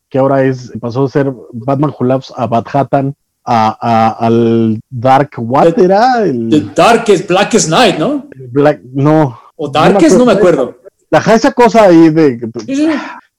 [0.09, 5.77] que ahora es, pasó a ser Batman Who a Bathattan, a, a, al Dark, ¿what
[5.77, 6.23] era?
[6.23, 8.27] El, the Darkest, Blackest Night, ¿no?
[8.35, 9.39] Black, no.
[9.55, 10.77] O Darkest, no me acuerdo.
[11.09, 12.39] La, esa cosa ahí de.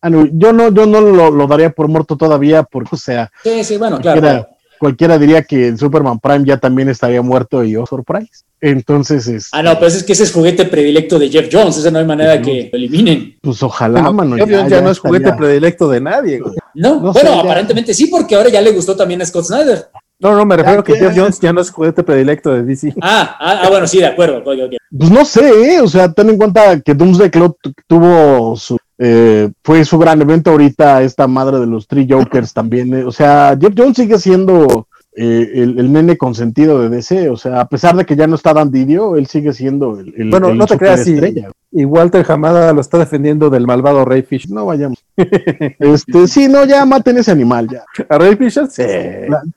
[0.00, 3.30] Ah, yo no, yo no lo, lo, daría por muerto todavía, porque, o sea.
[3.42, 4.48] Sí, sí, bueno, claro
[4.82, 8.42] cualquiera diría que el Superman Prime ya también estaría muerto y yo, surprise.
[8.60, 9.48] Entonces es.
[9.52, 12.04] Ah, no, pues es que ese es juguete predilecto de Jeff Jones, esa no hay
[12.04, 13.36] manera de que lo eliminen.
[13.40, 14.34] Pues ojalá, mano.
[14.34, 16.40] Jeff ya, ya, no es juguete predilecto de nadie,
[16.74, 19.86] No, bueno, aparentemente sí, porque ahora ya le gustó también a Scott Snyder.
[20.18, 22.92] No, no, me refiero a que Jeff Jones ya no es juguete predilecto de DC.
[23.00, 24.42] Ah, ah, ah bueno, sí, de acuerdo.
[24.42, 25.80] Pues no sé, ¿eh?
[25.80, 27.52] o sea, ten en cuenta que Doomsday Cloud
[27.86, 32.94] tuvo su eh, fue su gran evento ahorita, esta madre de los Three Jokers también.
[32.94, 37.28] Eh, o sea, Jeff Jones sigue siendo eh, el, nene consentido de DC.
[37.28, 40.30] O sea, a pesar de que ya no está Dan Didio, él sigue siendo el,
[40.30, 41.50] bueno, no te creas, estrella.
[41.72, 44.48] Y, Walter Hamada lo está defendiendo del malvado Ray Fish.
[44.48, 45.04] No vayamos.
[45.16, 47.82] este, sí, no, ya maten ese animal ya.
[48.08, 48.68] ¿A Ray Fisher?
[48.70, 48.84] Sí.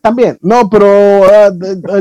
[0.01, 0.39] también.
[0.41, 1.51] No, pero ah,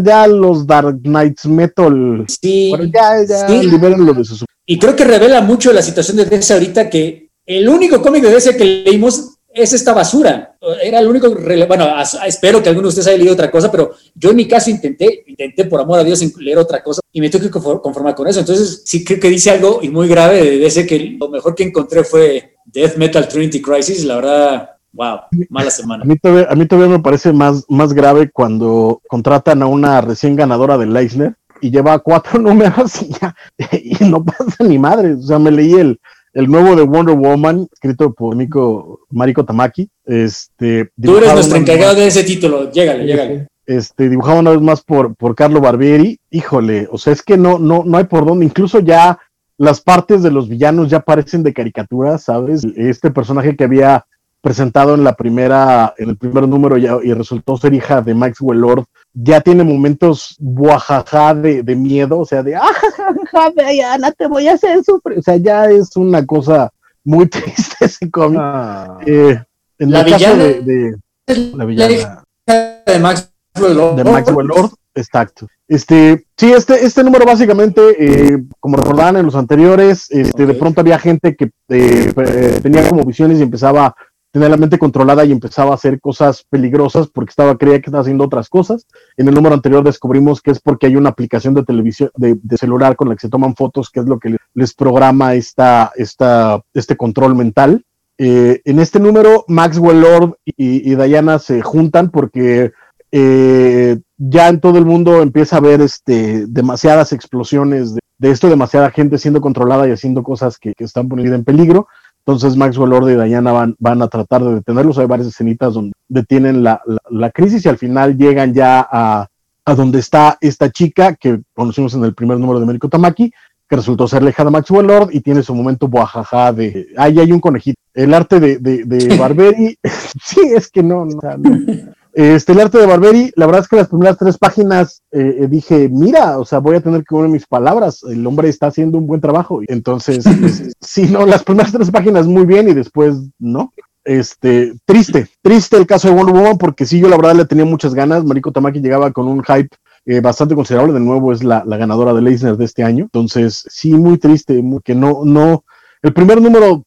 [0.02, 2.24] ya los Dark Knights Metal.
[2.26, 2.72] Sí.
[2.90, 3.68] ya, ya sí.
[3.68, 4.46] lo de su.
[4.64, 8.30] Y creo que revela mucho la situación de DC ahorita que el único cómic de
[8.30, 10.56] DC que leímos es esta basura.
[10.82, 11.30] Era el único,
[11.68, 11.86] bueno,
[12.26, 15.22] espero que alguno de ustedes haya leído otra cosa, pero yo en mi caso intenté,
[15.28, 18.40] intenté por amor a Dios leer otra cosa y me tuve que conformar con eso.
[18.40, 21.62] Entonces sí creo que dice algo y muy grave de ese que lo mejor que
[21.62, 24.04] encontré fue Death Metal Trinity Crisis.
[24.04, 26.02] La verdad, wow, mala semana.
[26.02, 30.34] A mí todavía, a todavía me parece más, más grave cuando contratan a una recién
[30.34, 33.36] ganadora del Leisner y lleva cuatro números y, ya,
[33.72, 35.14] y no pasa ni madre.
[35.14, 36.00] O sea, me leí el,
[36.34, 39.88] el nuevo de Wonder Woman, escrito por Nico, Mariko Tamaki.
[40.04, 43.46] Este, Tú eres nuestro encargado de ese título, llégale, llégale.
[43.66, 46.18] Este, dibujado una vez más por, por Carlo Barbieri.
[46.30, 48.44] Híjole, o sea, es que no, no, no hay por dónde.
[48.44, 49.18] Incluso ya
[49.56, 52.64] las partes de los villanos ya parecen de caricatura, ¿sabes?
[52.76, 54.04] Este personaje que había
[54.44, 58.60] presentado en la primera, en el primer número ya, y resultó ser hija de Maxwell
[58.60, 58.84] Lord,
[59.14, 64.52] ya tiene momentos buajaja de, de miedo, o sea, de ajajaja, Diana, te voy a
[64.52, 65.18] hacer sufrir.
[65.18, 66.70] O sea, ya es una cosa
[67.04, 68.38] muy triste ese cómic.
[68.38, 68.98] Ah.
[69.06, 69.42] Eh,
[69.78, 70.94] en la villana de,
[71.26, 73.96] la villana de Maxwell Lord.
[73.96, 75.46] De Maxwell Lord, exacto.
[75.66, 80.82] Este, sí, este, este número básicamente, eh, como recordaban en los anteriores, este, de pronto
[80.82, 83.96] había gente que eh, tenía como visiones y empezaba
[84.34, 88.00] tenía la mente controlada y empezaba a hacer cosas peligrosas porque estaba creía que estaba
[88.00, 88.84] haciendo otras cosas.
[89.16, 92.96] En el número anterior descubrimos que es porque hay una aplicación de televisión de, celular
[92.96, 96.96] con la que se toman fotos, que es lo que les programa esta, esta, este
[96.96, 97.84] control mental.
[98.18, 102.72] Eh, en este número, Maxwell Lord y, Diana se juntan porque
[103.12, 108.90] eh, ya en todo el mundo empieza a haber este, demasiadas explosiones de, esto, demasiada
[108.90, 111.86] gente siendo controlada y haciendo cosas que, que están poniendo en peligro.
[112.26, 114.98] Entonces Maxwell Lord y Diana van, van a tratar de detenerlos.
[114.98, 116.80] Hay varias escenitas donde detienen la,
[117.10, 119.26] la, crisis y al final llegan ya a,
[119.66, 123.30] a, donde está esta chica que conocimos en el primer número de Américo Tamaki,
[123.68, 127.40] que resultó ser lejana Maxwell Lord y tiene su momento buajaja de, ahí hay un
[127.40, 127.78] conejito.
[127.92, 129.78] El arte de, de, de Barberi,
[130.24, 131.92] sí, es que no, no, no.
[132.14, 135.46] Este, el arte de Barberi, la verdad es que las primeras tres páginas eh, eh,
[135.48, 138.98] dije, mira, o sea, voy a tener que poner mis palabras, el hombre está haciendo
[138.98, 139.60] un buen trabajo.
[139.66, 140.24] Entonces,
[140.80, 143.72] sí, no, las primeras tres páginas muy bien y después no.
[144.04, 147.64] Este, triste, triste el caso de Wonder Woman porque sí, yo la verdad le tenía
[147.64, 148.24] muchas ganas.
[148.24, 149.70] Mariko Tamaki llegaba con un hype
[150.06, 153.04] eh, bastante considerable, de nuevo es la, ganadora de Eisner de este año.
[153.04, 155.64] Entonces, sí, muy triste, que no, no,
[156.00, 156.84] el primer número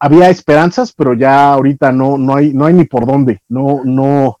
[0.00, 4.38] había esperanzas, pero ya ahorita no, no hay, no hay ni por dónde, no, no,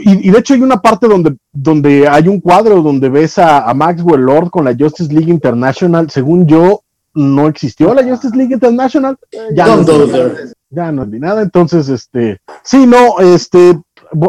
[0.00, 4.22] y, de hecho hay una parte donde, donde hay un cuadro donde ves a, Maxwell
[4.22, 6.10] Lord con la Justice League International.
[6.10, 6.82] Según yo,
[7.14, 9.16] no existió la Justice League International.
[9.54, 9.84] Ya no,
[10.70, 11.42] ya no vi nada.
[11.42, 13.78] Entonces, este, sí, no, este,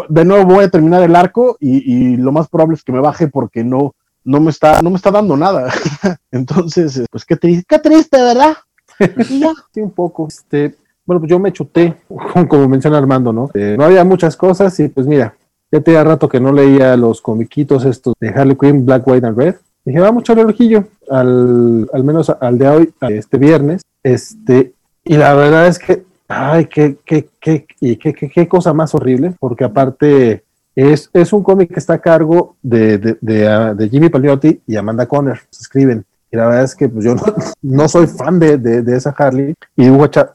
[0.09, 3.27] de nuevo voy a terminar el arco y, lo más probable es que me baje
[3.27, 3.93] porque no,
[4.23, 5.71] no me está, no me está dando nada.
[6.31, 8.57] Entonces, pues qué triste, qué triste, ¿verdad?
[9.73, 10.27] sí, un poco.
[10.27, 11.95] Este, bueno, pues yo me chuté,
[12.47, 13.49] como menciona Armando, ¿no?
[13.53, 15.35] Eh, no había muchas cosas y pues mira,
[15.71, 19.37] ya tenía rato que no leía los comiquitos estos de Harley Quinn, Black, White and
[19.37, 19.55] Red.
[19.83, 23.83] Dije, vamos a echarle el ojillo, al, al menos al de hoy, este viernes.
[24.01, 24.73] Este,
[25.03, 28.95] y la verdad es que, ay, qué, qué, qué, y qué, qué, qué cosa más
[28.95, 30.43] horrible, porque aparte
[30.75, 34.75] es, es un cómic que está a cargo de, de, de, ah, Jimmy Palmiotti y
[34.75, 36.03] Amanda Conner, se escriben.
[36.35, 37.23] La verdad es que pues, yo no,
[37.61, 39.53] no soy fan de, de, de esa Harley.
[39.75, 40.29] Y Hugo Chad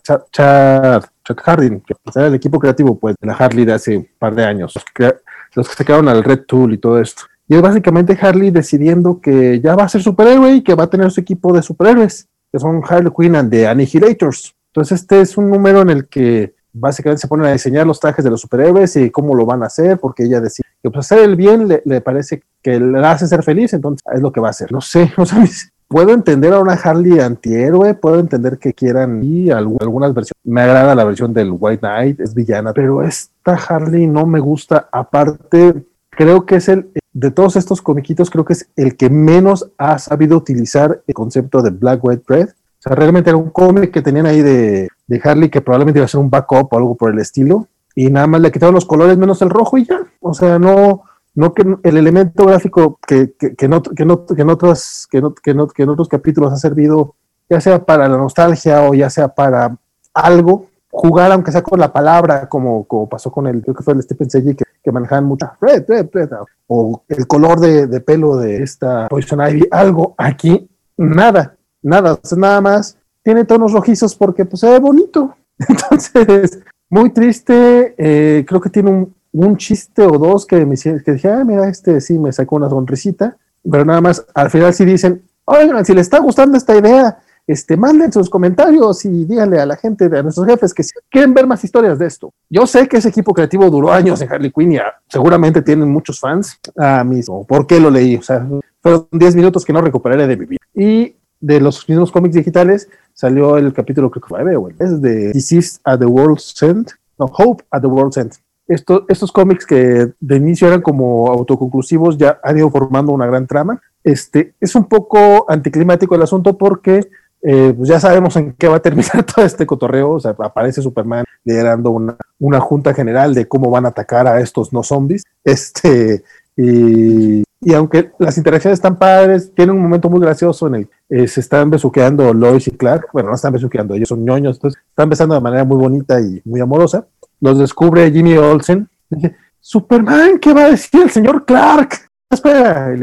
[1.36, 4.44] Harding, que era el equipo creativo pues, de la Harley de hace un par de
[4.44, 5.14] años, los que,
[5.55, 7.22] los que se quedaron al Red Tool y todo esto.
[7.48, 10.90] Y es básicamente Harley decidiendo que ya va a ser superhéroe y que va a
[10.90, 14.55] tener su equipo de superhéroes, que son Harley Quinn and the Annihilators.
[14.72, 18.24] Entonces este es un número en el que básicamente se ponen a diseñar los trajes
[18.24, 21.24] de los superhéroes y cómo lo van a hacer, porque ella decide que pues, hacer
[21.24, 24.48] el bien le, le, parece que le hace ser feliz, entonces es lo que va
[24.48, 24.70] a hacer.
[24.70, 25.44] No sé, o sea,
[25.91, 30.41] puedo entender a una Harley antihéroe, puedo entender que quieran y algunas versiones.
[30.45, 34.89] Me agrada la versión del White Knight, es villana, pero esta Harley no me gusta.
[34.93, 39.69] Aparte, creo que es el de todos estos comiquitos, creo que es el que menos
[39.79, 42.49] ha sabido utilizar el concepto de Black White Red.
[42.51, 46.05] O sea, realmente era un cómic que tenían ahí de, de Harley que probablemente iba
[46.05, 47.67] a ser un backup o algo por el estilo.
[47.97, 50.01] Y nada más le quitaron los colores menos el rojo y ya.
[50.21, 51.03] O sea, no,
[51.35, 55.35] no que el elemento gráfico que, que, no, que, no, que, en otros, que, no,
[55.35, 57.15] que, no, que en otros capítulos ha servido,
[57.48, 59.77] ya sea para la nostalgia o ya sea para
[60.12, 63.94] algo, jugar aunque sea con la palabra, como, como pasó con el, creo que fue
[63.94, 66.28] el Stephen Seiji, que, que manejaban mucho red, red, red,
[66.66, 72.61] o el color de, de, pelo de esta Poison Ivy, algo aquí, nada, nada, nada
[72.61, 75.36] más tiene tonos rojizos porque pues se ve bonito.
[75.69, 81.12] Entonces, muy triste, eh, creo que tiene un, un, chiste o dos que me que
[81.12, 83.36] dije, ah, mira, este sí me sacó una sonrisita,
[83.70, 87.77] pero nada más, al final sí dicen, oigan, si les está gustando esta idea, este,
[87.77, 91.47] manden sus comentarios y díganle a la gente, a nuestros jefes, que si quieren ver
[91.47, 92.32] más historias de esto.
[92.48, 94.78] Yo sé que ese equipo creativo duró años en Harley Quinn y
[95.09, 96.59] seguramente tienen muchos fans.
[96.77, 98.16] A mismo, ¿por qué lo leí?
[98.16, 98.47] O sea,
[98.81, 100.59] fueron 10 minutos que no recuperaré de vivir.
[100.74, 105.32] Y de los mismos cómics digitales salió el capítulo, creo que fue 9, es de
[105.32, 108.32] Disease at the World's End, no, Hope at the World's End.
[108.71, 113.49] Esto, estos cómics que de inicio eran como autoconclusivos ya han ido formando una gran
[113.49, 113.83] trama.
[114.05, 117.11] Este, es un poco anticlimático el asunto porque
[117.43, 120.13] eh, pues ya sabemos en qué va a terminar todo este cotorreo.
[120.13, 124.41] O sea, aparece Superman liderando una, una junta general de cómo van a atacar a
[124.41, 125.25] estos no zombies.
[125.43, 126.23] Este,
[126.57, 131.27] y, y aunque las interacciones están padres, tienen un momento muy gracioso en el eh,
[131.27, 133.09] se están besuqueando Lois y Clark.
[133.13, 136.41] Bueno, no están besuqueando, ellos son ñoños, entonces están besando de manera muy bonita y
[136.45, 137.07] muy amorosa.
[137.41, 138.89] Los descubre Jimmy Olsen.
[139.09, 142.11] Dice, Superman, ¿qué va a decir el señor Clark?
[142.31, 142.95] Espera,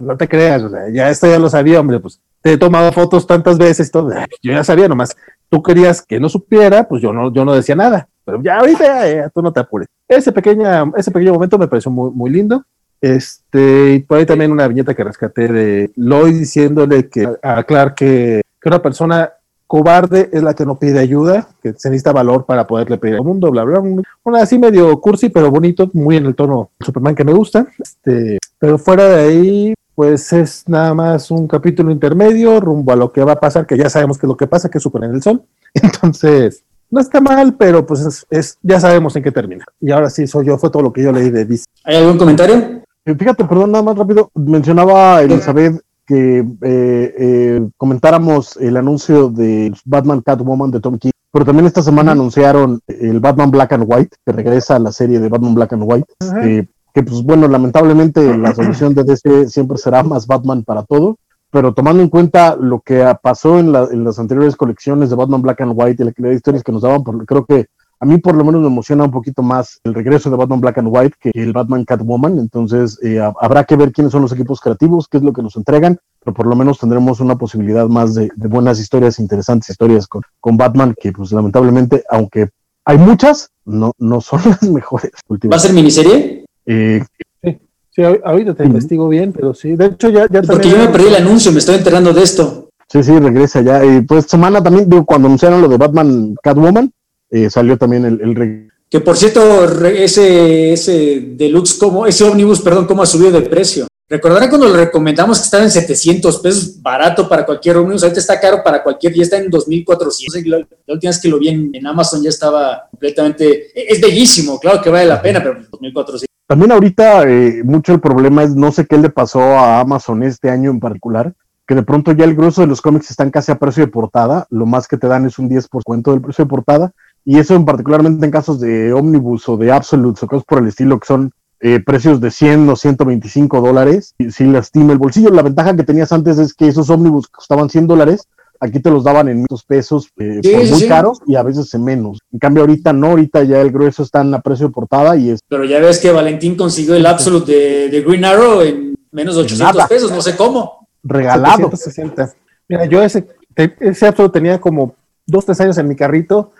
[0.00, 3.58] no te creas, ya esto ya lo sabía, hombre, pues te he tomado fotos tantas
[3.58, 4.10] veces, todo,
[4.42, 5.14] yo ya sabía, nomás
[5.50, 9.14] tú querías que no supiera, pues yo no, yo no decía nada, pero ya ahorita
[9.14, 9.88] ya, tú no te apures.
[10.08, 12.64] Ese, pequeña, ese pequeño momento me pareció muy, muy lindo.
[13.00, 17.94] Este, y por ahí también una viñeta que rescaté de Lloyd diciéndole que a Clark
[17.94, 19.30] que, que una persona
[19.68, 23.22] cobarde es la que no pide ayuda, que se necesita valor para poderle pedir al
[23.22, 24.02] mundo, bla, bla, bla.
[24.24, 27.68] Una así medio cursi, pero bonito, muy en el tono Superman que me gusta.
[27.78, 33.12] Este, pero fuera de ahí, pues es nada más un capítulo intermedio rumbo a lo
[33.12, 35.10] que va a pasar, que ya sabemos que es lo que pasa, que es Superman
[35.10, 35.42] en el Sol.
[35.74, 39.66] Entonces, no está mal, pero pues es, es, ya sabemos en qué termina.
[39.80, 41.66] Y ahora sí, soy yo, fue todo lo que yo leí de DC.
[41.84, 42.82] ¿Hay algún comentario?
[43.04, 44.30] Fíjate, perdón, nada más rápido.
[44.34, 51.44] Mencionaba Elizabeth que eh, eh, comentáramos el anuncio de Batman Catwoman de Tom King, pero
[51.44, 55.28] también esta semana anunciaron el Batman Black and White, que regresa a la serie de
[55.28, 56.14] Batman Black and White.
[56.42, 61.18] Eh, que pues bueno, lamentablemente la solución de DC siempre será más Batman para todo,
[61.50, 65.42] pero tomando en cuenta lo que pasó en, la, en las anteriores colecciones de Batman
[65.42, 67.66] Black and White y la cantidad de historias que nos daban, creo que
[68.00, 70.78] a mí por lo menos me emociona un poquito más el regreso de Batman Black
[70.78, 74.60] and White que el Batman Catwoman, entonces eh, habrá que ver quiénes son los equipos
[74.60, 78.14] creativos, qué es lo que nos entregan, pero por lo menos tendremos una posibilidad más
[78.14, 82.50] de, de buenas historias, interesantes historias con, con, Batman, que pues lamentablemente, aunque
[82.84, 85.12] hay muchas, no, no son las mejores.
[85.50, 86.44] ¿Va a ser miniserie?
[86.66, 87.02] Eh,
[87.42, 87.58] sí,
[87.90, 90.26] sí, ahorita te investigo bien, pero sí, de hecho ya...
[90.30, 92.68] ya Porque yo me perdí el anuncio, me estoy enterando de esto.
[92.90, 93.84] Sí, sí, regresa ya.
[93.84, 96.90] Y pues semana también, digo, cuando anunciaron lo de Batman Catwoman,
[97.30, 102.86] eh, salió también el, el que por cierto, ese, ese deluxe, como, ese ómnibus, perdón,
[102.86, 103.86] cómo ha subido de precio.
[104.08, 108.40] Recordarán cuando le recomendamos que estaba en 700 pesos, barato para cualquier ómnibus, ahorita está
[108.40, 110.42] caro para cualquier, ya está en 2400.
[110.46, 114.80] La, última vez que lo vi en, en, Amazon ya estaba completamente, es bellísimo, claro
[114.80, 116.26] que vale la pena, pero 2400.
[116.46, 120.48] También ahorita eh, mucho el problema es, no sé qué le pasó a Amazon este
[120.48, 121.34] año en particular,
[121.66, 124.46] que de pronto ya el grueso de los cómics están casi a precio de portada,
[124.48, 126.92] lo más que te dan es un 10% del precio de portada,
[127.30, 130.68] y eso en particularmente en casos de Omnibus o de Absolutes o cosas por el
[130.68, 131.30] estilo que son
[131.60, 135.28] eh, precios de 100 o 125 dólares, y si lastima el bolsillo.
[135.30, 138.22] La ventaja que tenías antes es que esos ómnibus costaban 100 dólares,
[138.60, 140.88] aquí te los daban en muchos pesos eh, Sí, por sí, muy sí.
[140.88, 142.20] caros y a veces en menos.
[142.32, 145.40] En cambio ahorita no, ahorita ya el grueso están a precio de portada y es
[145.48, 149.42] Pero ya ves que Valentín consiguió el Absolute de, de Green Arrow en menos de
[149.42, 149.86] 800 Nada.
[149.88, 150.88] pesos, no sé cómo.
[151.02, 151.70] regalado.
[151.76, 152.32] 760.
[152.68, 154.94] Mira, yo ese, te- ese auto tenía como
[155.26, 156.52] dos, tres años en mi carrito.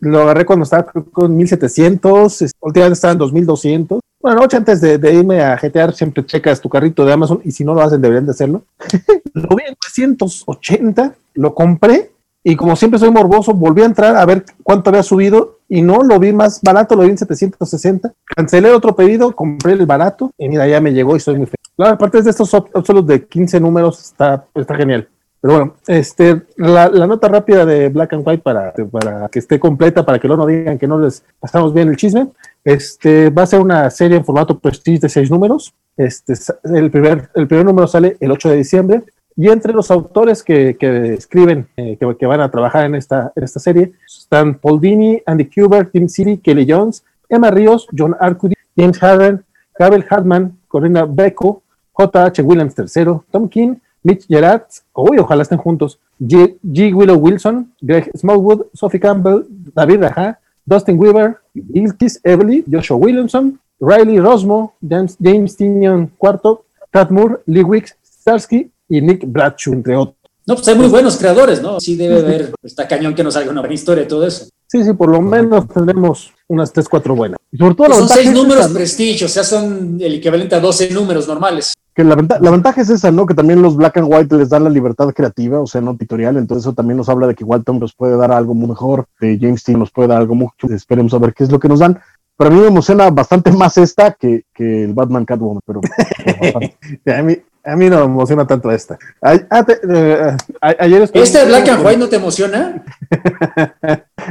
[0.00, 4.00] Lo agarré cuando estaba con 1700, es- últimamente estaba en 2200.
[4.20, 7.64] Bueno, noche antes de, irme a jetear, siempre checas tu carrito de Amazon y si
[7.64, 8.64] no lo hacen, deberían de hacerlo.
[9.34, 12.12] lo vi en 380, lo compré
[12.44, 16.02] y como siempre soy morboso, volví a entrar a ver cuánto había subido y no
[16.02, 18.12] lo vi más barato, lo vi en 760.
[18.24, 21.56] Cancelé otro pedido, compré el barato y mira, ya me llegó y soy muy feliz.
[21.78, 25.08] Aparte de estos absolutos de 15 números, está, está genial.
[25.42, 29.58] Pero bueno, este, la, la nota rápida de Black and White para, para que esté
[29.58, 32.28] completa, para que no digan que no les pasamos bien el chisme.
[32.62, 35.74] Este, va a ser una serie en formato Prestige de seis números.
[35.96, 39.02] Este, el, primer, el primer número sale el 8 de diciembre.
[39.34, 43.32] Y entre los autores que, que escriben, eh, que, que van a trabajar en esta,
[43.34, 48.14] en esta serie, están Paul Dini, Andy Kubert, Tim City, Kelly Jones, Emma Ríos, John
[48.20, 49.44] Arcudi, James Harden,
[49.76, 52.42] Gabriel Hartman, Corina Becco, J.H.
[52.42, 54.62] Williams III, Tom King, Mitch Gerard,
[54.94, 56.56] uy, ojalá estén juntos, G.
[56.62, 56.92] G.
[56.94, 64.18] Willow Wilson, Greg Smallwood, Sophie Campbell, David Raja, Dustin Weaver, Ilkis Everly, Joshua Williamson, Riley
[64.20, 66.58] Rosmo, James, James Tinion IV,
[66.90, 70.16] Tad Moore, Lee Wicks, Starsky y Nick Bradshaw, entre otros.
[70.46, 71.78] No, pues hay muy buenos creadores, ¿no?
[71.80, 74.46] Sí debe haber, está cañón que nos salga una buena historia de todo eso.
[74.66, 77.38] Sí, sí, por lo menos tendremos unas 3, 4 buenas.
[77.52, 78.74] Y sobre todo Pues son ventaja seis es números esa, ¿no?
[78.74, 81.74] prestige, o sea, son el equivalente a 12 números normales.
[81.94, 83.26] Que la, venta- la ventaja es esa, ¿no?
[83.26, 86.36] Que también los Black and White les dan la libertad creativa, o sea, no editorial,
[86.36, 89.06] entonces eso también nos habla de que igual Tom nos puede dar algo muy mejor,
[89.20, 91.68] de James Team nos puede dar algo mucho, esperemos a ver qué es lo que
[91.68, 92.00] nos dan.
[92.36, 95.80] Pero a mí me emociona bastante más esta que, que el Batman Catwoman, pero...
[95.84, 96.60] pero.
[97.18, 98.98] A mí, a mí no me emociona tanto esta.
[99.20, 102.82] Ay- ah, te- eh, a- ayer estuvimos- ¿Este Black and White no te emociona?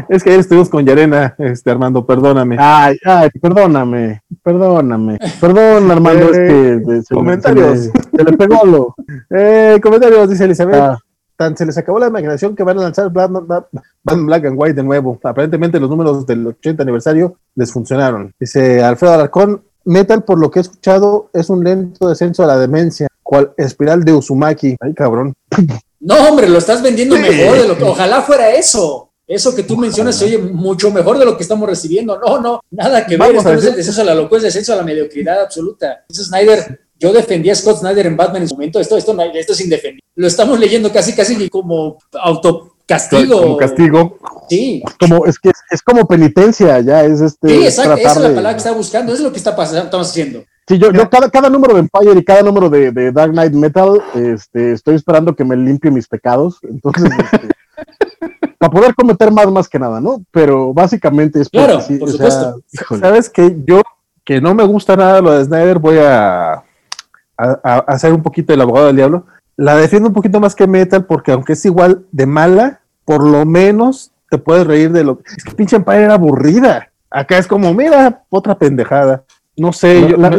[0.10, 2.56] Es que ayer estuvimos con Yarena, este, Armando, perdóname.
[2.60, 7.80] Ay, ay, perdóname, perdóname, perdón Armando, es Eh, que de- se, comentarios.
[7.80, 8.96] Se, le- se le pegó lo.
[9.30, 10.76] Eh, comentarios, dice Elizabeth.
[10.76, 10.98] Ah,
[11.38, 13.66] Tan se les acabó la imaginación que van a lanzar Black, Black-
[14.04, 15.20] Black and White de nuevo.
[15.24, 18.32] Aparentemente los números del 80 aniversario les funcionaron.
[18.40, 22.58] Dice Alfredo Alarcón, Metal, por lo que he escuchado, es un lento descenso a la
[22.60, 24.76] demencia, cual espiral de Uzumaki.
[24.82, 25.34] Ay, cabrón.
[26.02, 27.22] No, hombre, lo estás vendiendo Sí.
[27.22, 27.84] mejor de lo que.
[27.86, 29.10] Ojalá fuera eso.
[29.26, 32.20] Eso que tú mencionas se oye mucho mejor de lo que estamos recibiendo.
[32.20, 33.34] No, no, nada que ver.
[33.36, 36.04] Esto es el descenso a la locura, es el descenso a la mediocridad absoluta.
[36.10, 38.82] Eso Snyder, yo defendía a Scott Snyder en Batman en su momento.
[38.82, 40.04] Esto, esto, esto es indefendible.
[40.16, 43.42] Lo estamos leyendo casi, casi como autocastigo.
[43.42, 44.18] Como castigo.
[44.50, 47.48] Sí, como, es que es, como penitencia, ya es este.
[47.48, 47.96] sí, exacto.
[47.96, 49.14] Esa es la palabra que está buscando.
[49.14, 50.44] Eso es lo que está pasando, estamos haciendo.
[50.72, 53.52] Sí, yo, yo cada, cada número de Empire y cada número de, de Dark Knight
[53.52, 56.60] Metal, este, estoy esperando que me limpie mis pecados.
[56.64, 57.50] Entonces, este,
[58.58, 60.24] para poder cometer más, más que nada, ¿no?
[60.32, 62.54] Pero básicamente es porque Claro, sí, por o sea.
[63.02, 63.82] ¿Sabes que Yo,
[64.24, 66.64] que no me gusta nada lo de Snyder, voy a, a-
[67.64, 69.26] a hacer un poquito el abogado del diablo.
[69.58, 73.46] La defiendo un poquito más que Metal, porque aunque es igual de mala, por lo
[73.46, 76.88] menos te puedes reír de lo Es que pinche Empire era aburrida.
[77.10, 79.26] Acá es como, mira, otra pendejada.
[79.62, 80.30] No sé, yo, La-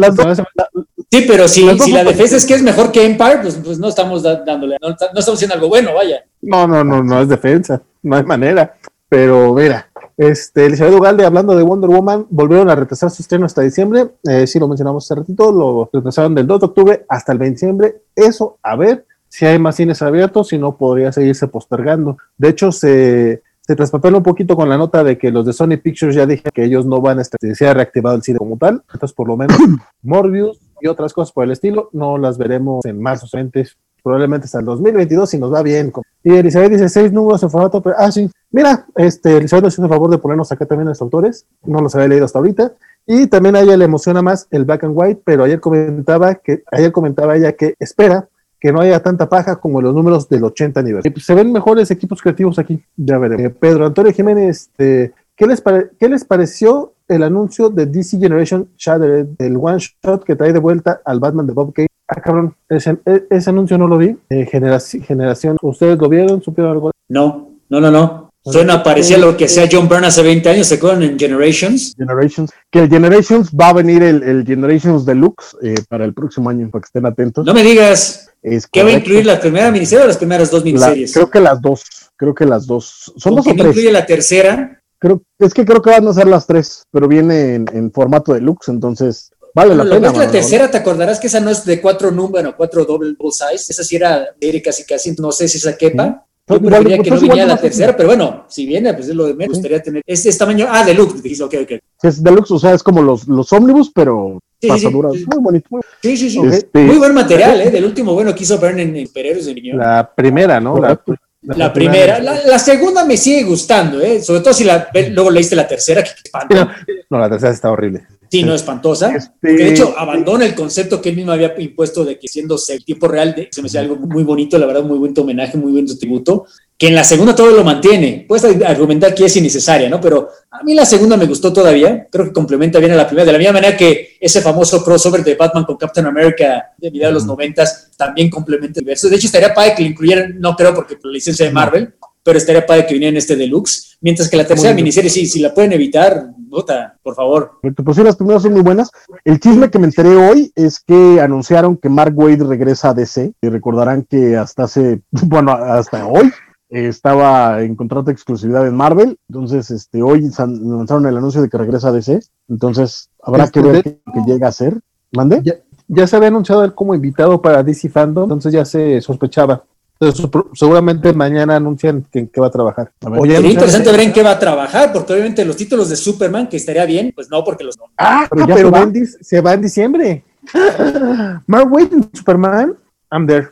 [1.11, 3.89] Sí, pero si, si la defensa es que es mejor que Empire, pues, pues no
[3.89, 6.25] estamos dándole, no, no estamos haciendo algo bueno, vaya.
[6.41, 8.75] No, no, no, no es defensa, no hay manera.
[9.11, 13.61] Pero mira, este, Elizabeth Ugalde, hablando de Wonder Woman, volvieron a retrasar su estreno hasta
[13.61, 14.09] diciembre.
[14.27, 17.51] Eh, sí, lo mencionamos hace ratito, lo retrasaron del 2 de octubre hasta el 20
[17.51, 18.03] de diciembre.
[18.17, 22.17] Eso, a ver si hay más cines abiertos, si no podría seguirse postergando.
[22.39, 25.79] De hecho, se, se traspapeló un poquito con la nota de que los de Sony
[25.83, 28.57] Pictures ya dijeron que ellos no van a estar, se ha reactivado el cine como
[28.57, 28.83] tal.
[28.93, 29.57] Entonces, por lo menos,
[30.03, 33.69] Morbius y otras cosas por el estilo, no las veremos en marzo, solamente
[34.03, 35.93] probablemente hasta el 2022 si nos va bien.
[36.25, 39.85] Y Elizabeth dice seis números en formato, pero, ah, sí, mira, este, Elizabeth nos hizo
[39.85, 42.73] el favor de ponernos acá también los autores, no los había leído hasta ahorita,
[43.07, 46.63] y también a ella le emociona más el black and white, pero ayer comentaba que,
[46.73, 48.29] ayer comentaba ella que espera
[48.63, 51.11] que no haya tanta paja como los números del 80 aniversario.
[51.11, 53.47] Y, pues, se ven mejores equipos creativos aquí, ya veremos.
[53.47, 58.19] Eh, Pedro Antonio Jiménez, este, ¿qué, les pare- ¿qué les pareció el anuncio de DC
[58.21, 61.89] Generation Shattered, el one shot que trae de vuelta al Batman de Bob Kane?
[62.07, 64.17] Ah, cabrón, ese, e- ese anuncio no lo vi.
[64.31, 66.41] Eh, generaci- generación, ¿ustedes lo vieron?
[66.41, 66.93] ¿Supieron algo?
[67.09, 68.31] No, no, no, no.
[68.45, 71.95] Suena parecía lo que hacía John Byrne hace 20 años, ¿se acuerdan en Generations?
[71.97, 76.51] Generations, que el Generations va a venir el, el Generations Deluxe eh, para el próximo
[76.51, 77.47] año, para que estén atentos.
[77.47, 80.61] No me digas, Es ¿qué va a incluir la primera miniserie o las primeras dos
[80.61, 81.13] La- miniseries?
[81.15, 81.83] creo que las dos,
[82.17, 83.13] creo que las dos.
[83.17, 83.69] Son dos ¿Por o tres.
[83.69, 84.81] incluye la tercera?
[84.99, 88.33] Creo, es que creo que van a ser las tres, pero viene en, en formato
[88.35, 90.09] deluxe, entonces vale la Bueno, lo pena.
[90.11, 93.33] ves la tercera, te acordarás que esa no es de cuatro números, cuatro double bull
[93.33, 93.73] size.
[93.73, 96.25] Esa sí era de casi casi, no sé si esa quepa.
[96.49, 99.09] Yo Igual, preferiría pues, que no es viniera la tercera, pero bueno, si viene, pues
[99.09, 99.51] es lo de menos.
[99.51, 100.03] Me gustaría tener.
[100.05, 100.67] Este es tamaño.
[100.69, 101.23] Ah, deluxe.
[101.23, 101.73] Dijiste, ok, ok.
[102.03, 105.13] Es deluxe, o sea, es como los, los ómnibus, pero Sí, sí, sí, pasaduras.
[105.15, 105.25] sí.
[105.27, 105.67] Muy bonito.
[105.71, 106.41] muy- Sí, sí, sí.
[106.51, 107.71] Este- Muy buen material, ¿eh?
[107.71, 109.77] Del último bueno que hizo Bern en, en Superhéroes de Niño.
[109.77, 110.79] La, La primera, ¿no?
[110.79, 111.73] La, Correcto.
[111.75, 112.21] primera.
[112.21, 114.23] La, la segunda me sigue gustando, ¿eh?
[114.23, 116.55] Sobre todo si la, luego leíste la tercera, que espanto.
[116.55, 116.69] No,
[117.11, 118.07] no, la tercera está horrible.
[118.31, 119.15] Sí, no, espantosa.
[119.17, 122.57] Este- Porque de hecho abandona el concepto que él mismo había impuesto de que siendo
[122.69, 125.59] el tiempo real, de- se me hacía algo muy bonito, la verdad, muy buen homenaje,
[125.59, 126.47] muy buen tributo,
[126.83, 128.25] que en la segunda todo lo mantiene.
[128.27, 130.01] Puedes argumentar que es innecesaria, ¿no?
[130.01, 133.25] Pero a mí la segunda me gustó todavía, creo que complementa bien a la primera,
[133.25, 137.13] de la misma manera que ese famoso crossover de Batman con Captain America de mediados
[137.13, 139.09] de los noventas también complementa el universo.
[139.09, 141.95] De hecho, estaría padre que lo incluyeran, no creo porque por la licencia de Marvel,
[142.21, 145.39] pero estaría padre que viniera en este deluxe, mientras que la tercera miniserie, sí, si
[145.39, 147.61] la pueden evitar, puta, por favor.
[147.63, 148.91] Pues sí, las primeras son muy buenas.
[149.25, 153.35] El chisme que me enteré hoy es que anunciaron que Mark Wade regresa a DC.
[153.41, 156.33] Y recordarán que hasta hace, bueno, hasta hoy
[156.73, 159.19] estaba en contrato de exclusividad en Marvel.
[159.29, 162.21] Entonces, este, hoy lanzaron el anuncio de que regresa a DC.
[162.49, 164.81] Entonces, habrá Este, que ver de- qué, qué llega a ser.
[165.13, 165.41] ¿Mande?
[165.45, 165.55] Ya,
[165.89, 169.65] ya se había anunciado él como invitado para DC Fandom, entonces ya se sospechaba.
[170.01, 172.91] Entonces, seguramente mañana anuncian que, en qué va a trabajar.
[173.05, 173.21] A ver.
[173.31, 176.57] Sería interesante ver en qué va a trabajar, porque obviamente los títulos de Superman, que
[176.57, 178.81] estaría bien, pues no, porque los Ah, Pero pero, ya se va.
[178.81, 180.25] Bendis se va en diciembre.
[181.47, 182.75] Mark Wade Superman.
[183.13, 183.51] I'm there.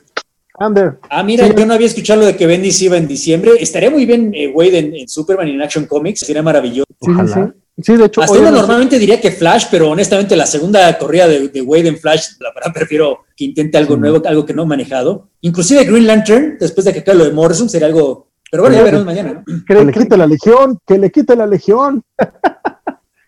[0.60, 1.54] Ah, mira, Sí.
[1.56, 3.52] yo no había escuchado lo de que Bendis iba en diciembre.
[3.58, 6.86] Estaría muy bien eh, Wade en, en Superman y en Action Comics, sería maravilloso.
[7.00, 7.34] Sí, sí, Ojalá.
[7.46, 7.60] sí.
[7.82, 11.48] Sí, de hecho, Hasta uno normalmente diría que Flash, pero honestamente la segunda corrida de,
[11.48, 14.00] de Wade en Flash, la verdad prefiero que intente algo Sí.
[14.00, 15.28] nuevo, algo que no he manejado.
[15.40, 18.28] Inclusive Green Lantern, después de que acabe lo de Morrison, sería algo...
[18.50, 19.42] Pero bueno, ya veremos mañana.
[19.46, 19.64] ¿no?
[19.66, 22.02] Que le quite la legión, que le quite la legión.
[22.18, 22.24] A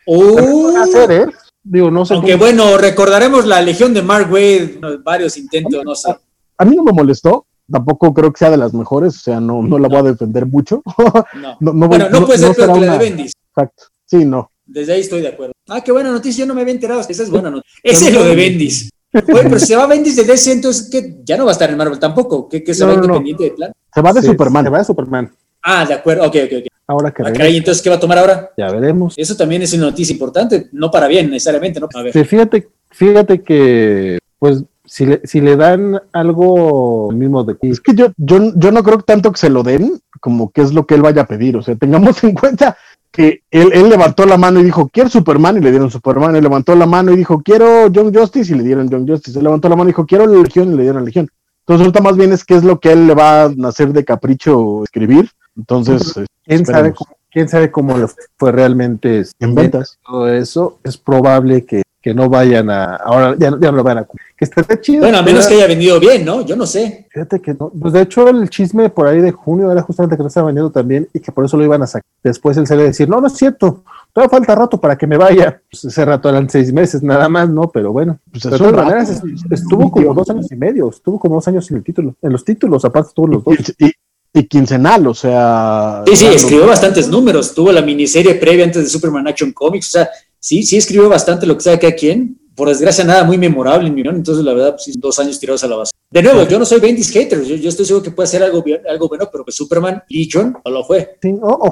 [0.82, 1.26] hacer, ¿eh?
[1.62, 2.12] Digo, no sé.
[2.14, 6.14] aunque cómo- bueno, recordaremos la legión de Mark Wade, varios intentos, no sé.
[6.62, 7.46] A mí no me molestó.
[7.70, 9.16] Tampoco creo que sea de las mejores.
[9.16, 10.82] O sea, no, no la voy a defender mucho.
[11.34, 11.56] No.
[11.60, 13.32] No, no voy- bueno, no, no- puede ser no peor que la de una- Bendis.
[13.48, 13.84] Exacto.
[14.06, 14.50] Sí, no.
[14.66, 15.52] Desde ahí estoy de acuerdo.
[15.68, 17.00] Ah, qué buena noticia, yo no me había enterado.
[17.00, 17.80] Esa es buena noticia.
[17.82, 18.90] Ese es lo de Bendis.
[19.14, 21.68] Oye, pero si se va Bendis de DC, entonces que ya no va a estar
[21.70, 22.48] en Marvel tampoco.
[22.48, 23.04] que que se No, va no, no.
[23.06, 23.72] independiente de plan?
[23.94, 24.64] Se va de Sí, Superman.
[24.64, 25.32] Se va de Superman.
[25.62, 26.22] Ah, de acuerdo.
[26.26, 26.66] Ok, ok, ok.
[26.86, 28.50] Ahora que Ah, caray, entonces, ¿qué va a tomar ahora?
[28.56, 29.14] ya veremos.
[29.16, 30.68] Eso también es una noticia importante.
[30.72, 31.88] No para bien, necesariamente, ¿no?
[31.94, 32.12] A ver.
[32.12, 37.94] Sí, fíjate, fíjate que, pues, si le, si le dan algo mismo de Es que
[37.94, 40.96] yo, yo, yo no creo tanto que se lo den como que es lo que
[40.96, 41.56] él vaya a pedir.
[41.56, 42.76] O sea, tengamos en cuenta
[43.10, 46.36] que él, él levantó la mano y dijo, quiero Superman, y le dieron Superman.
[46.36, 49.38] Él levantó la mano y dijo, quiero John Justice, y le dieron John Justice.
[49.38, 51.26] Él levantó la mano y dijo, quiero la Legión, y le dieron la Legión.
[51.60, 54.04] Entonces, ahorita más bien es qué es lo que él le va a nacer de
[54.04, 55.30] capricho escribir.
[55.56, 57.96] Entonces, quién sabe cómo, quién sabe cómo
[58.36, 59.98] fue realmente en ventas.
[60.04, 60.80] todo eso.
[60.84, 64.06] Es probable que, que no vayan a, ahora ya, no- ya no lo van a
[64.36, 65.02] que esté chido.
[65.02, 66.44] Bueno, a menos que haya vendido bien, ¿no?
[66.44, 67.06] Yo no sé.
[67.10, 67.70] Fíjate que no.
[67.80, 70.72] Pues de hecho, el chisme por ahí de junio era justamente que no estaba vendiendo
[70.72, 72.04] también y que por eso lo iban a sacar.
[72.24, 75.16] Después él salió a decir, no, no es cierto, todavía falta rato para que me
[75.16, 75.62] vaya.
[75.70, 77.70] Pues ese rato eran seis meses nada más, ¿no?
[77.70, 81.36] Pero bueno, Pues de todas maneras, est- estuvo como dos años y medio, estuvo como
[81.36, 82.16] dos años sin el título.
[82.20, 83.54] En los títulos, aparte estuvo los dos.
[83.78, 83.92] Y, y-
[84.34, 86.02] y quincenal, o sea.
[86.06, 87.54] Sí, sí, escribió bastantes números.
[87.54, 89.88] Tuvo la miniserie previa antes de Superman Action Comics.
[89.88, 90.08] O sea,
[90.42, 92.38] sí, sí escribió bastante lo que sabe cada quien.
[92.54, 94.16] Por desgracia, nada muy memorable en mi opinión.
[94.16, 95.92] Entonces, la verdad, pues, dos años tirados a la base.
[96.10, 97.42] De nuevo, yo no soy Bendis hater.
[97.42, 100.84] Yo, estoy seguro que puede hacer algo, algo bueno, pero que Superman Legion no lo
[100.84, 101.16] fue.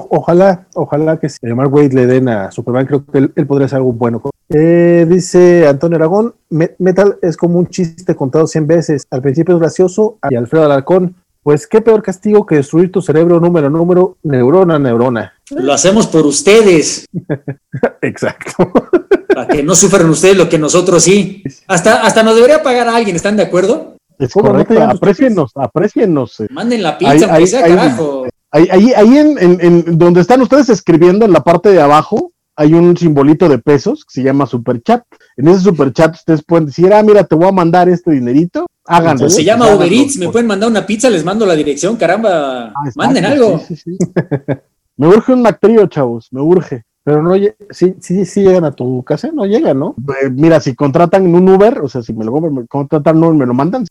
[0.09, 3.67] Ojalá, ojalá que si a Mark Wade le den a Superman, creo que él, podría
[3.67, 4.23] hacer algo bueno.
[4.49, 9.03] Eh, dice Antonio Aragón, "Me- Metal es como un chiste contado 100 veces.
[9.11, 13.39] Al principio es gracioso y Alfredo Alarcón, pues qué peor castigo que destruir tu cerebro
[13.39, 15.35] número a número, neurona a neurona.
[15.51, 17.07] Lo hacemos por ustedes,
[18.03, 18.73] Exacto.
[19.35, 21.43] para que no sufran ustedes lo que nosotros sí.
[21.67, 23.97] Hasta, hasta nos debería pagar a alguien, ¿están de acuerdo?
[24.19, 26.41] Es ¿Cómo no correcto, aprécienos, aprécienos.
[26.41, 26.47] eh.
[26.51, 28.27] Manden la pizza, Ahí- aunque ahí- carajo.
[28.53, 32.33] Ahí, ahí, ahí en, en- en donde están ustedes escribiendo, en la parte de abajo,
[32.57, 35.03] hay un simbolito de pesos que se llama Super Chat.
[35.37, 38.67] En ese Super Chat ustedes pueden decir, ah, mira, te voy a mandar este dinerito.
[38.87, 39.31] Háganlo.
[39.31, 42.67] Se llama Háganlo, Uber Eats, me pueden mandar una pizza, les mando la dirección, caramba.
[42.67, 43.59] Ah, Manden algo.
[43.67, 44.13] sí, sí, sí.
[45.01, 46.83] me urge un McTrio, chavos, me urge.
[47.03, 49.95] Pero no, lle- sí, sí, sí llegan a tu casa, no llegan, ¿no?
[50.23, 53.37] Eh, mira, si contratan un Uber, o sea, si me lo me contratan un Uber,
[53.39, 53.87] me lo mandan,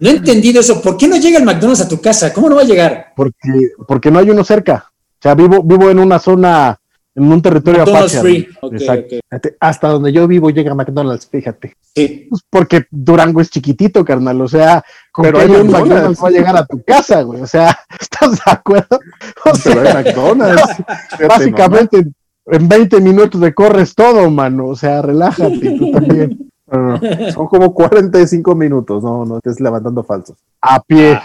[0.00, 0.80] No he entendido eso.
[0.80, 2.32] ¿Por qué no llega el McDonald's a tu casa?
[2.32, 3.08] ¿Cómo no va a llegar?
[3.14, 4.86] porque, porque no hay uno cerca.
[4.90, 6.78] O sea, vivo, vivo en una zona,
[7.18, 8.48] en un territorio McDonald's apache.
[8.70, 9.20] free.
[9.58, 11.74] Hasta donde yo vivo llega McDonald's, fíjate.
[11.94, 12.26] Sí.
[12.30, 14.40] Pues porque Durango es chiquitito, carnal.
[14.40, 14.84] O sea,
[15.20, 15.88] Pero que hay un McDonald's.
[15.90, 17.40] McDonald's va a llegar a tu casa, güey.
[17.40, 19.00] O sea, ¿estás de acuerdo?
[19.44, 20.76] O Pero hay McDonald's.
[21.10, 22.04] Fíjate básicamente,
[22.46, 24.68] en 20 minutos de corres todo, mano.
[24.68, 26.50] O sea, relájate, tú también.
[26.70, 30.36] No, no, son como 45 minutos, no, no estés levantando falsos.
[30.60, 31.18] A pie.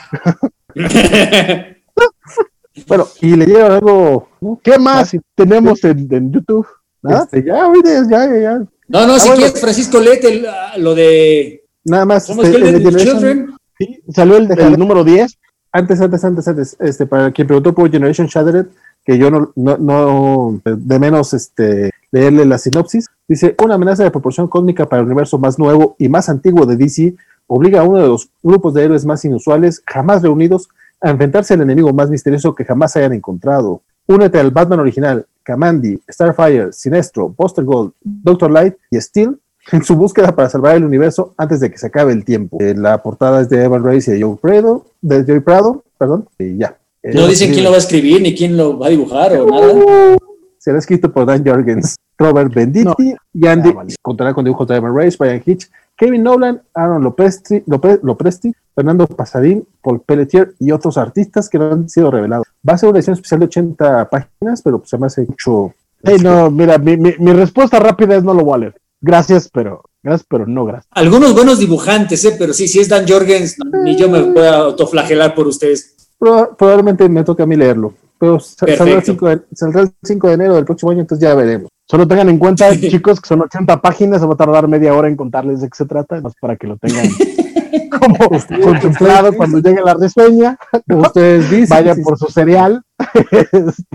[2.87, 4.29] Bueno, y le dieron algo.
[4.63, 6.67] ¿Qué más tenemos en, en YouTube?
[7.03, 8.65] Este, ya, ya, ya, ya.
[8.87, 9.43] No, no, si bueno.
[9.43, 11.63] quieres, Francisco, léete ah, lo de.
[11.85, 12.25] Nada más.
[12.27, 13.53] ¿Cómo es este, que el de Children?
[13.77, 15.37] Sí, salió el, el número 10.
[15.71, 18.67] Antes, antes, antes, antes, este, para quien preguntó por Generation Shattered,
[19.03, 24.11] que yo no, no, no de menos este, leerle la sinopsis, dice, una amenaza de
[24.11, 27.15] proporción cósmica para el universo más nuevo y más antiguo de DC
[27.47, 30.69] obliga a uno de los grupos de héroes más inusuales jamás reunidos
[31.03, 33.81] a enfrentarse al enemigo más misterioso que jamás hayan encontrado.
[34.07, 39.37] Únete al Batman original, Kamandi, Starfire, Sinestro, Buster Gold, Doctor Light y Steel
[39.71, 42.57] en su búsqueda para salvar el universo antes de que se acabe el tiempo.
[42.59, 46.27] Eh, la portada es de Evan Reyes y de Joe Prado, de Joey Prado, perdón,
[46.39, 46.77] y ya.
[47.01, 49.47] Eh, No dicen quién lo va a escribir ni quién lo va a dibujar o
[49.47, 50.17] nada.
[50.57, 53.69] Será escrito por Dan Jorgens, Robert Benditti y Andy.
[53.69, 53.95] Ah, vale.
[54.01, 59.05] Contará con dibujos de Evan Reyes, Brian Hitch, Kevin Nolan, Aaron Lopresti, Lope- Lopresti, Fernando
[59.07, 62.47] Pasadín, Paul Pelletier y otros artistas que no han sido revelados.
[62.67, 65.73] Va a ser una edición especial de 80 páginas, pero pues se me hace mucho.
[66.01, 68.75] Hey, no, mira, mi, mi, mi respuesta rápida es no lo voy a leer.
[68.99, 70.87] Gracias, pero gracias, pero no gracias.
[70.91, 72.35] Algunos buenos dibujantes, ¿eh?
[72.39, 75.92] pero sí, si es Dan Jorgens, no, ni yo me voy a autoflagelar por ustedes.
[76.23, 77.93] Proba- probablemente me toque a mí leerlo.
[78.17, 79.11] Pero sa- saldrá el, Perfecto.
[79.11, 81.67] 5 de, saldrá el 5 de enero del próximo año, entonces ya veremos.
[81.89, 82.89] Solo tengan en cuenta, Sí.
[82.89, 85.75] chicos, que son 80 páginas, se va a tardar media hora en contarles de qué
[85.75, 87.03] se trata, más para que lo tengan
[87.99, 88.17] como
[88.63, 90.57] contemplado cuando llegue la reseña.
[90.87, 91.67] Ustedes dicen.
[91.69, 92.81] Vaya sí, por su cereal.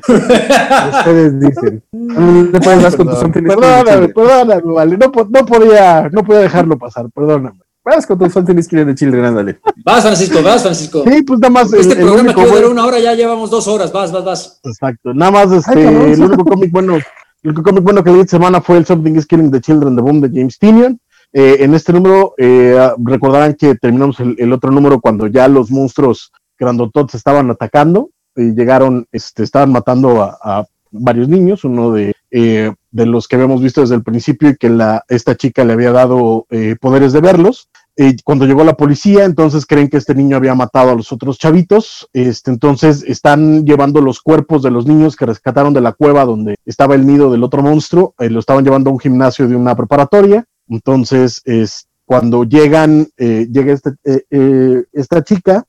[0.08, 1.82] Ustedes dicen.
[1.92, 4.98] Anthony Perdóname, perdóname, vale.
[4.98, 7.60] No, no podía, no podía dejarlo pasar, perdóname.
[7.88, 9.60] Vas con tus Children de Children, ándale.
[9.84, 11.04] Vas, Francisco, vas, Francisco.
[11.08, 11.72] Sí, pues nada más.
[11.72, 13.90] Este el- programa que buen- una hora, ya llevamos dos horas.
[13.92, 14.60] Vas, vas, vas.
[14.62, 15.14] Exacto.
[15.14, 17.02] Nada más este, Ay, el único cómic bueno, el
[17.44, 20.02] único cómic bueno que leí esta semana fue el Something is Killing the Children, The
[20.02, 21.00] Boom de James Tinian.
[21.32, 25.70] Eh, en este número, eh, recordarán que terminamos el, el otro número cuando ya los
[25.70, 32.14] monstruos grandototes estaban atacando y llegaron, este, estaban matando a, a varios niños, uno de,
[32.30, 35.74] eh, de los que habíamos visto desde el principio y que la, esta chica le
[35.74, 37.68] había dado eh, poderes de verlos.
[38.00, 41.36] Eh, cuando llegó la policía, entonces creen que este niño había matado a los otros
[41.36, 42.08] chavitos.
[42.12, 46.54] Este, entonces están llevando los cuerpos de los niños que rescataron de la cueva donde
[46.64, 48.14] estaba el nido del otro monstruo.
[48.20, 50.44] eh, lo estaban llevando a un gimnasio de una preparatoria.
[50.68, 55.62] Entonces, es, cuando llegan, eh, llega este, eh, eh, esta chica,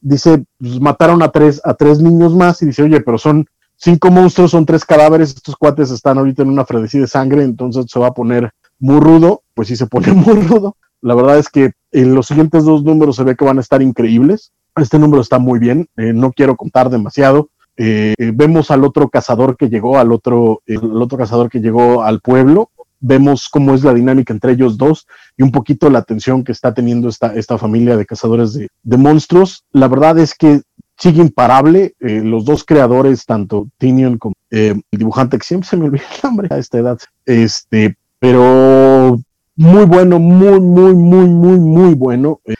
[0.00, 4.10] dice, pues, mataron a tres, a tres niños más y dice, oye, pero son cinco
[4.10, 8.00] monstruos, son tres cadáveres, estos cuates están ahorita en una frenesí de sangre, entonces se
[8.00, 10.76] va a poner muy rudo, pues sí se pone muy rudo.
[11.02, 13.82] La verdad es que en los siguientes dos números se ve que van a estar
[13.82, 14.52] increíbles.
[14.76, 17.50] Este número está muy bien, eh, no quiero contar demasiado.
[17.76, 22.02] Eh, eh, vemos al otro cazador que llegó, al otro, el otro cazador que llegó
[22.02, 22.70] al pueblo.
[23.00, 26.72] Vemos cómo es la dinámica entre ellos dos y un poquito la tensión que está
[26.72, 29.64] teniendo esta, esta familia de cazadores de, monstruos.
[29.72, 30.62] La verdad es que
[30.96, 31.94] sigue imparable.
[31.98, 36.46] los dos creadores, tanto Tinion como el dibujante, que siempre se me olvida el nombre
[36.50, 39.18] a esta edad, este, pero
[39.56, 42.40] muy bueno, muy, muy, muy, muy, muy bueno.
[42.44, 42.54] Eh,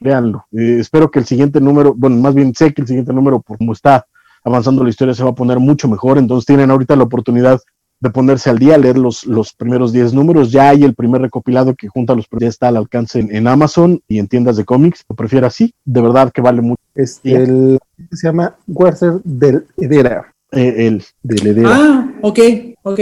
[0.00, 0.46] léanlo.
[0.52, 3.58] Eh, espero que el siguiente número, bueno, más bien sé que el siguiente número, por
[3.58, 4.06] como está
[4.44, 6.18] avanzando la historia, se va a poner mucho mejor.
[6.18, 7.60] Entonces tienen ahorita la oportunidad
[8.00, 10.50] de ponerse al día, leer los, los primeros 10 números.
[10.50, 14.00] Ya hay el primer recopilado que junta los ya está al alcance en, en Amazon
[14.08, 15.04] y en tiendas de cómics.
[15.08, 15.72] Lo prefiero así.
[15.84, 16.82] De verdad que vale mucho.
[16.94, 17.78] Este, el,
[18.10, 20.34] se llama Werther del Hedera.
[20.52, 21.70] Eh, el, Del Hedera.
[21.72, 22.38] Ah, ok,
[22.82, 23.00] ok.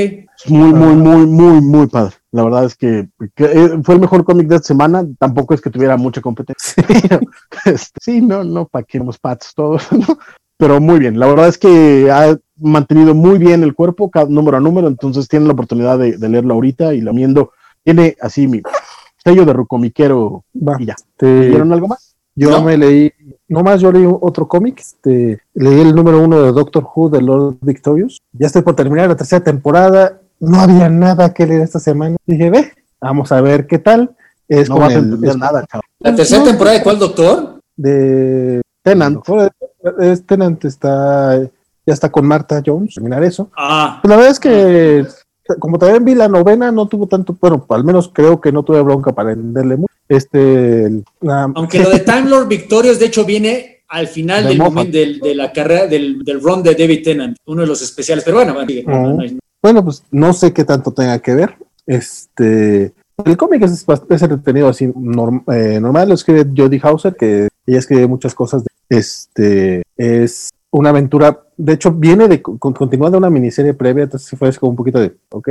[0.49, 2.15] muy, muy, muy, muy, muy padre.
[2.31, 5.05] La verdad es que, que, eh, fue el mejor cómic de esta semana.
[5.19, 6.85] Tampoco es que tuviera mucha competencia.
[7.67, 10.19] Este, sí, no, no, para que nos pats todos, ¿no?
[10.57, 11.19] Pero muy bien.
[11.19, 14.89] La verdad es que ha mantenido muy bien el cuerpo, cada número a número.
[14.89, 17.53] Entonces tienen la oportunidad de, de leerlo ahorita y lo viendo.
[17.83, 18.63] Tiene así mi
[19.25, 20.77] sello de rucomiquero Va.
[20.79, 20.95] y ya.
[20.95, 22.17] Este, ¿Vieron algo más?
[22.35, 22.63] Yo ¿No?
[22.63, 23.13] me leí,
[23.51, 27.57] nomás yo leí otro cómic, este, leí el número uno de Doctor Who de Lord
[27.61, 28.19] Victorious.
[28.33, 30.19] Ya estoy por terminar la tercera temporada.
[30.39, 32.17] No había nada que leer esta semana.
[32.25, 34.17] Dije, ve, vamos a ver qué tal.
[34.49, 35.83] Es No vas a el- entender es nada, chavo.
[35.99, 37.61] ¿La tercera temporada de cuál, doctor?
[37.77, 39.17] de Tenant.
[39.17, 39.53] Doctor-
[40.01, 41.41] es Tenant está
[41.87, 43.51] ya está con Marta Jones, terminar eso.
[43.57, 45.07] Ah, Pues la verdad es que
[45.59, 48.81] como también vi la novena, no tuvo tanto, bueno, al menos creo que no tuve
[48.83, 49.95] bronca para entenderle mucho.
[50.11, 54.59] Este, la- aunque lo de Time Lord Victorious, de hecho, viene al final De del
[54.59, 58.25] momento del- de la carrera del, del run de David Tennant, uno de los especiales.
[58.25, 58.83] Pero bueno, sigue.
[58.85, 59.39] No, no, no.
[59.63, 61.55] Bueno, pues no sé qué tanto tenga que ver.
[61.87, 62.93] Este,
[63.25, 67.79] el cómic es, es entretenido así norm- eh, normal, lo escribe Jodie Hauser, que ella
[67.79, 68.65] escribe muchas cosas.
[68.65, 74.37] de- este, es una aventura, de hecho viene de, continúa de una miniserie previa, entonces
[74.37, 75.49] fue como un poquito de, ok,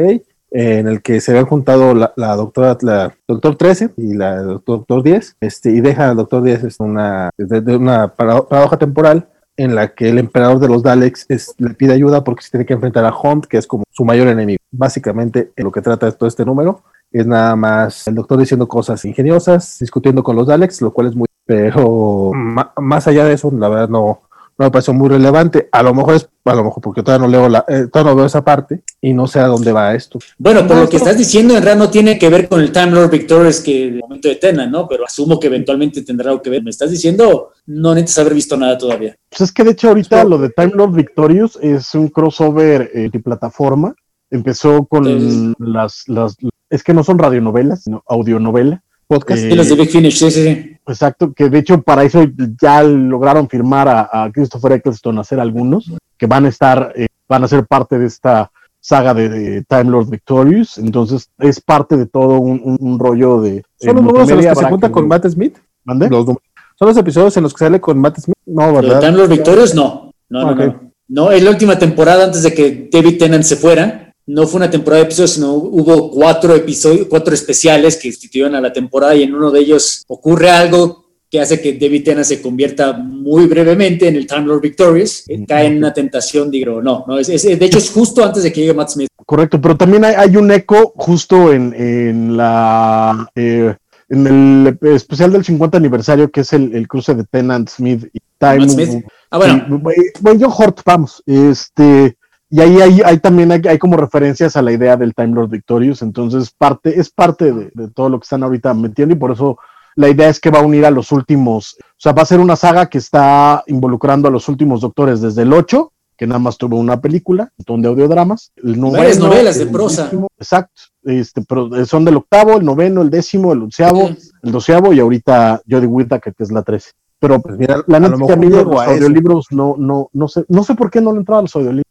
[0.51, 5.37] en el que se habían juntado la, doctora, la doctor 13 y la doctor 10,
[5.41, 10.17] este, y deja al doctor 10 una, de, una paradoja temporal en la que el
[10.17, 11.27] emperador de los Daleks
[11.57, 14.29] le pide ayuda porque se tiene que enfrentar a Hunt, que es como su mayor
[14.29, 14.59] enemigo.
[14.71, 16.81] Básicamente, en lo que trata todo este número
[17.11, 21.15] es nada más el doctor diciendo cosas ingeniosas, discutiendo con los Daleks, lo cual es
[21.15, 21.27] muy...
[21.45, 22.31] Pero
[22.77, 24.21] más allá de eso, la verdad no
[24.65, 25.69] me pareció muy relevante.
[25.71, 28.15] A lo mejor es, a lo mejor porque todavía no leo la, eh, todavía no
[28.17, 30.19] veo esa parte y no sé a dónde va esto.
[30.37, 32.91] Bueno, por lo que estás diciendo, en realidad no tiene que ver con el Time
[32.91, 34.87] Lord Victorious que el momento de Tena, ¿no?
[34.87, 36.63] Pero asumo que eventualmente tendrá algo que ver.
[36.63, 39.15] Me estás diciendo, no necesitas haber visto nada todavía.
[39.29, 43.09] Pues es que de hecho ahorita lo de Time Lord Victorious es un crossover eh,
[43.11, 43.95] de plataforma.
[44.31, 46.35] Empezó con las, las,
[46.69, 49.41] es que no son radionovelas, sino audionovela podcast.
[49.43, 50.68] y los de Big Finish, sí, sí, sí.
[50.89, 52.25] Exacto, que de hecho para eso
[52.59, 57.43] ya lograron firmar a, Christopher Eccleston a hacer algunos, que van a estar, eh, van
[57.43, 62.39] a ser parte de esta saga de, Time Lord Victorious, entonces es parte de todo
[62.39, 63.63] un, rollo de...
[63.79, 65.57] ¿Son los números en los que se junta con Matt Smith?
[65.83, 66.09] ¿Mande?
[66.09, 68.37] ¿Son los episodios en los que sale con Matt Smith?
[68.45, 68.99] No, ¿verdad?
[68.99, 70.89] Time Lord Victorious no, no, no, no.
[71.07, 74.69] No, es la última temporada antes de que David Tennant se fuera no fue una
[74.69, 79.23] temporada de episodios, sino hubo cuatro episodios, cuatro especiales que instituyeron a la temporada y
[79.23, 84.07] en uno de ellos ocurre algo que hace que David Tennant se convierta muy brevemente
[84.07, 87.79] en el Time Lord Victorious, cae en una tentación, digo, no, no es, de hecho
[87.79, 89.09] es justo antes de que llegue Matt Smith.
[89.25, 93.29] Correcto, pero también hay, un eco justo en, en la...
[93.35, 93.73] Eh,
[94.11, 98.67] en el especial del 50 aniversario, que es el, cruce de Tennant Smith y Time.
[98.67, 99.05] Smith.
[99.29, 99.81] Ah, bueno.
[100.19, 101.21] bueno, yo Hort, vamos.
[101.27, 102.17] Este,
[102.49, 106.49] y ahí hay, también hay, como referencias a la idea del Time Lord Victorious, entonces
[106.49, 109.57] parte, es parte de, todo lo que están ahorita metiendo y por eso
[109.95, 112.39] la idea es que va a unir a los últimos, o sea, va a ser
[112.39, 116.57] una saga que está involucrando a los últimos doctores desde el 8, que nada más
[116.57, 118.51] tuvo una película, un montón de audiodramas.
[118.57, 120.11] El Varias novelas de prosa.
[120.37, 124.09] exacto, este, pero son del octavo, el noveno, el décimo, el onceavo,
[124.43, 126.91] el doceavo y ahorita Jodie Whittaker, que es la trece.
[127.19, 130.63] Pero pues mira, la neta que a mí los audiolibros no, no, no sé, no
[130.63, 131.85] sé por qué no le entraba a los audiolibros.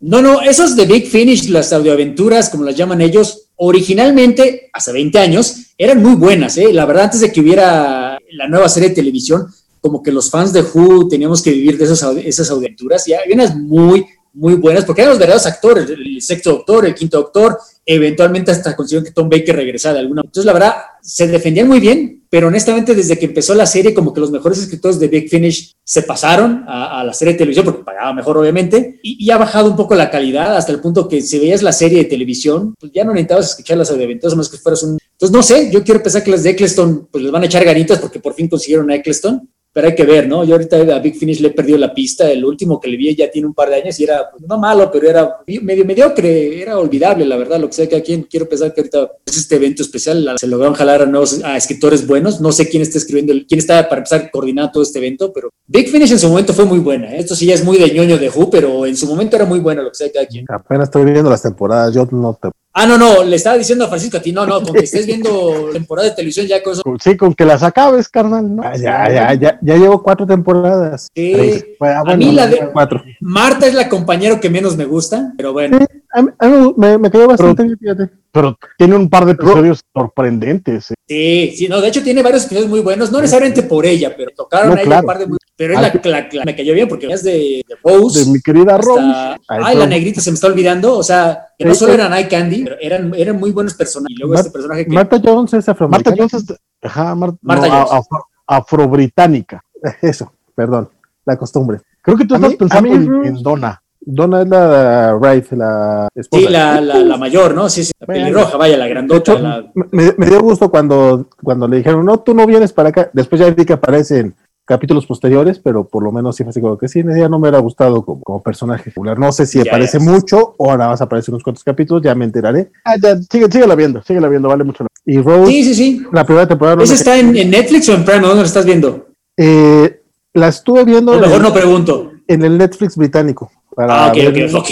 [0.00, 5.18] No, no, esos de Big Finish, las audioaventuras, como las llaman ellos, originalmente, hace 20
[5.18, 6.72] años, eran muy buenas, ¿eh?
[6.72, 9.46] La verdad, antes de que hubiera la nueva serie de televisión,
[9.80, 13.34] como que los fans de Who teníamos que vivir de esas, esas audioaventuras, y había
[13.34, 17.58] unas muy, muy buenas, porque eran los verdaderos actores, el sexto doctor, el quinto doctor,
[17.86, 20.22] eventualmente hasta consiguieron que Tom Baker regresara de alguna.
[20.24, 24.12] Entonces, la verdad, se defendían muy bien, pero honestamente desde que empezó la serie, como
[24.12, 27.84] que los mejores escritores de Big Finish se pasaron a, la serie de televisión, porque
[27.84, 31.38] pagaba mejor obviamente, y, ha bajado un poco la calidad hasta el punto que si
[31.38, 34.82] veías la serie de televisión, pues ya no necesitabas escuchar las audioventuras, más que fueras
[34.82, 34.98] un...
[35.12, 37.64] Entonces, no sé, yo quiero pensar que las de Eccleston, pues les van a echar
[37.64, 40.44] ganitas porque por fin consiguieron a Eccleston, pero hay que ver, ¿no?
[40.44, 43.14] Yo ahorita a Big Finish le he perdido la pista, el último que le vi
[43.14, 46.62] ya tiene un par de años y era, pues, no malo, pero era medio mediocre,
[46.62, 49.36] era olvidable, la verdad, lo que sea que a quien quiero pensar que ahorita es
[49.36, 52.98] este evento especial, se lograron jalar a nuevos a escritores buenos, no sé quién está
[52.98, 56.54] escribiendo, quién está para empezar coordinando todo este evento, pero Big Finish en su momento
[56.54, 57.18] fue muy buena, ¿eh?
[57.18, 59.58] esto sí ya es muy de ñoño de Who, pero en su momento era muy
[59.58, 60.44] buena, lo que sea cada quien.
[60.48, 63.88] Apenas estoy viendo las temporadas, yo no te Ah, no, no, le estaba diciendo a
[63.88, 66.82] Francisco a ti, no, no, con que estés viendo temporada de televisión ya con eso.
[67.00, 68.64] Sí, con que las acabes, carnal, ¿no?
[68.64, 71.08] Ah, ya, ya, ya, ya llevo cuatro temporadas.
[71.14, 73.04] Sí, ah, a mí la de cuatro.
[73.20, 75.78] Marta es la compañera que menos me gusta, pero bueno.
[75.78, 75.84] Sí,
[76.14, 80.90] a mí, me, me quedó bastante bien, fíjate pero tiene un par de episodios sorprendentes.
[80.90, 80.94] Eh.
[81.06, 84.32] Sí, sí, no, de hecho tiene varios episodios muy buenos, no necesariamente por ella, pero
[84.36, 87.22] tocaron ahí un par de muy pero es la, que me cayó bien porque es
[87.22, 88.24] de, de Rose.
[88.24, 89.38] De mi querida Rose.
[89.46, 90.98] Ay, la negrita se me está olvidando.
[90.98, 94.16] O sea, que no solo eran Eye Candy, pero eran, eran muy buenos personajes.
[94.16, 94.92] Y luego este personaje que.
[94.92, 96.16] Marta Jones es afroamericana.
[96.16, 96.56] Marta Jones es.
[96.82, 98.06] Ajá, Marta Jones.
[98.48, 99.64] afro-británica.
[100.02, 100.90] Eso, perdón,
[101.24, 101.82] la costumbre.
[102.02, 103.80] Creo que tú estás pensando en Donna.
[104.06, 106.46] Donna es la Wright, la esposa.
[106.46, 107.68] Sí, la, la, mayor, ¿no?
[107.68, 109.64] Sí, sí, la pelirroja, vaya, la grandota.
[109.74, 113.10] Me, me, dio gusto cuando, cuando le dijeron, no, tú no vienes para acá.
[113.12, 116.78] Después ya vi que aparecen capítulos posteriores, pero por lo menos sí fue así como
[116.78, 119.18] que sí, ya no me hubiera gustado como, como personaje popular.
[119.18, 122.24] No sé si aparece mucho o ahora vas a aparecer unos cuantos capítulos, ya me
[122.24, 122.70] enteraré.
[122.84, 124.86] Ah, ya, sigue, síguela viendo, síguela viendo, vale mucho.
[125.04, 126.06] Y Rose, sí, sí, sí.
[126.12, 126.82] la primera temporada.
[126.82, 128.20] ¿Esa está en, Netflix o en Prime?
[128.20, 129.08] ¿Dónde la estás viendo?
[129.36, 130.00] Eh,
[130.32, 131.12] la estuve viendo.
[131.12, 132.10] A lo mejor no pregunto.
[132.26, 133.50] En el Netflix británico.
[133.78, 134.68] Ah, ok, ok, ok.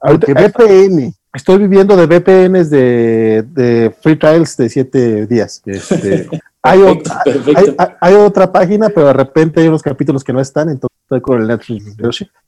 [0.00, 1.14] Ahorita, VPN.
[1.34, 5.60] Estoy viviendo de VPNs de, de free trials de siete días.
[5.66, 6.28] Este,
[6.62, 7.22] hay, otra,
[8.00, 11.42] Hay, otra página, pero de repente hay unos capítulos que no están, entonces estoy con
[11.42, 11.94] el Netflix.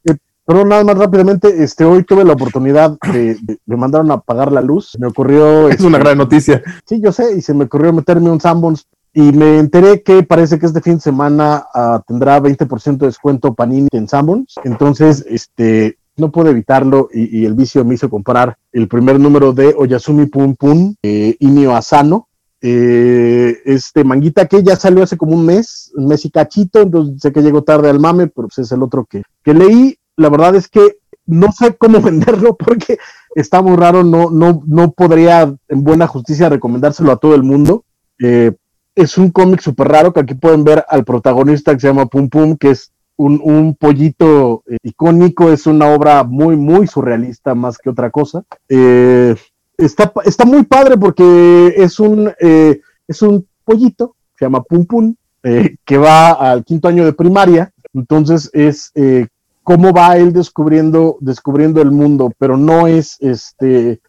[0.04, 0.16] Eh,
[0.46, 4.62] pero nada más rápidamente, este, hoy tuve la oportunidad de, me mandaron a apagar la
[4.62, 5.68] luz, me ocurrió...
[5.68, 6.62] Es una gran noticia.
[6.86, 8.86] Sí, yo sé, y se me ocurrió meterme un Sanborns
[9.18, 13.52] y me enteré que parece que este fin de semana uh, tendrá 20% de descuento
[13.52, 14.54] Panini en Sanborns.
[14.62, 19.74] Entonces, este, no pude evitarlo y, el vicio me hizo comprar el primer número de
[19.76, 22.28] Oyasumi Pum Pum, eh, Inio Asano.
[22.60, 27.20] Eh, este manguita que ya salió hace como un mes, un mes y cachito, entonces
[27.20, 29.98] sé que llegó tarde al mame, pero pues es el otro que, que leí.
[30.14, 32.98] La verdad es que no sé cómo venderlo porque
[33.34, 37.84] está muy raro, no, no, no podría en buena justicia recomendárselo a todo el mundo.
[38.20, 38.52] Eh,
[38.98, 42.28] es un cómic súper raro que aquí pueden ver al protagonista que se llama Pum
[42.28, 47.78] Pum, que es un, un pollito eh, icónico, es una obra muy, muy surrealista más
[47.78, 48.42] que otra cosa.
[48.68, 49.36] Eh,
[49.76, 55.14] está, está muy padre porque es un, eh, es un pollito, se llama Pum Pum,
[55.44, 58.92] eh, que va al quinto año de primaria, entonces es
[59.62, 64.00] cómo va él descubriendo, descubriendo el mundo, pero no es este,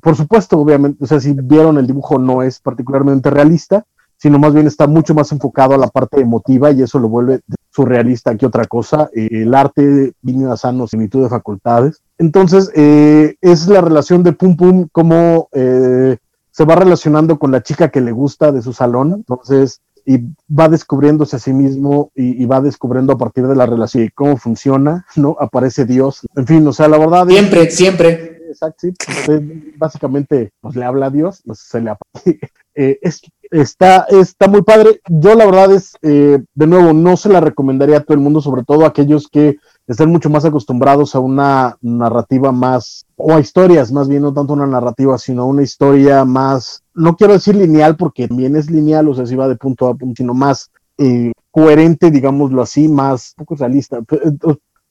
[0.00, 3.84] por supuesto, obviamente, o sea, si vieron el dibujo no es particularmente realista,
[4.24, 7.40] sino más bien está mucho más enfocado a la parte emotiva y eso lo vuelve
[7.70, 9.10] surrealista que otra cosa.
[9.14, 12.00] Eh, el arte viene a sano similitud de facultades.
[12.16, 16.16] Entonces, eh, es la relación de Pum Pum, cómo eh,
[16.50, 19.12] se va relacionando con la chica que le gusta de su salón.
[19.12, 24.04] Entonces, y va descubriéndose a sí mismo y, va descubriendo a partir de la relación
[24.04, 25.36] y cómo funciona, ¿no?
[25.38, 26.26] Aparece Dios.
[26.34, 27.26] En fin, o sea, la verdad.
[27.26, 28.33] Siempre, siempre.
[28.76, 28.92] Sí,
[29.26, 29.40] pues,
[29.76, 31.92] básicamente, pues le habla a Dios, pues se le
[32.74, 35.00] eh, es, está, está muy padre.
[35.08, 38.40] Yo la verdad es, eh, de nuevo, no se la recomendaría a todo el mundo,
[38.40, 43.40] sobre todo a aquellos que están mucho más acostumbrados a una narrativa más, o a
[43.40, 47.96] historias más bien, no tanto una narrativa, sino una historia más, no quiero decir lineal
[47.96, 51.32] porque también es lineal, o sea, si va de punto a punto, sino más eh,
[51.50, 54.00] coherente, digámoslo así, más poco realista,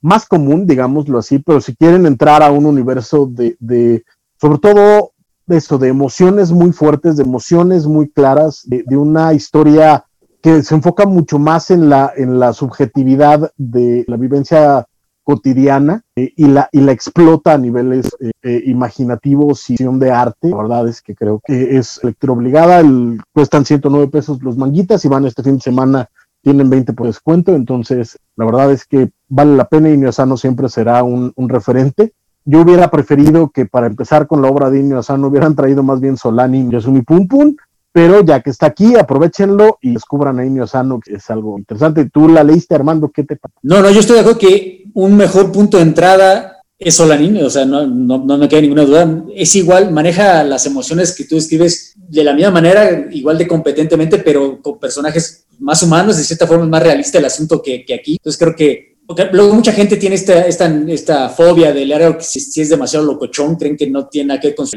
[0.03, 4.03] más común, digámoslo así, pero si quieren entrar a un universo de, de
[4.39, 5.13] sobre todo
[5.45, 10.05] de eso, de emociones muy fuertes, de emociones muy claras, de, una historia
[10.41, 14.85] que se enfoca mucho más en la, en la subjetividad de la vivencia
[15.23, 20.49] cotidiana eh, y, la, y la explota a niveles eh, eh, imaginativos y de arte.
[20.49, 22.79] La verdad es que creo que es lectura obligada.
[22.79, 26.09] El, cuestan 109 pesos los manguitas y van este fin de semana,
[26.43, 27.55] tienen 20 por descuento.
[27.55, 32.13] Entonces, la verdad es que vale la pena y Niosano siempre será un, referente.
[32.45, 36.01] Yo hubiera preferido que para empezar con la obra de Inio Asano hubieran traído más
[36.01, 37.55] bien Solani y Yasumi Pum Pum,
[37.93, 42.09] pero ya que está aquí, aprovechenlo y descubran a Inio Asano, que es algo interesante.
[42.09, 43.09] ¿Tú la leíste, Armando?
[43.09, 43.55] ¿Qué te pasa?
[43.63, 46.52] No, no, yo estoy de acuerdo que un mejor punto de entrada
[46.83, 49.23] es Solani, o sea, no, no, no me queda ninguna duda.
[49.35, 54.19] Es igual, maneja las emociones que tú escribes de la misma manera, igual de competentemente,
[54.19, 58.13] pero con personajes más humanos, de cierta forma más realista el asunto que, que aquí.
[58.13, 58.93] Entonces creo que
[59.31, 63.55] luego mucha gente tiene esta, esta, esta fobia del área que si, es demasiado locochón,
[63.55, 64.67] creen que no tiene nada que ver con.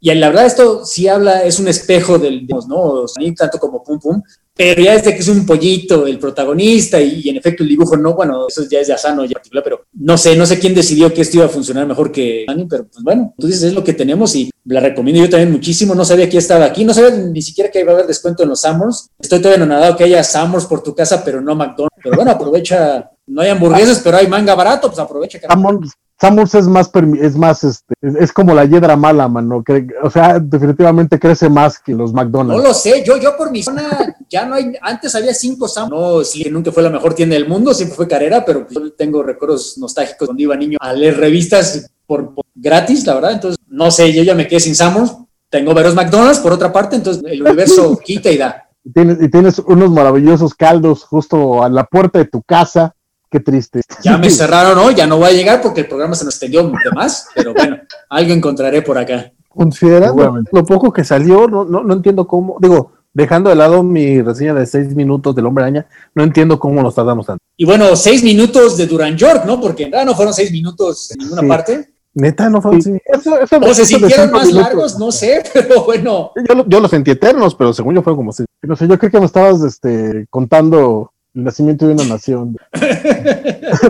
[0.00, 2.76] Y la verdad esto sí habla, es un espejo del, ¿no?
[2.76, 3.06] O
[3.36, 4.22] tanto como Pum Pum,
[4.54, 8.14] pero ya desde que es un pollito el protagonista y, en efecto el dibujo no,
[8.14, 11.12] bueno, eso ya es de Asano ya particular, pero no sé, no sé quién decidió
[11.12, 13.82] que esto iba a funcionar mejor que Annie, pero pues bueno, tú dices es lo
[13.82, 17.10] que tenemos y la recomiendo yo también muchísimo, no sabía que estaba aquí, no sabía
[17.10, 20.22] ni siquiera que iba a haber descuento en los Summers, estoy todavía anonadado que haya
[20.22, 24.26] Summers por tu casa, pero no McDonald's, pero bueno, aprovecha, no hay hamburguesas, pero hay
[24.26, 25.38] manga barato, pues aprovecha.
[25.50, 25.92] Summers,
[26.22, 26.88] Summers es más,
[27.20, 31.80] es más, este, es como la hiedra mala, mano, que, o sea, definitivamente crece más
[31.80, 32.62] que los McDonald's.
[32.62, 35.90] No lo sé, yo, yo por mi zona, ya no hay, antes había cinco Summers,
[35.90, 39.20] no, sí, nunca fue la mejor tienda del mundo, siempre fue carrera, pero yo tengo
[39.24, 43.90] recuerdos nostálgicos donde iba niño a leer revistas por, por, gratis, la verdad, entonces, no
[43.90, 45.16] sé, yo ya me quedé sin Summers,
[45.50, 48.68] tengo varios McDonald's por otra parte, entonces el universo quita y da.
[48.84, 52.94] Y tienes, y tienes unos maravillosos caldos justo a la puerta de tu casa,
[53.32, 53.80] qué triste.
[54.04, 56.62] Ya me cerraron hoy, ya no voy a llegar porque el programa se nos extendió
[56.62, 57.78] de más, pero bueno,
[58.10, 59.32] algo encontraré por acá.
[59.48, 64.22] Considerando lo poco que salió, no, no, no, entiendo cómo, digo, dejando de lado mi
[64.22, 67.42] reseña de seis minutos del Hombre Araña, no entiendo cómo nos tardamos tanto.
[67.56, 69.60] Y bueno, seis minutos de Duran York, ¿no?
[69.60, 71.48] Porque en no fueron seis minutos en ninguna sí.
[71.48, 71.88] parte.
[72.14, 72.98] Neta, no fueron sí.
[73.06, 74.68] eso, eso, o se sintieron más minutos.
[74.68, 76.32] largos, no sé, pero bueno.
[76.48, 78.46] Yo, yo los sentí eternos, pero según yo fueron como seis.
[78.62, 82.56] No sé, yo creo que me estabas este, contando el nacimiento de una nación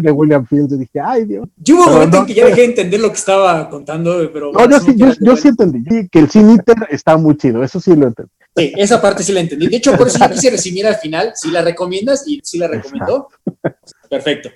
[0.00, 0.72] de William Fields.
[0.72, 1.48] Y dije, ay Dios.
[1.56, 4.30] Yo hubo un momento no, en que ya dejé de entender lo que estaba contando,
[4.32, 4.52] pero.
[4.52, 6.58] No, yo, sí, yo, yo sí entendí que el Sin
[6.90, 8.30] está muy chido, eso sí lo entendí.
[8.56, 9.66] Sí, esa parte sí la entendí.
[9.66, 11.32] De hecho, por eso yo quise resumir al final.
[11.34, 13.28] Si la recomiendas y si la recomendó,
[14.10, 14.50] perfecto.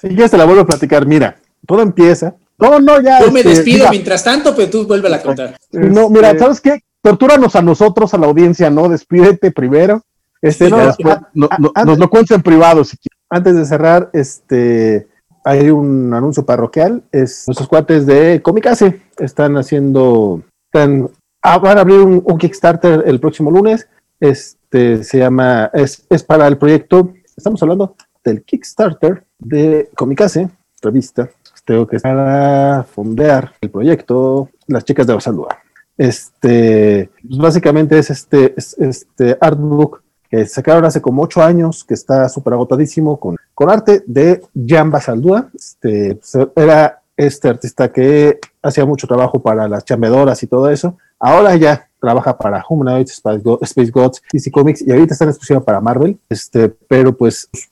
[0.00, 1.36] Si ya se la vuelvo a platicar, mira,
[1.66, 2.34] todo empieza.
[2.58, 3.20] No, no, ya.
[3.20, 5.56] Yo me este, despido mira, mientras tanto, pero tú vuelve a contar.
[5.72, 6.80] No, mira, este, ¿sabes qué?
[7.02, 8.88] Tortúranos a nosotros, a la audiencia, ¿no?
[8.88, 10.02] Despídete primero.
[10.46, 13.18] Este, no, después, a, no, no, antes, nos lo cuentes en privado si quieres.
[13.28, 15.08] Antes de cerrar, este
[15.44, 17.04] hay un anuncio parroquial.
[17.12, 20.42] Es nuestros cuates de Comicase están haciendo.
[20.72, 21.08] Están,
[21.42, 23.88] ah, van a abrir un, un, Kickstarter el próximo lunes.
[24.18, 27.94] Es Este, se llama, es, es para el proyecto, estamos hablando
[28.24, 30.50] del Kickstarter de Comicase,
[30.82, 31.30] revista,
[31.64, 35.56] tengo que para fondear el proyecto Las Chicas de Basaldúa.
[35.96, 42.28] Este, pues básicamente es este, este artbook que sacaron hace como ocho años, que está
[42.28, 45.48] súper agotadísimo con, con arte de Jan Basaldúa.
[45.54, 46.18] Este,
[46.54, 50.96] era este artista que hacía mucho trabajo para las chambeadoras y todo eso.
[51.18, 53.22] Ahora ya trabaja para Humanoids,
[53.62, 56.18] Space Gods, DC Comics y ahorita está en exclusiva para Marvel.
[56.28, 57.68] Este, pero pues sus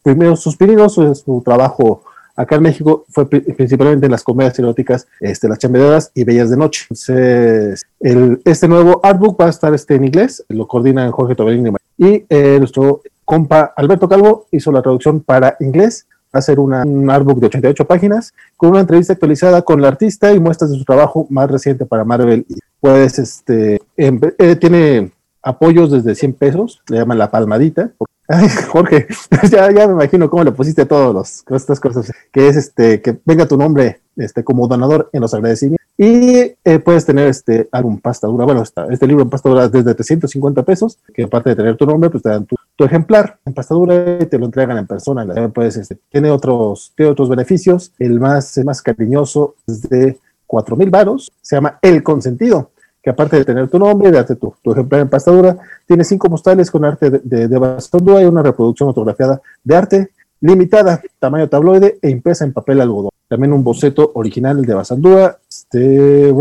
[0.57, 2.03] primeros, sus su trabajo
[2.37, 6.57] acá en México fue principalmente en las comedias eróticas, este, las chambeadoras y bellas de
[6.57, 6.85] noche.
[6.85, 11.75] Entonces, el, este nuevo artbook va a estar este, en inglés, lo coordinan Jorge Tobelín
[11.97, 16.83] y eh, nuestro compa Alberto Calvo hizo la traducción para inglés va a ser una,
[16.83, 20.79] un artbook de 88 páginas con una entrevista actualizada con el artista y muestras de
[20.79, 22.45] su trabajo más reciente para Marvel.
[22.81, 25.13] Pues este, eh, tiene
[25.45, 27.93] apoyos desde 100 pesos, le llaman la palmadita.
[28.27, 29.07] Ay, Jorge,
[29.51, 33.47] ya, me imagino cómo le pusiste todos los, estas cosas, que es este, que venga
[33.47, 35.85] tu nombre este, como donador en los agradecimientos.
[35.97, 39.95] Y eh, puedes tener este álbum pasta dura, bueno, este libro en pasta dura desde
[39.95, 43.75] 350 pesos, que aparte de tener tu nombre, pues te dan tu, ejemplar en pasta
[43.75, 45.25] dura y te lo entregan en persona.
[45.51, 47.93] Puedes, este, tiene, otros, tiene otros beneficios.
[47.99, 52.71] El más, más cariñoso es de 4 mil varos, se llama El Consentido
[53.05, 56.31] que aparte de tener tu nombre, date tu, tu ejemplar en pasta dura, tiene cinco
[56.31, 60.11] postales con arte de, de, de y una reproducción autografiada de arte
[60.41, 63.11] limitada, tamaño tabloide e impresa en papel algodón.
[63.29, 66.33] También un boceto original de Basandúa, este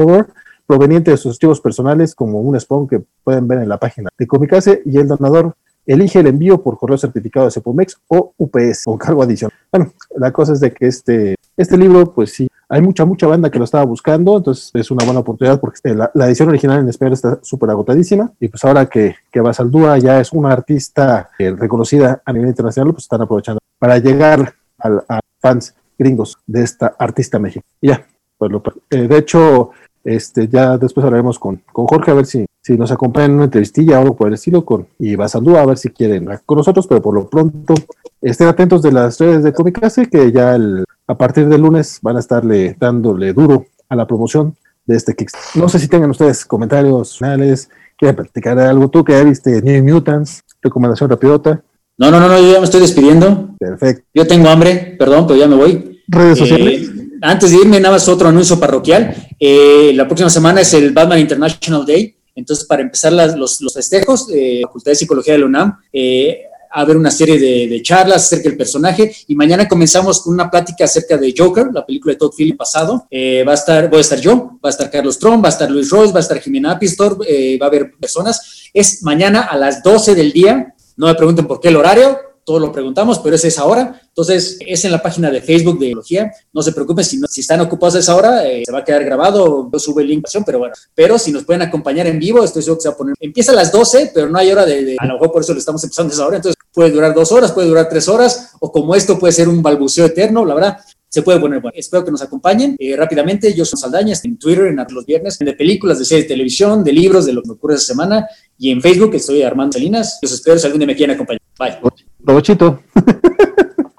[0.65, 4.25] proveniente de sus archivos personales, como un spawn que pueden ver en la página de
[4.25, 8.97] Comicase, y el donador elige el envío por correo certificado de Cepomex o UPS con
[8.97, 9.57] cargo adicional.
[9.69, 13.51] Bueno, la cosa es de que este, este libro, pues sí, hay mucha, mucha banda
[13.51, 16.89] que lo estaba buscando, entonces es una buena oportunidad porque eh, la, edición original en
[16.89, 21.51] español está súper agotadísima y pues ahora que, que Basaldúa ya es una artista eh,
[21.51, 27.39] reconocida a nivel internacional, pues están aprovechando para llegar a, fans gringos de esta artista.
[27.79, 28.07] Y ya,
[28.39, 29.69] pues lo, eh, de hecho,
[30.03, 33.43] este, ya después hablaremos con, con Jorge a ver si, si nos acompaña en una
[33.43, 36.87] entrevistilla o algo por el estilo con, y Basaldúa a ver si quieren con nosotros,
[36.87, 37.75] pero por lo pronto
[38.19, 42.17] estén atentos de las redes de Comicase que ya el, a partir del lunes van
[42.17, 44.55] a estarle dándole duro a la promoción
[44.85, 45.61] de este Kickstarter.
[45.61, 48.89] No sé si tengan ustedes comentarios finales, quieren platicar algo.
[48.89, 51.63] Tú que ya viste New Mutants, recomendación rapidota.
[51.97, 53.55] No, no, no, no, yo ya me estoy despidiendo.
[53.59, 54.03] Perfecto.
[54.13, 56.01] Yo tengo hambre, perdón, pero ya me voy.
[56.07, 56.89] Redes sociales.
[56.89, 59.15] Eh, antes de irme, nada más otro anuncio parroquial.
[59.39, 62.15] Eh, la próxima semana es el Batman International Day.
[62.35, 66.41] Entonces, para empezar los, los, festejos, eh, Facultad de Psicología de la UNAM, eh,
[66.73, 70.85] a haber una serie de, charlas acerca del personaje y mañana comenzamos con una plática
[70.85, 73.05] acerca de Joker, la película de Todd Phillips pasado.
[73.11, 75.51] Eh, va a estar, voy a estar yo, va a estar Carlos Trump, va a
[75.51, 78.69] estar Luis Ross, va a estar Jimena Apistor, eh, va a haber personas.
[78.73, 80.73] Es mañana a las 12 del día.
[80.97, 84.01] No me pregunten por qué el horario, todo lo preguntamos, pero es esa hora.
[84.07, 86.31] Entonces, es en la página de Facebook de Biología.
[86.51, 89.03] No se preocupen, si, si están ocupados a esa hora, eh, se va a quedar
[89.03, 90.73] grabado, yo sube el link, pero bueno.
[90.93, 93.15] Pero si nos pueden acompañar en vivo, estoy seguro que se va a poner.
[93.19, 95.59] Empieza a las 12, pero no hay hora de, a lo mejor por eso lo
[95.59, 96.35] estamos empezando a esa hora.
[96.37, 99.61] Entonces, puede durar dos horas, puede durar tres horas, o como esto puede ser un
[99.61, 100.77] balbuceo eterno, la verdad
[101.13, 101.75] se puede poner bueno.
[101.77, 103.53] Espero que nos acompañen eh, rápidamente.
[103.53, 106.91] Yo soy Saldaña, en Twitter, en los viernes, de películas, de series de televisión, de
[106.91, 108.27] libros, de lo que ocurre esta semana.
[108.57, 110.17] Y en Facebook estoy Armando Salinas.
[110.23, 111.39] Los espero si algún día me quieren acompañar.
[111.59, 111.77] Bye.
[112.25, 112.81] Provechito.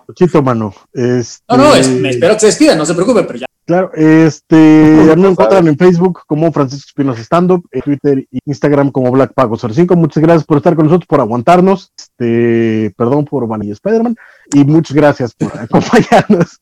[0.07, 0.75] Provechito, mano.
[0.93, 1.45] Este...
[1.51, 3.47] No, no, me espero que se despidan, no se preocupen, pero ya.
[3.67, 8.39] Claro, este, ya me encuentran en Facebook como Francisco Espinosa Stand Up, en Twitter y
[8.45, 9.97] Instagram como Black Pago 05.
[9.97, 11.91] Muchas gracias por estar con nosotros, por aguantarnos.
[11.97, 14.17] Este, perdón por Vanilla Spider-Man
[14.53, 16.61] y muchas gracias por acompañarnos.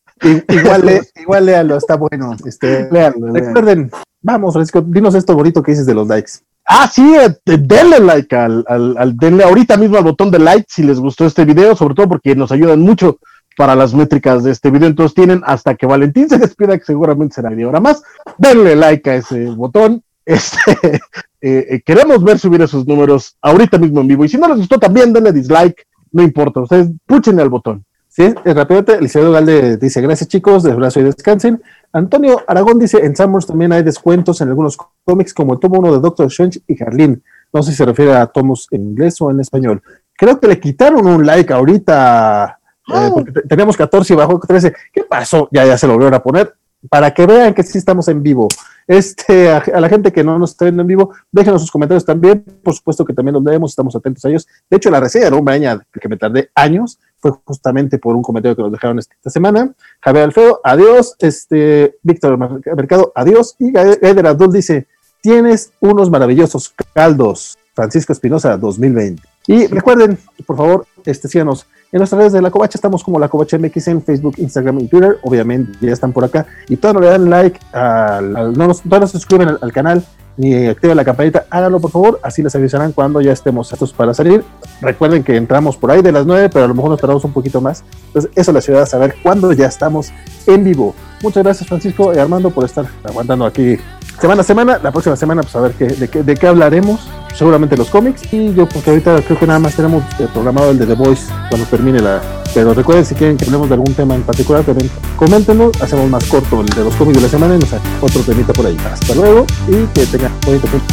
[0.48, 2.36] igual, le, igual léalo, está bueno.
[2.44, 6.32] Este, Recuerden, vamos, Francisco, dinos esto bonito que dices de los likes.
[6.64, 10.84] Ah, sí, eh, denle like al, al, denle ahorita mismo al botón de like si
[10.84, 13.18] les gustó este video, sobre todo porque nos ayudan mucho
[13.56, 14.88] para las métricas de este video.
[14.88, 18.02] Entonces tienen hasta que Valentín se despida, que seguramente será media hora más.
[18.38, 20.02] Denle like a ese botón.
[20.24, 21.00] Este,
[21.40, 24.24] eh, eh, queremos ver subir esos números ahorita mismo en vivo.
[24.24, 25.84] Y si no les gustó, también denle dislike.
[26.12, 27.84] No importa, ustedes púchenle al botón.
[28.14, 31.62] Sí, rápidamente, Eliseo Galde dice, gracias chicos, de abrazo y descansen.
[31.94, 35.94] Antonio Aragón dice, en Summers también hay descuentos en algunos cómics como el tomo 1
[35.94, 37.22] de Doctor Strange y Harleen.
[37.54, 39.82] No sé si se refiere a tomos en inglés o en español.
[40.14, 44.74] Creo que le quitaron un like ahorita, eh, porque teníamos 14 y bajó 13.
[44.92, 45.48] ¿Qué pasó?
[45.50, 46.54] Ya, ya se lo volvieron a poner.
[46.88, 48.48] Para que vean que sí estamos en vivo.
[48.88, 52.44] Este, a, la gente que no nos está viendo en vivo, déjenos sus comentarios también.
[52.62, 54.48] Por supuesto que también los leemos, estamos atentos a ellos.
[54.68, 55.60] De hecho, la reseña de Hombre
[56.00, 59.72] que me tardé años, fue justamente por un comentario que nos dejaron esta semana.
[60.00, 61.14] Javier Alfredo, adiós.
[61.20, 63.54] Este, Víctor Mercado, adiós.
[63.60, 64.88] Y Eder Abdul dice,
[65.20, 67.56] tienes unos maravillosos caldos.
[67.74, 69.22] Francisco Espinosa, 2020.
[69.46, 72.78] Y recuerden, por favor, este, síganos en nuestras redes de La Covacha.
[72.78, 75.18] Estamos como La Covacha MX en Facebook, Instagram y Twitter.
[75.22, 76.46] Obviamente ya están por acá.
[76.68, 80.02] Y no le dan like, al, no, nos, todavía no se suscriben al, canal
[80.36, 84.14] ni activen la campanita, háganlo por favor, así les avisarán cuando ya estemos listos para
[84.14, 84.44] salir.
[84.80, 87.32] Recuerden que entramos por ahí de las 9, pero a lo mejor nos tardamos un
[87.32, 87.84] poquito más.
[88.08, 90.12] Entonces, eso les ayuda a saber cuándo ya estamos
[90.46, 90.94] en vivo.
[91.22, 93.78] Muchas gracias, Francisco y Armando, por estar aguantando aquí
[94.20, 94.80] semana a semana.
[94.82, 97.08] La próxima semana, pues a ver qué, de, qué, de qué hablaremos.
[97.34, 98.32] Seguramente los cómics.
[98.32, 101.32] Y yo, porque ahorita creo que nada más tenemos eh, programado el de The Voice
[101.48, 102.41] cuando termine la.
[102.54, 105.72] Pero recuerden, si quieren que hablemos de algún tema en particular, también coméntenos.
[105.80, 107.70] Hacemos más corto el de los cómics de la semana y nos
[108.00, 108.76] otro temita por ahí.
[108.84, 110.86] Hasta luego y que tengan bonito tiempo.